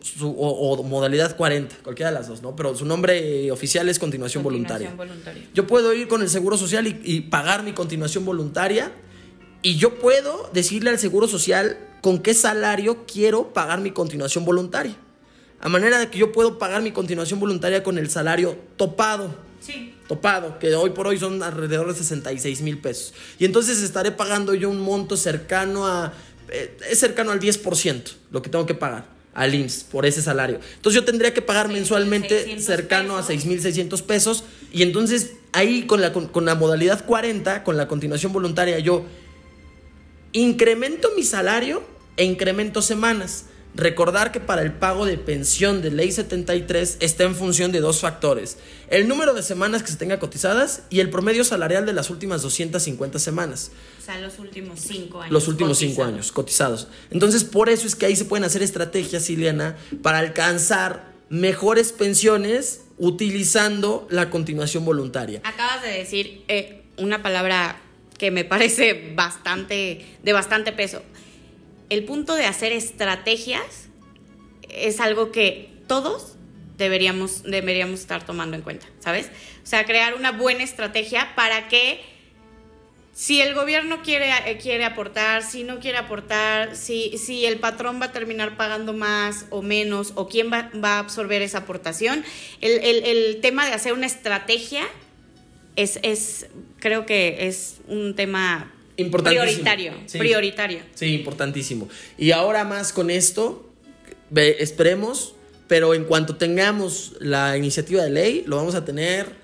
su- 0.00 0.30
o, 0.30 0.72
o 0.72 0.82
modalidad 0.82 1.36
40, 1.36 1.76
cualquiera 1.82 2.10
de 2.10 2.18
las 2.18 2.28
dos, 2.28 2.42
¿no? 2.42 2.56
Pero 2.56 2.74
su 2.76 2.84
nombre 2.84 3.50
oficial 3.50 3.88
es 3.88 3.98
continuación, 3.98 4.42
voluntaria. 4.42 4.92
voluntaria. 4.94 5.48
Yo 5.54 5.66
puedo 5.66 5.92
ir 5.94 6.08
con 6.08 6.22
el 6.22 6.28
Seguro 6.28 6.56
Social 6.56 6.86
y, 6.86 7.00
y 7.04 7.20
pagar 7.22 7.62
mi 7.62 7.72
continuación 7.72 8.24
voluntaria. 8.24 8.92
Y 9.62 9.76
yo 9.76 9.98
puedo 9.98 10.48
decirle 10.54 10.90
al 10.90 10.98
Seguro 10.98 11.28
Social 11.28 11.78
con 12.00 12.18
qué 12.20 12.32
salario 12.34 13.04
quiero 13.06 13.52
pagar 13.52 13.80
mi 13.80 13.90
continuación 13.90 14.44
voluntaria. 14.44 14.96
A 15.60 15.68
manera 15.68 15.98
de 15.98 16.08
que 16.08 16.16
yo 16.18 16.32
puedo 16.32 16.58
pagar 16.58 16.80
mi 16.80 16.92
continuación 16.92 17.38
voluntaria 17.38 17.82
con 17.82 17.98
el 17.98 18.08
salario 18.08 18.56
topado. 18.76 19.34
Sí. 19.60 19.94
Topado, 20.08 20.58
que 20.58 20.74
hoy 20.74 20.90
por 20.90 21.06
hoy 21.06 21.18
son 21.18 21.42
alrededor 21.42 21.86
de 21.88 21.94
66 21.94 22.62
mil 22.62 22.78
pesos. 22.78 23.12
Y 23.38 23.44
entonces 23.44 23.82
estaré 23.82 24.10
pagando 24.10 24.54
yo 24.54 24.70
un 24.70 24.80
monto 24.80 25.18
cercano 25.18 25.86
a 25.86 26.14
eh, 26.48 26.76
es 26.90 26.98
cercano 26.98 27.30
al 27.30 27.38
10% 27.38 28.02
lo 28.32 28.40
que 28.42 28.48
tengo 28.48 28.64
que 28.66 28.74
pagar 28.74 29.04
al 29.34 29.54
IMSS 29.54 29.84
por 29.84 30.06
ese 30.06 30.22
salario. 30.22 30.60
Entonces 30.76 31.00
yo 31.00 31.04
tendría 31.04 31.32
que 31.32 31.42
pagar 31.42 31.68
mensualmente 31.68 32.36
600 32.36 32.64
cercano 32.64 33.16
a 33.16 33.26
pesos. 33.26 33.44
6.600 33.46 34.02
pesos 34.02 34.44
y 34.72 34.82
entonces 34.82 35.32
ahí 35.52 35.82
con 35.82 36.00
la, 36.00 36.12
con, 36.12 36.28
con 36.28 36.44
la 36.44 36.54
modalidad 36.54 37.04
40, 37.04 37.64
con 37.64 37.76
la 37.76 37.88
continuación 37.88 38.32
voluntaria, 38.32 38.78
yo 38.78 39.04
incremento 40.32 41.10
mi 41.16 41.22
salario 41.22 41.82
e 42.16 42.24
incremento 42.24 42.82
semanas. 42.82 43.46
Recordar 43.74 44.32
que 44.32 44.40
para 44.40 44.62
el 44.62 44.72
pago 44.72 45.06
de 45.06 45.16
pensión 45.16 45.80
de 45.80 45.90
ley 45.90 46.10
73 46.10 46.96
está 47.00 47.24
en 47.24 47.36
función 47.36 47.70
de 47.70 47.80
dos 47.80 48.00
factores. 48.00 48.58
El 48.88 49.06
número 49.06 49.32
de 49.32 49.42
semanas 49.42 49.82
que 49.82 49.92
se 49.92 49.96
tenga 49.96 50.18
cotizadas 50.18 50.82
y 50.90 50.98
el 50.98 51.08
promedio 51.08 51.44
salarial 51.44 51.86
de 51.86 51.92
las 51.92 52.10
últimas 52.10 52.42
250 52.42 53.18
semanas. 53.20 53.70
O 54.00 54.04
sea, 54.04 54.18
los 54.18 54.38
últimos 54.40 54.80
cinco 54.80 55.20
años. 55.20 55.32
Los 55.32 55.46
últimos 55.46 55.78
cinco 55.78 55.96
cotizados. 55.96 56.14
años 56.14 56.32
cotizados. 56.32 56.88
Entonces, 57.12 57.44
por 57.44 57.68
eso 57.68 57.86
es 57.86 57.94
que 57.94 58.06
ahí 58.06 58.16
se 58.16 58.24
pueden 58.24 58.44
hacer 58.44 58.62
estrategias, 58.62 59.30
Ileana, 59.30 59.76
para 60.02 60.18
alcanzar 60.18 61.12
mejores 61.28 61.92
pensiones 61.92 62.82
utilizando 62.98 64.08
la 64.10 64.30
continuación 64.30 64.84
voluntaria. 64.84 65.40
Acabas 65.44 65.82
de 65.82 65.90
decir 65.90 66.44
eh, 66.48 66.82
una 66.98 67.22
palabra 67.22 67.80
que 68.18 68.30
me 68.30 68.44
parece 68.44 69.12
bastante, 69.14 70.04
de 70.22 70.32
bastante 70.32 70.72
peso. 70.72 71.02
El 71.90 72.04
punto 72.04 72.34
de 72.34 72.46
hacer 72.46 72.72
estrategias 72.72 73.88
es 74.68 75.00
algo 75.00 75.32
que 75.32 75.68
todos 75.86 76.36
deberíamos, 76.78 77.42
deberíamos 77.42 78.00
estar 78.00 78.24
tomando 78.24 78.56
en 78.56 78.62
cuenta, 78.62 78.86
¿sabes? 79.00 79.26
O 79.62 79.66
sea, 79.66 79.84
crear 79.84 80.14
una 80.14 80.32
buena 80.32 80.62
estrategia 80.62 81.34
para 81.34 81.68
que 81.68 82.00
si 83.12 83.42
el 83.42 83.54
gobierno 83.54 84.02
quiere, 84.02 84.30
eh, 84.46 84.56
quiere 84.56 84.84
aportar, 84.84 85.42
si 85.42 85.64
no 85.64 85.78
quiere 85.80 85.98
aportar, 85.98 86.74
si, 86.76 87.18
si 87.18 87.44
el 87.44 87.58
patrón 87.58 88.00
va 88.00 88.06
a 88.06 88.12
terminar 88.12 88.56
pagando 88.56 88.92
más 88.94 89.44
o 89.50 89.60
menos, 89.60 90.12
o 90.14 90.28
quién 90.28 90.50
va, 90.50 90.70
va 90.82 90.94
a 90.94 90.98
absorber 91.00 91.42
esa 91.42 91.58
aportación, 91.58 92.24
el, 92.62 93.04
el- 93.04 93.40
tema 93.42 93.66
de 93.66 93.72
hacer 93.74 93.92
una 93.92 94.06
estrategia 94.06 94.86
es, 95.76 95.98
es 96.02 96.46
creo 96.78 97.04
que 97.04 97.46
es 97.48 97.78
un 97.88 98.14
tema 98.14 98.72
Importantísimo. 98.96 99.44
prioritario. 99.44 99.92
Sí. 100.06 100.18
Prioritario. 100.18 100.80
Sí, 100.94 101.14
importantísimo. 101.14 101.88
Y 102.18 102.32
ahora 102.32 102.64
más 102.64 102.92
con 102.92 103.10
esto, 103.10 103.70
esperemos, 104.34 105.34
pero 105.68 105.94
en 105.94 106.04
cuanto 106.04 106.36
tengamos 106.36 107.14
la 107.20 107.56
iniciativa 107.56 108.02
de 108.02 108.10
ley, 108.10 108.44
lo 108.46 108.56
vamos 108.56 108.74
a 108.74 108.84
tener 108.84 109.34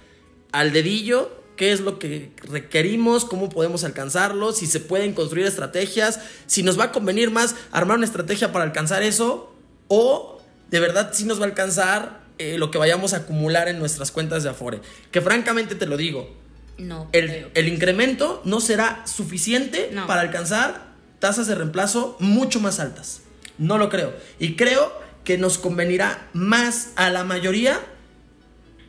al 0.52 0.72
dedillo, 0.72 1.30
qué 1.56 1.72
es 1.72 1.80
lo 1.80 1.98
que 1.98 2.30
requerimos, 2.42 3.24
cómo 3.24 3.48
podemos 3.48 3.84
alcanzarlo, 3.84 4.52
si 4.52 4.66
se 4.66 4.80
pueden 4.80 5.12
construir 5.14 5.46
estrategias, 5.46 6.20
si 6.46 6.62
nos 6.62 6.78
va 6.78 6.84
a 6.84 6.92
convenir 6.92 7.30
más 7.30 7.56
armar 7.72 7.96
una 7.96 8.06
estrategia 8.06 8.52
para 8.52 8.64
alcanzar 8.64 9.02
eso, 9.02 9.54
o 9.88 10.42
de 10.70 10.80
verdad 10.80 11.10
si 11.12 11.24
nos 11.24 11.40
va 11.40 11.44
a 11.44 11.48
alcanzar 11.48 12.26
eh, 12.38 12.58
lo 12.58 12.70
que 12.70 12.78
vayamos 12.78 13.14
a 13.14 13.18
acumular 13.18 13.68
en 13.68 13.78
nuestras 13.78 14.10
cuentas 14.10 14.42
de 14.42 14.50
Afore. 14.50 14.80
Que 15.10 15.20
francamente 15.20 15.74
te 15.74 15.86
lo 15.86 15.96
digo, 15.96 16.34
No. 16.78 17.08
el, 17.12 17.26
creo. 17.28 17.48
el 17.54 17.68
incremento 17.68 18.42
no 18.44 18.60
será 18.60 19.06
suficiente 19.06 19.90
No. 19.92 20.06
para 20.06 20.20
alcanzar 20.20 20.88
tasas 21.18 21.46
de 21.46 21.54
reemplazo 21.54 22.16
mucho 22.20 22.60
más 22.60 22.80
altas. 22.80 23.22
No 23.58 23.78
lo 23.78 23.88
creo. 23.88 24.14
Y 24.38 24.56
creo 24.56 24.92
que 25.24 25.38
nos 25.38 25.58
convenirá 25.58 26.28
más 26.34 26.90
a 26.96 27.10
la 27.10 27.24
mayoría 27.24 27.80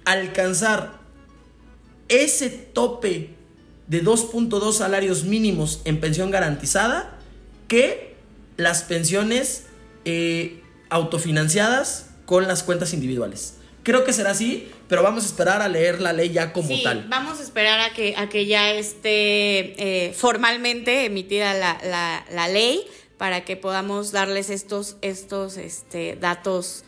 alcanzar 0.05 0.99
ese 2.09 2.49
tope 2.49 3.35
de 3.87 4.03
2.2 4.03 4.73
salarios 4.73 5.23
mínimos 5.23 5.81
en 5.85 5.99
pensión 5.99 6.31
garantizada 6.31 7.17
que 7.67 8.15
las 8.57 8.83
pensiones 8.83 9.63
eh, 10.05 10.61
autofinanciadas 10.89 12.09
con 12.25 12.47
las 12.47 12.63
cuentas 12.63 12.93
individuales. 12.93 13.55
Creo 13.87 14.03
que 14.03 14.11
será 14.11 14.31
así, 14.31 14.67
pero 14.89 15.01
vamos 15.01 15.23
a 15.23 15.27
esperar 15.27 15.61
a 15.61 15.69
leer 15.69 16.01
la 16.01 16.11
ley 16.11 16.29
ya 16.29 16.51
como 16.51 16.67
Sí, 16.67 16.81
tal. 16.83 17.05
vamos 17.09 17.39
a 17.39 17.43
esperar 17.43 17.79
a 17.79 17.93
que, 17.93 18.15
a 18.17 18.27
que 18.27 18.45
ya 18.45 18.71
esté 18.71 19.75
eh, 20.09 20.13
formalmente 20.13 21.05
emitida 21.05 21.53
la, 21.53 21.79
la- 21.85 22.25
la 22.33 22.49
ley 22.49 22.83
para 23.17 23.45
que 23.45 23.55
podamos 23.55 24.11
darles 24.11 24.49
estos, 24.49 24.97
estos 25.01 25.55
este, 25.55 26.17
datos 26.19 26.83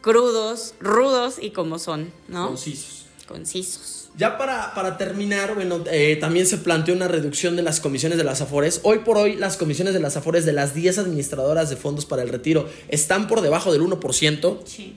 crudos, 0.00 0.74
rudos 0.80 1.36
y 1.40 1.50
como 1.50 1.78
son, 1.78 2.12
¿no? 2.28 2.48
Concisos. 2.48 3.06
Concisos. 3.28 4.08
Ya 4.16 4.36
para, 4.36 4.74
para 4.74 4.98
terminar, 4.98 5.54
bueno, 5.54 5.82
eh, 5.90 6.16
también 6.20 6.46
se 6.46 6.58
planteó 6.58 6.94
una 6.94 7.08
reducción 7.08 7.56
de 7.56 7.62
las 7.62 7.80
comisiones 7.80 8.18
de 8.18 8.24
las 8.24 8.40
AFORES. 8.42 8.80
Hoy 8.82 8.98
por 9.00 9.16
hoy, 9.16 9.36
las 9.36 9.56
comisiones 9.56 9.94
de 9.94 10.00
las 10.00 10.16
AFORES 10.16 10.44
de 10.46 10.52
las 10.52 10.74
10 10.74 10.98
administradoras 10.98 11.70
de 11.70 11.76
fondos 11.76 12.04
para 12.04 12.22
el 12.22 12.28
retiro 12.28 12.68
están 12.88 13.28
por 13.28 13.40
debajo 13.42 13.72
del 13.72 13.82
1%, 13.82 14.58
Sí. 14.66 14.96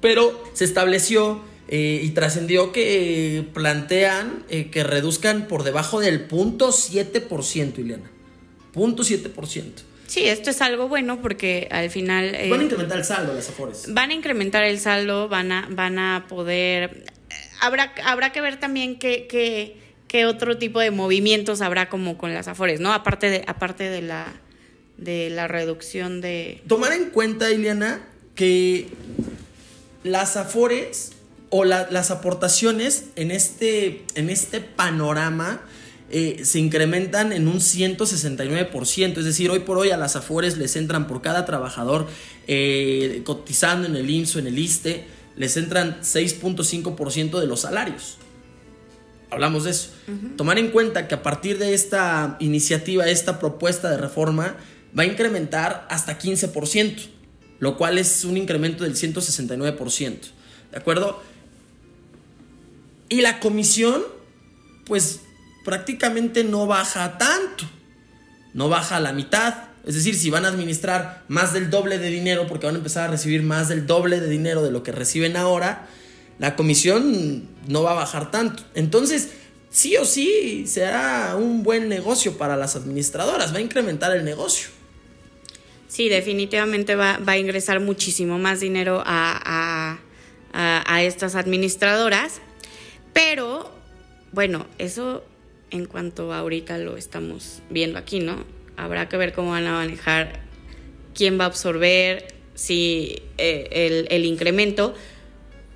Pero 0.00 0.42
se 0.52 0.64
estableció 0.64 1.40
eh, 1.68 2.00
y 2.02 2.10
trascendió 2.10 2.72
que 2.72 3.44
plantean 3.52 4.44
eh, 4.48 4.70
que 4.70 4.82
reduzcan 4.82 5.46
por 5.46 5.62
debajo 5.62 6.00
del 6.00 6.28
0.7%, 6.28 7.78
Ileana. 7.78 8.10
0.7%. 8.74 9.64
Sí, 10.06 10.24
esto 10.24 10.50
es 10.50 10.60
algo 10.60 10.88
bueno 10.88 11.20
porque 11.22 11.68
al 11.70 11.90
final 11.90 12.34
eh, 12.34 12.50
Van 12.50 12.60
a 12.60 12.64
incrementar 12.64 12.98
el 12.98 13.04
saldo 13.04 13.32
las 13.32 13.48
AFORES. 13.48 13.94
van 13.94 14.10
a 14.10 14.14
incrementar 14.14 14.64
el 14.64 14.80
saldo, 14.80 15.28
van 15.28 15.52
a, 15.52 15.68
van 15.70 15.98
a 15.98 16.26
poder... 16.28 17.04
Habrá, 17.60 17.94
habrá 18.04 18.32
que 18.32 18.40
ver 18.40 18.58
también 18.58 18.98
qué, 18.98 19.28
qué, 19.28 19.76
qué 20.08 20.26
otro 20.26 20.58
tipo 20.58 20.80
de 20.80 20.90
movimientos 20.90 21.60
habrá 21.60 21.88
como 21.88 22.18
con 22.18 22.34
las 22.34 22.48
afores, 22.48 22.80
¿no? 22.80 22.92
Aparte 22.92 23.30
de, 23.30 23.44
aparte 23.46 23.84
de 23.84 24.02
la 24.02 24.40
de 25.00 25.30
la 25.30 25.48
reducción 25.48 26.20
de... 26.20 26.62
Tomar 26.66 26.92
en 26.92 27.10
cuenta, 27.10 27.50
Ileana, 27.50 28.02
que 28.34 28.88
las 30.04 30.36
afores 30.36 31.12
o 31.50 31.64
la- 31.64 31.88
las 31.90 32.10
aportaciones 32.10 33.06
en 33.16 33.30
este, 33.30 34.04
en 34.14 34.30
este 34.30 34.60
panorama 34.60 35.60
eh, 36.12 36.40
se 36.44 36.58
incrementan 36.58 37.32
en 37.32 37.46
un 37.46 37.60
169%. 37.60 39.18
Es 39.18 39.24
decir, 39.24 39.50
hoy 39.50 39.60
por 39.60 39.78
hoy 39.78 39.90
a 39.90 39.96
las 39.96 40.16
afores 40.16 40.58
les 40.58 40.74
entran 40.76 41.06
por 41.06 41.22
cada 41.22 41.44
trabajador 41.46 42.08
eh, 42.48 43.22
cotizando 43.24 43.86
en 43.86 43.94
el 43.96 44.10
IMSS 44.10 44.36
o 44.36 44.38
en 44.40 44.46
el 44.48 44.58
ISTE, 44.58 45.04
les 45.36 45.56
entran 45.56 46.00
6.5% 46.02 47.38
de 47.40 47.46
los 47.46 47.60
salarios. 47.60 48.16
Hablamos 49.30 49.62
de 49.64 49.70
eso. 49.70 49.90
Tomar 50.36 50.58
en 50.58 50.70
cuenta 50.72 51.06
que 51.06 51.14
a 51.14 51.22
partir 51.22 51.58
de 51.58 51.72
esta 51.74 52.36
iniciativa, 52.40 53.06
esta 53.08 53.38
propuesta 53.38 53.88
de 53.88 53.96
reforma, 53.96 54.56
va 54.98 55.04
a 55.04 55.06
incrementar 55.06 55.86
hasta 55.88 56.18
15%, 56.18 57.08
lo 57.60 57.76
cual 57.76 57.98
es 57.98 58.24
un 58.24 58.36
incremento 58.36 58.84
del 58.84 58.96
169%. 58.96 60.18
¿De 60.72 60.76
acuerdo? 60.76 61.22
Y 63.08 63.20
la 63.20 63.38
comisión, 63.40 64.02
pues 64.86 65.20
prácticamente 65.64 66.42
no 66.42 66.66
baja 66.66 67.18
tanto. 67.18 67.64
No 68.54 68.68
baja 68.68 68.96
a 68.96 69.00
la 69.00 69.12
mitad. 69.12 69.54
Es 69.86 69.94
decir, 69.94 70.14
si 70.14 70.30
van 70.30 70.44
a 70.44 70.48
administrar 70.48 71.22
más 71.28 71.52
del 71.52 71.70
doble 71.70 71.98
de 71.98 72.08
dinero, 72.08 72.46
porque 72.46 72.66
van 72.66 72.74
a 72.74 72.78
empezar 72.78 73.08
a 73.08 73.12
recibir 73.12 73.42
más 73.42 73.68
del 73.68 73.86
doble 73.86 74.20
de 74.20 74.28
dinero 74.28 74.62
de 74.62 74.70
lo 74.70 74.82
que 74.82 74.92
reciben 74.92 75.36
ahora, 75.36 75.86
la 76.38 76.56
comisión 76.56 77.48
no 77.68 77.82
va 77.82 77.92
a 77.92 77.94
bajar 77.94 78.30
tanto. 78.30 78.62
Entonces, 78.74 79.28
sí 79.70 79.96
o 79.96 80.04
sí, 80.04 80.66
será 80.66 81.36
un 81.36 81.62
buen 81.62 81.88
negocio 81.88 82.36
para 82.38 82.56
las 82.56 82.76
administradoras, 82.76 83.52
va 83.54 83.58
a 83.58 83.62
incrementar 83.62 84.14
el 84.16 84.24
negocio. 84.24 84.68
Sí, 85.90 86.08
definitivamente 86.08 86.94
va, 86.94 87.18
a 87.26 87.36
ingresar 87.36 87.80
muchísimo 87.80 88.38
más 88.38 88.60
dinero 88.60 89.02
a, 89.04 89.32
a- 89.44 89.98
a- 90.52 90.84
a 90.94 91.02
estas 91.02 91.34
administradoras, 91.34 92.40
pero 93.12 93.68
bueno, 94.30 94.66
eso 94.78 95.24
en 95.72 95.86
cuanto 95.86 96.32
ahorita 96.32 96.78
lo 96.78 96.96
estamos 96.96 97.60
viendo 97.70 97.98
aquí, 97.98 98.20
¿no? 98.20 98.44
Habrá 98.76 99.08
que 99.08 99.16
ver 99.16 99.32
cómo 99.32 99.50
van 99.50 99.66
a 99.66 99.72
manejar, 99.72 100.38
quién 101.12 101.40
va 101.40 101.44
a 101.44 101.46
absorber, 101.48 102.34
si 102.54 103.20
eh, 103.36 103.66
el, 103.72 104.06
el 104.10 104.24
incremento, 104.26 104.94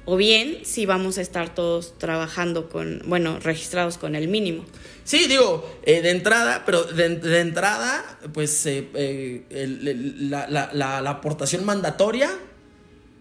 o 0.05 0.17
bien 0.17 0.59
si 0.63 0.87
vamos 0.87 1.19
a 1.19 1.23
estar 1.23 1.53
todos 1.57 1.99
trabajando 1.99 2.69
con, 2.69 3.03
bueno, 3.07 3.41
registrados 3.41 3.99
con 3.99 4.15
el 4.15 4.29
mínimo. 4.29 4.65
Sí, 5.05 5.27
digo, 5.29 5.79
eh, 5.85 6.01
de 6.01 6.11
entrada, 6.11 6.63
pero 6.65 6.85
de, 6.85 7.11
de 7.17 7.41
entrada, 7.41 8.19
pues 8.33 8.65
eh, 8.67 8.89
eh, 8.95 9.45
el- 9.51 9.87
el- 9.87 10.31
la, 10.31 10.49
la- 10.49 10.71
la- 10.73 11.01
la 11.03 11.11
aportación 11.11 11.65
mandatoria 11.65 12.31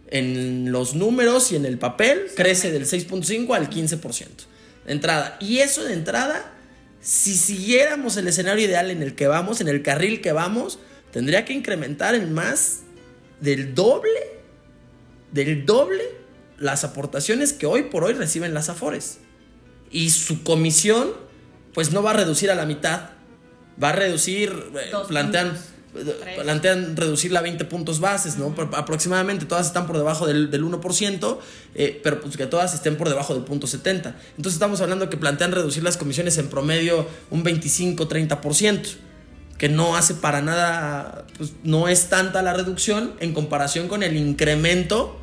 en 0.08 0.72
los 0.72 0.96
números 0.96 1.52
y 1.52 1.56
en 1.56 1.66
el 1.66 1.78
papel 1.78 2.28
crece 2.36 2.72
del 2.72 2.86
6.5 2.86 3.54
al 3.56 3.70
15%. 3.70 4.28
De 4.86 4.92
entrada. 4.94 5.38
Y 5.42 5.60
eso 5.60 5.84
de 5.84 5.94
entrada, 5.94 6.54
si 7.02 7.36
siguiéramos 7.36 8.16
el 8.18 8.28
escenario 8.28 8.66
ideal 8.66 8.90
en 8.92 9.02
el 9.02 9.16
que 9.16 9.28
vamos, 9.28 9.60
en 9.62 9.68
el 9.68 9.82
carril 9.82 10.22
que 10.22 10.32
vamos, 10.32 10.80
tendría 11.12 11.44
que 11.46 11.54
incrementar 11.54 12.16
en 12.16 12.32
más 12.34 12.80
del 13.42 13.76
doble, 13.76 14.20
del 15.32 15.66
doble 15.66 16.04
las 16.58 16.84
aportaciones 16.84 17.52
que 17.54 17.66
hoy 17.66 17.84
por 17.84 18.04
hoy 18.04 18.14
reciben 18.14 18.54
las 18.54 18.70
Afores. 18.70 19.18
Y 19.92 20.12
su 20.12 20.44
comisión, 20.44 21.12
pues 21.74 21.92
no 21.92 22.04
va 22.04 22.12
a 22.12 22.14
reducir 22.14 22.52
a 22.52 22.56
la 22.56 22.66
mitad, 22.66 23.10
va 23.82 23.90
a 23.90 23.92
reducir, 23.94 24.52
eh, 24.76 24.92
plantean, 25.08 25.58
plantean 26.42 26.96
reducirla 26.96 27.40
a 27.40 27.42
20 27.42 27.66
puntos 27.66 28.00
bases, 28.00 28.38
¿no? 28.38 28.54
Aproximadamente 28.74 29.46
todas 29.46 29.68
están 29.68 29.88
por 29.88 29.98
debajo 29.98 30.28
del, 30.28 30.52
del 30.52 30.64
1%, 30.64 31.38
eh, 31.76 32.00
pero 32.04 32.22
pues 32.22 32.38
que 32.38 32.46
todas 32.46 32.74
estén 32.74 32.98
por 32.98 33.10
debajo 33.10 33.34
del 33.34 33.44
punto 33.44 33.68
70. 33.68 34.16
Entonces 34.38 34.54
estamos 34.54 34.82
hablando 34.82 35.10
que 35.10 35.18
plantean 35.18 35.52
reducir 35.52 35.84
las 35.84 35.98
comisiones 35.98 36.38
en 36.38 36.50
promedio 36.50 37.08
un 37.32 37.44
25-30%, 37.44 38.96
que 39.58 39.70
no 39.70 39.96
hace 39.96 40.16
para 40.16 40.42
nada, 40.42 41.26
pues 41.38 41.54
no 41.64 41.88
es 41.88 42.10
tanta 42.10 42.42
la 42.42 42.54
reducción 42.54 43.14
en 43.20 43.34
comparación 43.34 43.88
con 43.88 44.04
el 44.04 44.18
incremento 44.18 45.23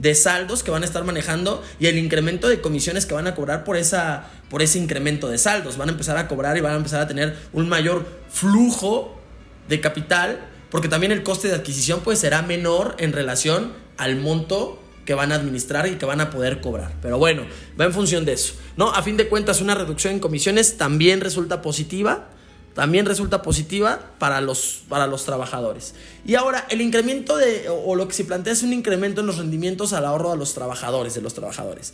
de 0.00 0.14
saldos 0.14 0.62
que 0.62 0.70
van 0.70 0.82
a 0.82 0.86
estar 0.86 1.04
manejando 1.04 1.62
y 1.78 1.86
el 1.86 1.98
incremento 1.98 2.48
de 2.48 2.60
comisiones 2.62 3.04
que 3.04 3.12
van 3.12 3.26
a 3.26 3.34
cobrar 3.34 3.64
por, 3.64 3.76
esa, 3.76 4.30
por 4.48 4.62
ese 4.62 4.78
incremento 4.78 5.28
de 5.28 5.36
saldos. 5.36 5.76
Van 5.76 5.90
a 5.90 5.92
empezar 5.92 6.16
a 6.16 6.26
cobrar 6.26 6.56
y 6.56 6.60
van 6.60 6.72
a 6.72 6.76
empezar 6.76 7.02
a 7.02 7.06
tener 7.06 7.36
un 7.52 7.68
mayor 7.68 8.06
flujo 8.30 9.20
de 9.68 9.80
capital, 9.80 10.40
porque 10.70 10.88
también 10.88 11.12
el 11.12 11.22
coste 11.22 11.48
de 11.48 11.54
adquisición 11.54 12.00
pues 12.00 12.18
será 12.18 12.40
menor 12.40 12.96
en 12.98 13.12
relación 13.12 13.72
al 13.98 14.16
monto 14.16 14.82
que 15.04 15.12
van 15.12 15.32
a 15.32 15.34
administrar 15.34 15.86
y 15.86 15.96
que 15.96 16.06
van 16.06 16.22
a 16.22 16.30
poder 16.30 16.62
cobrar. 16.62 16.92
Pero 17.02 17.18
bueno, 17.18 17.44
va 17.78 17.84
en 17.84 17.92
función 17.92 18.24
de 18.24 18.32
eso. 18.32 18.54
¿no? 18.76 18.90
A 18.92 19.02
fin 19.02 19.18
de 19.18 19.28
cuentas, 19.28 19.60
una 19.60 19.74
reducción 19.74 20.14
en 20.14 20.20
comisiones 20.20 20.78
también 20.78 21.20
resulta 21.20 21.60
positiva. 21.60 22.28
También 22.74 23.04
resulta 23.04 23.42
positiva 23.42 24.12
para 24.18 24.40
los, 24.40 24.82
para 24.88 25.06
los 25.06 25.24
trabajadores. 25.24 25.94
Y 26.24 26.36
ahora, 26.36 26.66
el 26.70 26.80
incremento 26.80 27.36
de, 27.36 27.68
o, 27.68 27.96
lo 27.96 28.06
que 28.06 28.14
se 28.14 28.24
plantea 28.24 28.52
es 28.52 28.62
un 28.62 28.72
incremento 28.72 29.22
en 29.22 29.26
los 29.26 29.38
rendimientos 29.38 29.92
al 29.92 30.04
ahorro 30.04 30.32
a 30.32 30.36
los 30.36 30.54
trabajadores, 30.54 31.14
de 31.14 31.20
los 31.20 31.34
trabajadores. 31.34 31.92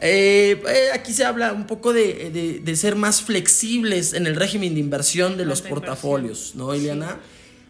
Eh, 0.00 0.62
eh, 0.68 0.88
aquí 0.94 1.12
se 1.12 1.24
habla 1.24 1.52
un 1.52 1.66
poco 1.66 1.92
de, 1.92 2.62
ser 2.76 2.96
más 2.96 3.22
flexibles 3.22 4.14
en 4.14 4.26
el 4.26 4.36
régimen 4.36 4.74
de 4.74 4.80
inversión 4.80 5.36
de 5.36 5.44
los 5.44 5.60
portafolios, 5.62 6.54
¿no, 6.54 6.74
Ileana? 6.74 7.18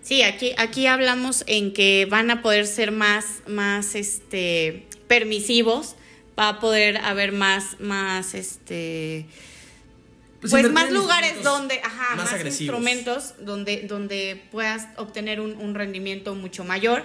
Sí. 0.02 0.22
aquí, 0.22 0.52
aquí 0.56 0.86
hablamos 0.86 1.44
en 1.46 1.72
que 1.72 2.06
van 2.10 2.30
a 2.30 2.42
poder 2.42 2.66
ser 2.66 2.90
más, 2.90 3.24
más 3.46 3.94
este, 3.94 4.86
permisivos, 5.08 5.94
va 6.38 6.48
a 6.48 6.60
poder 6.60 6.98
haber 6.98 7.32
más, 7.32 7.80
más 7.80 8.34
este 8.34 9.26
pues, 10.42 10.50
pues 10.50 10.72
más 10.72 10.90
lugares 10.90 11.44
donde, 11.44 11.80
ajá, 11.84 12.16
más, 12.16 12.44
instrumentos 12.44 13.34
donde, 13.38 13.82
donde 13.82 14.42
puedas 14.50 14.88
obtener 14.96 15.40
un, 15.40 15.74
rendimiento 15.76 16.34
mucho 16.34 16.64
mayor, 16.64 17.04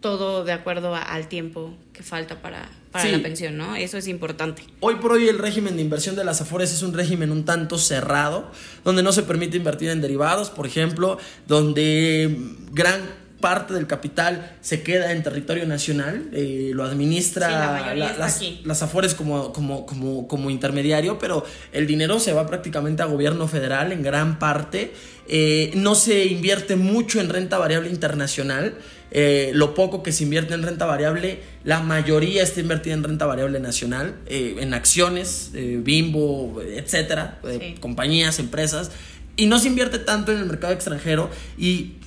todo 0.00 0.44
de 0.44 0.52
acuerdo 0.52 0.94
al 0.94 1.28
tiempo 1.28 1.74
que 1.92 2.02
falta 2.02 2.40
para, 2.40 2.70
para 2.90 3.04
la 3.10 3.22
pensión, 3.22 3.58
¿no? 3.58 3.76
Eso 3.76 3.98
es 3.98 4.08
importante. 4.08 4.62
Hoy 4.80 4.94
por 4.94 5.12
hoy 5.12 5.28
el 5.28 5.38
régimen 5.38 5.76
de 5.76 5.82
inversión 5.82 6.16
de 6.16 6.24
las 6.24 6.40
Afores 6.40 6.72
es 6.72 6.82
un 6.82 6.94
régimen 6.94 7.32
un 7.32 7.44
tanto 7.44 7.76
cerrado, 7.76 8.50
donde 8.82 9.02
no 9.02 9.12
se 9.12 9.24
permite 9.24 9.58
invertir 9.58 9.90
en 9.90 10.00
derivados, 10.00 10.48
por 10.48 10.66
ejemplo, 10.66 11.18
donde 11.46 12.34
gran 12.72 13.27
parte 13.40 13.74
del 13.74 13.86
capital 13.86 14.56
se 14.60 14.82
queda 14.82 15.12
en 15.12 15.22
territorio 15.22 15.66
nacional, 15.66 16.28
eh, 16.32 16.70
lo 16.74 16.84
administra 16.84 17.94
las, 17.94 18.82
Afores 18.82 19.14
como, 19.14 19.52
como, 19.52 19.86
como, 19.86 20.26
como, 20.26 20.50
intermediario, 20.50 21.18
pero 21.18 21.44
el 21.72 21.86
dinero 21.86 22.18
se 22.20 22.32
va 22.32 22.46
prácticamente 22.46 23.02
a 23.02 23.06
gobierno 23.06 23.46
federal 23.48 23.92
en 23.92 24.02
gran 24.02 24.38
parte. 24.38 24.92
Eh, 25.28 25.72
no 25.74 25.94
se 25.94 26.26
invierte 26.26 26.76
mucho 26.76 27.20
en 27.20 27.28
renta 27.28 27.58
variable 27.58 27.90
internacional. 27.90 28.74
Eh, 29.10 29.52
lo 29.54 29.74
poco 29.74 30.02
que 30.02 30.12
se 30.12 30.24
invierte 30.24 30.54
en 30.54 30.62
renta 30.62 30.84
variable, 30.84 31.40
la 31.64 31.80
mayoría 31.80 32.42
está 32.42 32.60
invertida 32.60 32.94
en 32.94 33.04
renta 33.04 33.26
variable 33.26 33.58
nacional, 33.60 34.16
en 34.26 34.74
acciones, 34.74 35.50
bimbo, 35.52 36.60
etcétera, 36.62 37.40
compañías, 37.80 38.38
empresas, 38.38 38.90
y 39.36 39.46
no 39.46 39.58
se 39.58 39.68
invierte 39.68 39.98
tanto 39.98 40.32
en 40.32 40.38
el 40.38 40.46
mercado 40.46 40.72
extranjero. 40.74 41.30
Y 41.56 41.97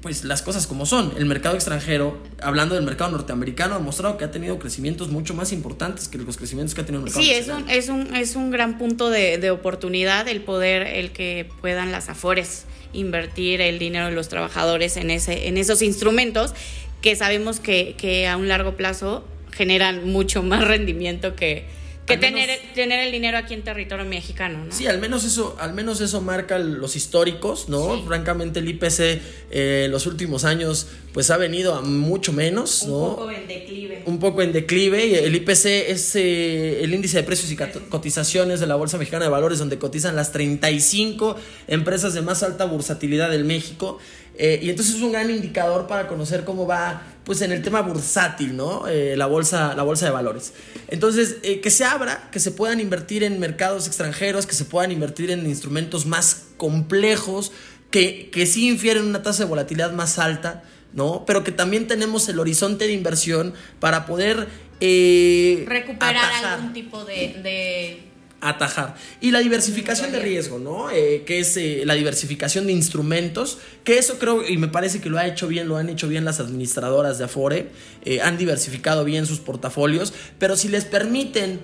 pues 0.00 0.24
las 0.24 0.42
cosas 0.42 0.66
como 0.66 0.86
son. 0.86 1.12
El 1.16 1.26
mercado 1.26 1.56
extranjero, 1.56 2.18
hablando 2.40 2.74
del 2.74 2.84
mercado 2.84 3.10
norteamericano, 3.10 3.74
ha 3.74 3.78
mostrado 3.80 4.16
que 4.16 4.24
ha 4.24 4.30
tenido 4.30 4.58
crecimientos 4.58 5.08
mucho 5.08 5.34
más 5.34 5.52
importantes 5.52 6.08
que 6.08 6.18
los 6.18 6.36
crecimientos 6.36 6.74
que 6.74 6.82
ha 6.82 6.86
tenido 6.86 7.00
el 7.00 7.04
mercado 7.04 7.24
Sí, 7.24 7.32
es 7.32 7.48
un, 7.48 7.68
es 7.68 7.88
un, 7.88 8.14
es 8.14 8.36
un 8.36 8.50
gran 8.50 8.78
punto 8.78 9.10
de, 9.10 9.50
oportunidad 9.50 10.28
el 10.28 10.42
poder, 10.42 10.82
el 10.82 11.10
que 11.10 11.48
puedan 11.60 11.90
las 11.90 12.08
afores 12.08 12.64
invertir 12.92 13.60
el 13.60 13.78
dinero 13.78 14.06
de 14.06 14.12
los 14.12 14.28
trabajadores 14.28 14.96
en, 14.96 15.10
ese, 15.10 15.48
en 15.48 15.56
esos 15.56 15.82
instrumentos 15.82 16.54
que 17.02 17.16
sabemos 17.16 17.60
que, 17.60 17.94
que 17.98 18.28
a 18.28 18.36
un 18.36 18.48
largo 18.48 18.76
plazo 18.76 19.24
generan 19.50 20.08
mucho 20.08 20.42
más 20.42 20.64
rendimiento 20.68 21.34
que, 21.34 21.66
que 22.08 22.16
tener, 22.16 22.50
tener 22.74 23.00
el 23.00 23.12
dinero 23.12 23.38
aquí 23.38 23.54
en 23.54 23.62
territorio 23.62 24.04
mexicano, 24.04 24.64
¿no? 24.64 24.72
Sí, 24.72 24.86
al 24.86 24.98
menos 24.98 25.24
eso, 25.24 25.56
al 25.60 25.74
menos 25.74 26.00
eso 26.00 26.20
marca 26.20 26.58
los 26.58 26.96
históricos, 26.96 27.68
¿no? 27.68 28.02
Francamente, 28.04 28.60
el 28.60 28.68
IPC 28.68 29.20
eh, 29.50 29.88
los 29.90 30.06
últimos 30.06 30.44
años, 30.44 30.88
pues 31.12 31.30
ha 31.30 31.36
venido 31.36 31.74
a 31.74 31.82
mucho 31.82 32.32
menos, 32.32 32.86
¿no? 32.86 33.10
Un 33.10 33.16
poco 33.16 33.30
en 33.30 33.46
declive. 33.46 34.02
Un 34.06 34.18
poco 34.18 34.42
en 34.42 34.52
declive. 34.52 35.06
Y 35.06 35.14
el 35.14 35.34
IPC 35.34 35.66
es 35.88 36.16
eh, 36.16 36.82
el 36.82 36.92
índice 36.92 37.18
de 37.18 37.22
precios 37.22 37.50
y 37.50 37.56
cotizaciones 37.88 38.60
de 38.60 38.66
la 38.66 38.74
Bolsa 38.74 38.98
Mexicana 38.98 39.24
de 39.24 39.30
Valores, 39.30 39.58
donde 39.58 39.78
cotizan 39.78 40.16
las 40.16 40.32
35 40.32 41.36
empresas 41.68 42.14
de 42.14 42.22
más 42.22 42.42
alta 42.42 42.64
bursatilidad 42.64 43.30
del 43.30 43.44
México. 43.44 43.98
Eh, 44.40 44.60
y 44.62 44.70
entonces 44.70 44.94
es 44.94 45.02
un 45.02 45.10
gran 45.10 45.28
indicador 45.28 45.88
para 45.88 46.06
conocer 46.06 46.44
cómo 46.44 46.64
va, 46.64 47.02
pues 47.24 47.42
en 47.42 47.50
el 47.50 47.60
tema 47.60 47.80
bursátil, 47.82 48.56
¿no? 48.56 48.86
Eh, 48.86 49.16
la, 49.16 49.26
bolsa, 49.26 49.74
la 49.74 49.82
bolsa 49.82 50.06
de 50.06 50.12
valores. 50.12 50.52
Entonces, 50.86 51.38
eh, 51.42 51.60
que 51.60 51.70
se 51.70 51.84
abra, 51.84 52.28
que 52.30 52.38
se 52.38 52.52
puedan 52.52 52.78
invertir 52.78 53.24
en 53.24 53.40
mercados 53.40 53.88
extranjeros, 53.88 54.46
que 54.46 54.54
se 54.54 54.64
puedan 54.64 54.92
invertir 54.92 55.32
en 55.32 55.44
instrumentos 55.44 56.06
más 56.06 56.46
complejos, 56.56 57.50
que, 57.90 58.30
que 58.30 58.46
sí 58.46 58.68
infieren 58.68 59.04
una 59.06 59.24
tasa 59.24 59.42
de 59.42 59.48
volatilidad 59.48 59.90
más 59.92 60.20
alta, 60.20 60.62
¿no? 60.92 61.24
Pero 61.26 61.42
que 61.42 61.50
también 61.50 61.88
tenemos 61.88 62.28
el 62.28 62.38
horizonte 62.38 62.86
de 62.86 62.92
inversión 62.92 63.54
para 63.80 64.06
poder... 64.06 64.46
Recuperar 64.80 66.44
algún 66.44 66.72
tipo 66.72 67.04
de 67.04 68.07
atajar. 68.40 68.94
Y 69.20 69.30
la 69.30 69.40
diversificación 69.40 70.12
de 70.12 70.20
riesgo, 70.20 70.58
¿no? 70.58 70.90
Eh, 70.90 71.24
que 71.26 71.40
es 71.40 71.56
eh, 71.56 71.82
la 71.84 71.94
diversificación 71.94 72.66
de 72.66 72.72
instrumentos, 72.72 73.58
que 73.84 73.98
eso 73.98 74.18
creo, 74.18 74.46
y 74.46 74.56
me 74.58 74.68
parece 74.68 75.00
que 75.00 75.10
lo 75.10 75.18
ha 75.18 75.26
hecho 75.26 75.48
bien, 75.48 75.68
lo 75.68 75.76
han 75.76 75.88
hecho 75.88 76.08
bien 76.08 76.24
las 76.24 76.40
administradoras 76.40 77.18
de 77.18 77.24
Afore, 77.24 77.70
eh, 78.04 78.20
han 78.20 78.38
diversificado 78.38 79.04
bien 79.04 79.26
sus 79.26 79.40
portafolios, 79.40 80.12
pero 80.38 80.56
si 80.56 80.68
les 80.68 80.84
permiten 80.84 81.60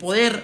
poder 0.00 0.42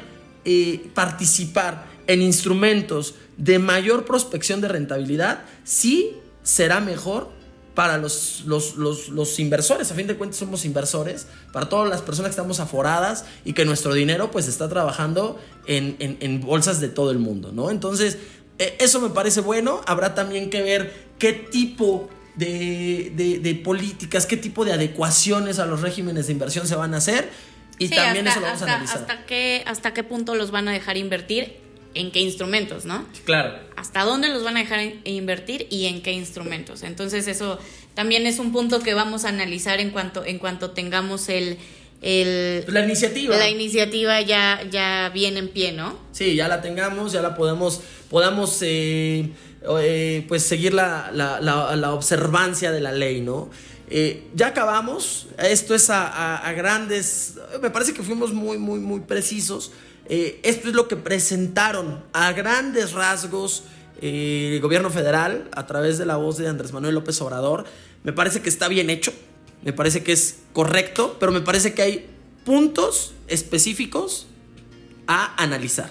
participar 0.95 1.85
en 2.07 2.23
instrumentos 2.23 3.17
de 3.37 3.59
mayor 3.59 4.05
prospección 4.05 4.61
de 4.61 4.69
rentabilidad, 4.69 5.43
sí 5.65 6.13
será 6.45 6.79
mejor 6.79 7.33
para 7.75 7.99
los, 7.99 8.45
los, 8.47 9.39
inversores, 9.39 9.91
a 9.91 9.95
fin 9.95 10.07
de 10.07 10.17
cuentas 10.17 10.39
somos 10.39 10.65
inversores, 10.65 11.27
para 11.53 11.69
todas 11.69 11.89
las 11.89 12.03
personas 12.03 12.31
que 12.31 12.35
estamos 12.35 12.61
aforadas 12.61 13.25
y 13.45 13.53
que 13.53 13.65
nuestro 13.65 13.93
dinero 13.95 14.31
pues 14.31 14.47
está 14.47 14.69
trabajando 14.69 15.41
en, 15.67 16.41
bolsas 16.41 16.81
de 16.81 16.89
todo 16.89 17.11
el 17.11 17.19
mundo, 17.19 17.51
¿no? 17.53 17.71
Entonces, 17.71 18.19
eh, 18.59 18.77
eso 18.79 19.01
me 19.01 19.11
parece 19.11 19.41
bueno, 19.41 19.81
habrá 19.87 20.15
también 20.15 20.51
que 20.51 20.63
ver 20.63 21.09
qué 21.19 21.33
tipo 21.33 22.09
de, 22.37 23.61
políticas, 23.65 24.27
qué 24.27 24.37
tipo 24.37 24.65
de 24.65 24.73
adecuaciones 24.73 25.59
a 25.59 25.67
los 25.67 25.81
regímenes 25.81 26.29
de 26.29 26.33
inversión 26.33 26.69
se 26.69 26.77
van 26.77 26.95
a 26.95 26.99
hacer 26.99 27.29
y 27.79 27.89
también 27.89 28.29
eso 28.29 28.39
lo 28.39 28.47
vamos 28.47 28.63
a 28.63 28.65
analizar. 28.67 28.99
Hasta 28.99 29.27
qué, 29.27 29.65
hasta 29.67 29.93
qué 29.93 30.05
punto 30.05 30.37
los 30.37 30.53
van 30.53 30.69
a 30.69 30.73
dejar 30.73 30.97
invertir 30.97 31.64
en 31.95 32.11
qué 32.11 32.21
instrumentos, 32.21 32.85
¿no? 32.85 33.05
Claro. 33.25 33.59
Hasta 33.77 34.05
dónde 34.05 34.29
los 34.29 34.45
van 34.45 34.57
a 34.57 34.61
dejar 34.61 34.81
invertir 35.05 35.67
y 35.71 35.87
en 35.87 36.03
qué 36.03 36.13
instrumentos. 36.13 36.83
Entonces 36.83 37.27
eso 37.27 37.59
también 37.95 38.27
es 38.27 38.39
un 38.39 38.53
punto 38.53 38.81
que 38.81 38.95
vamos 38.95 39.25
a 39.25 39.29
analizar 39.29 39.81
en 39.81 39.91
cuanto, 39.91 40.25
en 40.25 40.39
cuanto 40.39 40.71
tengamos 40.73 41.29
el, 41.29 41.59
la 42.05 42.85
iniciativa. 42.85 43.37
La 43.37 43.49
iniciativa 43.49 44.21
ya, 44.21 44.61
ya 44.71 45.11
viene 45.15 45.39
en 45.39 45.49
pie, 45.49 45.73
¿no? 45.73 45.99
Sí, 46.13 46.35
ya 46.35 46.49
la 46.49 46.61
tengamos, 46.61 47.13
ya 47.13 47.23
la 47.23 47.35
podemos, 47.35 47.81
podamos 48.11 48.59
eh, 48.61 49.31
eh, 49.81 50.25
pues 50.29 50.43
seguir 50.43 50.75
la, 50.75 51.93
observancia 51.95 52.73
de 52.73 52.81
la 52.81 52.93
ley, 52.93 53.23
¿no? 53.23 53.49
Eh, 53.89 54.25
ya 54.35 54.49
acabamos, 54.49 55.29
esto 55.39 55.75
es 55.75 55.89
a, 55.89 56.37
a, 56.37 56.53
grandes, 56.53 57.35
me 57.63 57.71
parece 57.71 57.95
que 57.95 58.03
fuimos 58.03 58.33
muy, 58.33 58.59
muy, 58.59 58.81
muy 58.81 59.01
precisos. 59.01 59.73
Eh, 60.09 60.41
esto 60.43 60.69
es 60.69 60.75
lo 60.75 60.87
que 60.89 60.97
presentaron 60.97 62.05
a 62.13 62.33
grandes 62.33 62.93
rasgos 62.93 63.65
eh, 64.03 64.53
el 64.55 64.61
gobierno 64.61 64.91
federal 64.91 65.49
a 65.55 65.67
través 65.67 65.99
de 65.99 66.07
la 66.07 66.17
voz 66.17 66.37
de 66.37 66.49
Andrés 66.49 66.73
Manuel 66.73 66.95
López 66.95 67.21
Obrador. 67.23 67.65
Me 68.03 68.13
parece 68.13 68.43
que 68.43 68.49
está 68.49 68.69
bien 68.69 68.91
hecho, 68.91 69.13
me 69.63 69.73
parece 69.73 70.03
que 70.03 70.13
es 70.13 70.41
correcto, 70.53 71.17
pero 71.19 71.33
me 71.33 71.41
parece 71.41 71.73
que 71.73 71.83
hay 71.83 72.07
puntos 72.45 73.15
específicos 73.29 74.27
a 75.07 75.43
analizar. 75.43 75.91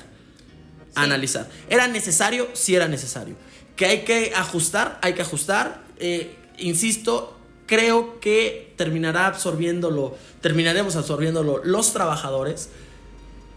analizar. 0.96 1.50
¿Era 1.70 1.88
necesario? 1.88 2.48
Sí 2.54 2.76
era 2.76 2.88
necesario. 2.88 3.36
¿Que 3.76 3.86
hay 3.88 4.04
que 4.04 4.34
ajustar? 4.36 5.00
Hay 5.02 5.14
que 5.14 5.24
ajustar. 5.24 5.84
Eh, 5.98 6.36
insisto, 6.60 7.36
creo 7.66 8.20
que 8.20 8.74
terminará 8.78 9.26
absorbiéndolo, 9.26 10.16
terminaremos 10.42 10.96
absorbiéndolo 10.96 11.62
los 11.64 11.94
trabajadores 11.94 12.70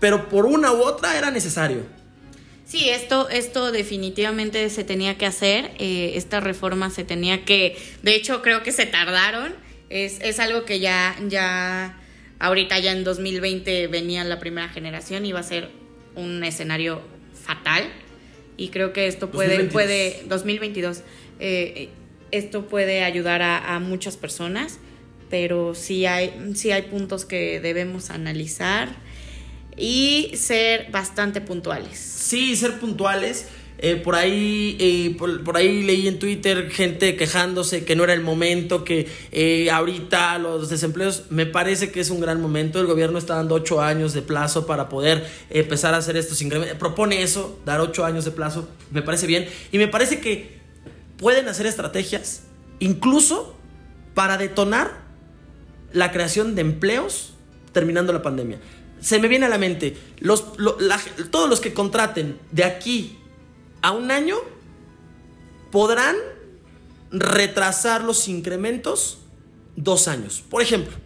pero 0.01 0.29
por 0.29 0.47
una 0.47 0.73
u 0.73 0.83
otra 0.83 1.17
era 1.17 1.31
necesario. 1.31 1.83
Sí, 2.67 2.91
esto, 2.91 3.29
esto 3.29 3.71
definitivamente 3.71 4.69
se 4.71 4.83
tenía 4.83 5.17
que 5.17 5.25
hacer, 5.25 5.71
eh, 5.79 6.13
esta 6.17 6.41
reforma 6.41 6.91
se 6.91 7.05
tenía 7.05 7.45
que, 7.45 7.77
de 8.03 8.17
hecho 8.17 8.43
creo 8.43 8.65
que 8.65 8.73
se 8.73 8.87
tardaron, 8.87 9.55
es, 9.89 10.19
es 10.21 10.41
algo 10.41 10.65
que 10.65 10.81
ya, 10.81 11.17
ya, 11.29 11.97
ahorita 12.41 12.81
ya 12.81 12.91
en 12.91 13.05
2020 13.05 13.87
venía 13.87 14.25
la 14.25 14.41
primera 14.41 14.69
generación 14.69 15.25
y 15.27 15.33
va 15.33 15.41
a 15.41 15.45
ser 15.45 15.71
un 16.17 16.43
escenario 16.43 17.03
fatal 17.41 17.85
y 18.57 18.71
creo 18.71 18.93
que 18.93 19.07
esto 19.07 19.31
puede, 19.31 19.59
2022. 19.59 19.73
puede 19.73 20.29
2022, 20.29 21.03
eh, 21.39 21.89
esto 22.33 22.67
puede 22.67 23.05
ayudar 23.05 23.43
a, 23.43 23.77
a 23.77 23.79
muchas 23.79 24.17
personas, 24.17 24.81
pero 25.31 25.77
sí 25.77 26.05
hay, 26.05 26.35
sí 26.57 26.73
hay 26.73 26.83
puntos 26.83 27.25
que 27.25 27.61
debemos 27.61 28.11
analizar 28.11 28.89
y 29.77 30.33
ser 30.37 30.91
bastante 30.91 31.41
puntuales. 31.41 31.99
Sí, 31.99 32.57
ser 32.57 32.79
puntuales. 32.79 33.47
Eh, 33.79 33.97
por 33.97 34.15
ahí 34.15 34.75
eh, 34.81 35.15
por, 35.19 35.55
ahí 35.55 35.83
leí 35.83 36.09
en 36.09 36.19
Twitter 36.19 36.71
gente 36.71 37.15
quejándose 37.15 37.85
que 37.85 37.95
no 37.95 38.05
era 38.05 38.15
el 38.15 38.23
momento, 38.23 38.85
que 38.85 39.07
eh, 39.33 39.71
ahorita 39.71 40.39
los 40.39 40.71
desempleos, 40.71 41.25
me 41.29 41.45
parece 41.45 41.91
que 41.91 42.01
es 42.01 42.09
un 42.09 42.21
gran 42.21 42.41
momento. 42.41 42.81
El 42.81 42.87
gobierno 42.87 43.19
está 43.19 43.35
dando 43.35 43.55
ocho 43.55 43.83
años 43.83 44.15
de 44.15 44.23
plazo 44.23 44.67
para 44.67 44.89
poder 44.89 45.27
empezar 45.51 45.93
a 45.93 45.99
hacer 45.99 46.17
estos 46.17 46.41
incrementos. 46.41 46.79
Propone 46.79 47.23
eso, 47.23 47.61
dar 47.67 47.81
ocho 47.81 48.07
años 48.07 48.25
de 48.25 48.31
plazo, 48.31 48.69
me 48.91 49.03
parece 49.03 49.27
bien. 49.27 49.47
Y 49.73 49.79
me 49.79 49.89
parece 49.89 50.21
que 50.21 50.57
pueden 51.19 51.49
hacer 51.49 51.67
estrategias, 51.67 52.45
incluso 52.79 53.57
para 54.15 54.39
detonar 54.39 55.05
la 55.93 56.13
creación 56.13 56.55
de 56.55 56.63
empleos 56.63 57.35
terminando 57.73 58.13
la 58.15 58.23
pandemia. 58.23 58.59
Se 59.07 59.21
me 59.21 59.29
viene 59.29 59.47
a 59.47 59.49
la 59.49 59.57
mente, 59.59 59.97
los, 60.19 60.59
lo- 60.59 60.77
la- 60.81 61.01
todos 61.31 61.49
los 61.49 61.61
que 61.61 61.73
contraten 61.73 62.41
de 62.51 62.65
aquí 62.65 63.17
a 63.81 63.93
un 63.93 64.11
año 64.11 64.37
podrán 65.71 66.17
retrasar 67.13 68.03
los 68.03 68.27
incrementos 68.27 69.19
dos 69.77 70.09
años. 70.09 70.43
Por 70.51 70.61
ejemplo, 70.61 70.97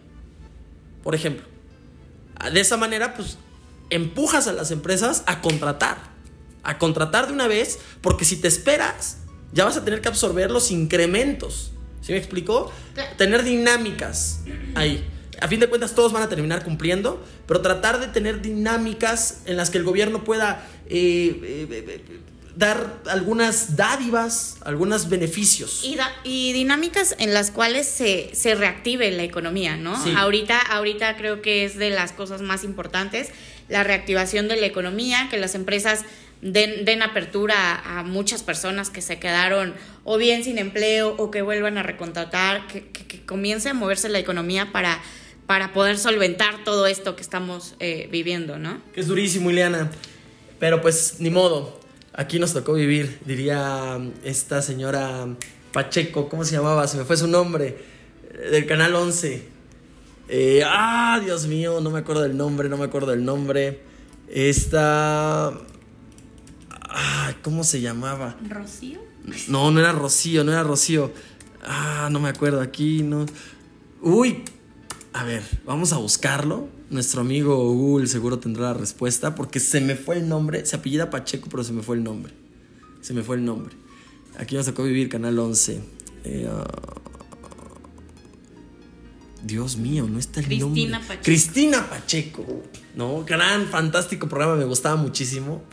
por 1.03 1.13
ejemplo, 1.13 1.45
de 2.51 2.59
esa 2.59 2.75
manera, 2.75 3.13
pues 3.13 3.37
empujas 3.91 4.47
a 4.47 4.53
las 4.53 4.71
empresas 4.71 5.23
a 5.27 5.41
contratar, 5.41 5.97
a 6.63 6.79
contratar 6.79 7.27
de 7.27 7.33
una 7.33 7.47
vez, 7.47 7.77
porque 8.01 8.25
si 8.25 8.37
te 8.37 8.47
esperas, 8.47 9.17
ya 9.53 9.65
vas 9.65 9.77
a 9.77 9.83
tener 9.85 10.01
que 10.01 10.07
absorber 10.07 10.49
los 10.49 10.71
incrementos. 10.71 11.71
¿Sí 12.01 12.13
me 12.13 12.17
explicó? 12.17 12.71
Tener 13.17 13.43
dinámicas 13.43 14.39
ahí. 14.73 15.07
A 15.41 15.47
fin 15.47 15.59
de 15.59 15.67
cuentas, 15.67 15.93
todos 15.95 16.13
van 16.13 16.23
a 16.23 16.29
terminar 16.29 16.63
cumpliendo, 16.63 17.21
pero 17.47 17.61
tratar 17.61 17.99
de 17.99 18.07
tener 18.07 18.41
dinámicas 18.41 19.41
en 19.45 19.57
las 19.57 19.69
que 19.69 19.77
el 19.79 19.83
gobierno 19.83 20.23
pueda 20.23 20.65
eh, 20.87 21.39
eh, 21.43 21.67
eh, 21.71 22.19
dar 22.55 22.99
algunas 23.09 23.75
dádivas, 23.75 24.57
algunos 24.65 25.09
beneficios. 25.09 25.81
Y, 25.83 25.95
da- 25.95 26.11
y 26.23 26.53
dinámicas 26.53 27.15
en 27.17 27.33
las 27.33 27.49
cuales 27.49 27.87
se, 27.87 28.29
se 28.33 28.55
reactive 28.55 29.09
la 29.11 29.23
economía, 29.23 29.77
¿no? 29.77 30.01
Sí. 30.03 30.13
Ahorita, 30.15 30.59
ahorita 30.59 31.17
creo 31.17 31.41
que 31.41 31.65
es 31.65 31.77
de 31.77 31.89
las 31.89 32.11
cosas 32.11 32.41
más 32.41 32.63
importantes 32.63 33.29
la 33.69 33.83
reactivación 33.85 34.47
de 34.49 34.57
la 34.57 34.65
economía, 34.65 35.27
que 35.31 35.37
las 35.37 35.55
empresas 35.55 36.01
den, 36.41 36.83
den 36.83 37.01
apertura 37.03 37.55
a, 37.75 37.99
a 37.99 38.03
muchas 38.03 38.43
personas 38.43 38.89
que 38.89 39.01
se 39.01 39.17
quedaron 39.17 39.73
o 40.03 40.17
bien 40.17 40.43
sin 40.43 40.57
empleo 40.57 41.15
o 41.17 41.31
que 41.31 41.41
vuelvan 41.41 41.77
a 41.77 41.83
recontratar, 41.83 42.67
que, 42.67 42.87
que- 42.89 43.07
que 43.07 43.21
comience 43.25 43.69
a 43.69 43.73
moverse 43.73 44.09
la 44.09 44.19
economía 44.19 44.73
para, 44.73 44.99
para 45.51 45.73
poder 45.73 45.97
solventar 45.97 46.63
todo 46.63 46.87
esto 46.87 47.17
que 47.17 47.21
estamos 47.21 47.75
eh, 47.81 48.07
viviendo, 48.09 48.57
¿no? 48.57 48.81
Que 48.93 49.01
es 49.01 49.07
durísimo, 49.07 49.49
Ileana. 49.51 49.91
Pero 50.59 50.81
pues, 50.81 51.15
ni 51.19 51.29
modo. 51.29 51.77
Aquí 52.13 52.39
nos 52.39 52.53
tocó 52.53 52.71
vivir, 52.71 53.19
diría 53.25 53.99
esta 54.23 54.61
señora 54.61 55.27
Pacheco, 55.73 56.29
¿cómo 56.29 56.45
se 56.45 56.55
llamaba? 56.55 56.87
Se 56.87 56.95
me 56.95 57.03
fue 57.03 57.17
su 57.17 57.27
nombre. 57.27 57.77
eh, 58.33 58.49
Del 58.49 58.65
canal 58.65 58.95
11. 58.95 59.45
Eh, 60.29 60.63
ah, 60.65 61.19
Dios 61.21 61.47
mío, 61.47 61.81
no 61.81 61.89
me 61.89 61.99
acuerdo 61.99 62.21
del 62.21 62.37
nombre, 62.37 62.69
no 62.69 62.77
me 62.77 62.85
acuerdo 62.85 63.11
del 63.11 63.25
nombre. 63.25 63.81
Esta. 64.29 65.49
Ah, 66.79 67.33
¿cómo 67.41 67.65
se 67.65 67.81
llamaba? 67.81 68.37
Rocío. 68.47 68.99
No, 69.49 69.69
no 69.69 69.81
era 69.81 69.91
Rocío, 69.91 70.45
no 70.45 70.53
era 70.53 70.63
Rocío. 70.63 71.11
Ah, 71.61 72.07
no 72.09 72.21
me 72.21 72.29
acuerdo 72.29 72.61
aquí, 72.61 73.03
no. 73.03 73.25
Uy, 74.01 74.45
a 75.13 75.23
ver, 75.23 75.43
vamos 75.65 75.91
a 75.93 75.97
buscarlo. 75.97 76.67
Nuestro 76.89 77.21
amigo 77.21 77.55
Google 77.73 78.07
seguro 78.07 78.39
tendrá 78.39 78.63
la 78.63 78.73
respuesta 78.73 79.35
porque 79.35 79.59
se 79.59 79.81
me 79.81 79.95
fue 79.95 80.17
el 80.17 80.27
nombre. 80.29 80.65
Se 80.65 80.75
apellida 80.77 81.09
Pacheco, 81.09 81.47
pero 81.49 81.63
se 81.63 81.73
me 81.73 81.81
fue 81.81 81.95
el 81.97 82.03
nombre. 82.03 82.33
Se 83.01 83.13
me 83.13 83.23
fue 83.23 83.35
el 83.37 83.45
nombre. 83.45 83.75
Aquí 84.37 84.55
nos 84.55 84.65
tocó 84.65 84.83
vivir 84.83 85.09
Canal 85.09 85.37
11. 85.37 85.81
Eh, 86.23 86.47
ah, 86.49 86.63
Dios 89.43 89.77
mío, 89.77 90.07
no 90.09 90.19
está 90.19 90.39
el 90.39 90.45
Cristina 90.45 90.97
nombre. 90.99 91.07
Pacheco. 91.07 91.23
Cristina 91.23 91.89
Pacheco. 91.89 92.63
No, 92.95 93.23
gran, 93.25 93.65
fantástico 93.67 94.29
programa, 94.29 94.55
me 94.55 94.65
gustaba 94.65 94.95
muchísimo. 94.97 95.63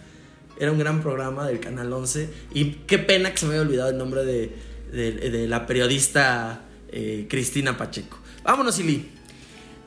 Era 0.58 0.72
un 0.72 0.78
gran 0.78 1.02
programa 1.02 1.46
del 1.46 1.60
Canal 1.60 1.92
11. 1.92 2.30
Y 2.54 2.70
qué 2.86 2.98
pena 2.98 3.30
que 3.30 3.38
se 3.38 3.46
me 3.46 3.52
haya 3.52 3.62
olvidado 3.62 3.90
el 3.90 3.98
nombre 3.98 4.24
de, 4.24 4.56
de- 4.90 5.30
de 5.30 5.46
la 5.46 5.66
periodista 5.66 6.64
eh, 6.90 7.26
Cristina 7.28 7.76
Pacheco. 7.76 8.18
Vámonos, 8.42 8.78
Ili. 8.78 9.10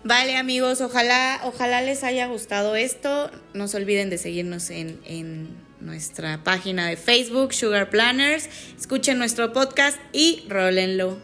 Vale 0.04 0.36
amigos, 0.38 0.82
ojalá, 0.82 1.42
ojalá 1.44 1.82
les 1.82 2.04
haya 2.04 2.26
gustado 2.28 2.76
esto. 2.76 3.30
No 3.54 3.68
se 3.68 3.78
olviden 3.78 4.10
de 4.10 4.18
seguirnos 4.18 4.70
en, 4.72 5.00
en 5.06 5.50
nuestra 5.80 6.44
página 6.44 6.88
de 6.88 6.98
Facebook, 6.98 7.54
Sugar 7.54 7.90
Planners. 7.92 8.50
Escuchen 8.80 9.20
nuestro 9.20 9.54
podcast 9.54 10.00
y 10.12 10.44
rólenlo. 10.50 11.18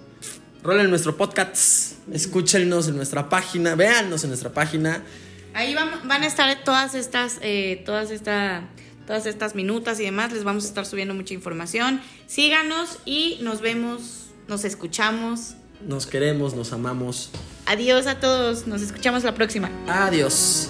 Rolen 0.61 0.89
nuestro 0.91 1.17
podcast. 1.17 1.93
Escúchenos 2.11 2.87
en 2.87 2.97
nuestra 2.97 3.29
página. 3.29 3.73
Véannos 3.75 4.23
en 4.23 4.29
nuestra 4.29 4.51
página. 4.51 5.03
Ahí 5.53 5.73
vam- 5.73 6.03
van 6.03 6.21
a 6.23 6.27
estar 6.27 6.63
todas 6.63 6.93
estas, 6.93 7.37
eh, 7.41 7.81
todas 7.83 8.11
esta, 8.11 8.67
todas 9.07 9.25
estas 9.25 9.55
minutas 9.55 9.99
y 9.99 10.03
demás. 10.03 10.31
Les 10.33 10.43
vamos 10.43 10.65
a 10.65 10.67
estar 10.67 10.85
subiendo 10.85 11.15
mucha 11.15 11.33
información. 11.33 11.99
Síganos 12.27 12.99
y 13.05 13.39
nos 13.41 13.61
vemos, 13.61 14.27
nos 14.47 14.65
escuchamos. 14.65 15.55
Nos 15.87 16.05
queremos, 16.05 16.53
nos 16.55 16.73
amamos. 16.73 17.31
Adiós 17.67 18.07
a 18.07 18.15
todos. 18.15 18.65
Nos 18.65 18.81
escuchamos 18.81 19.23
la 19.23 19.33
próxima. 19.33 19.69
Adiós. 19.87 20.69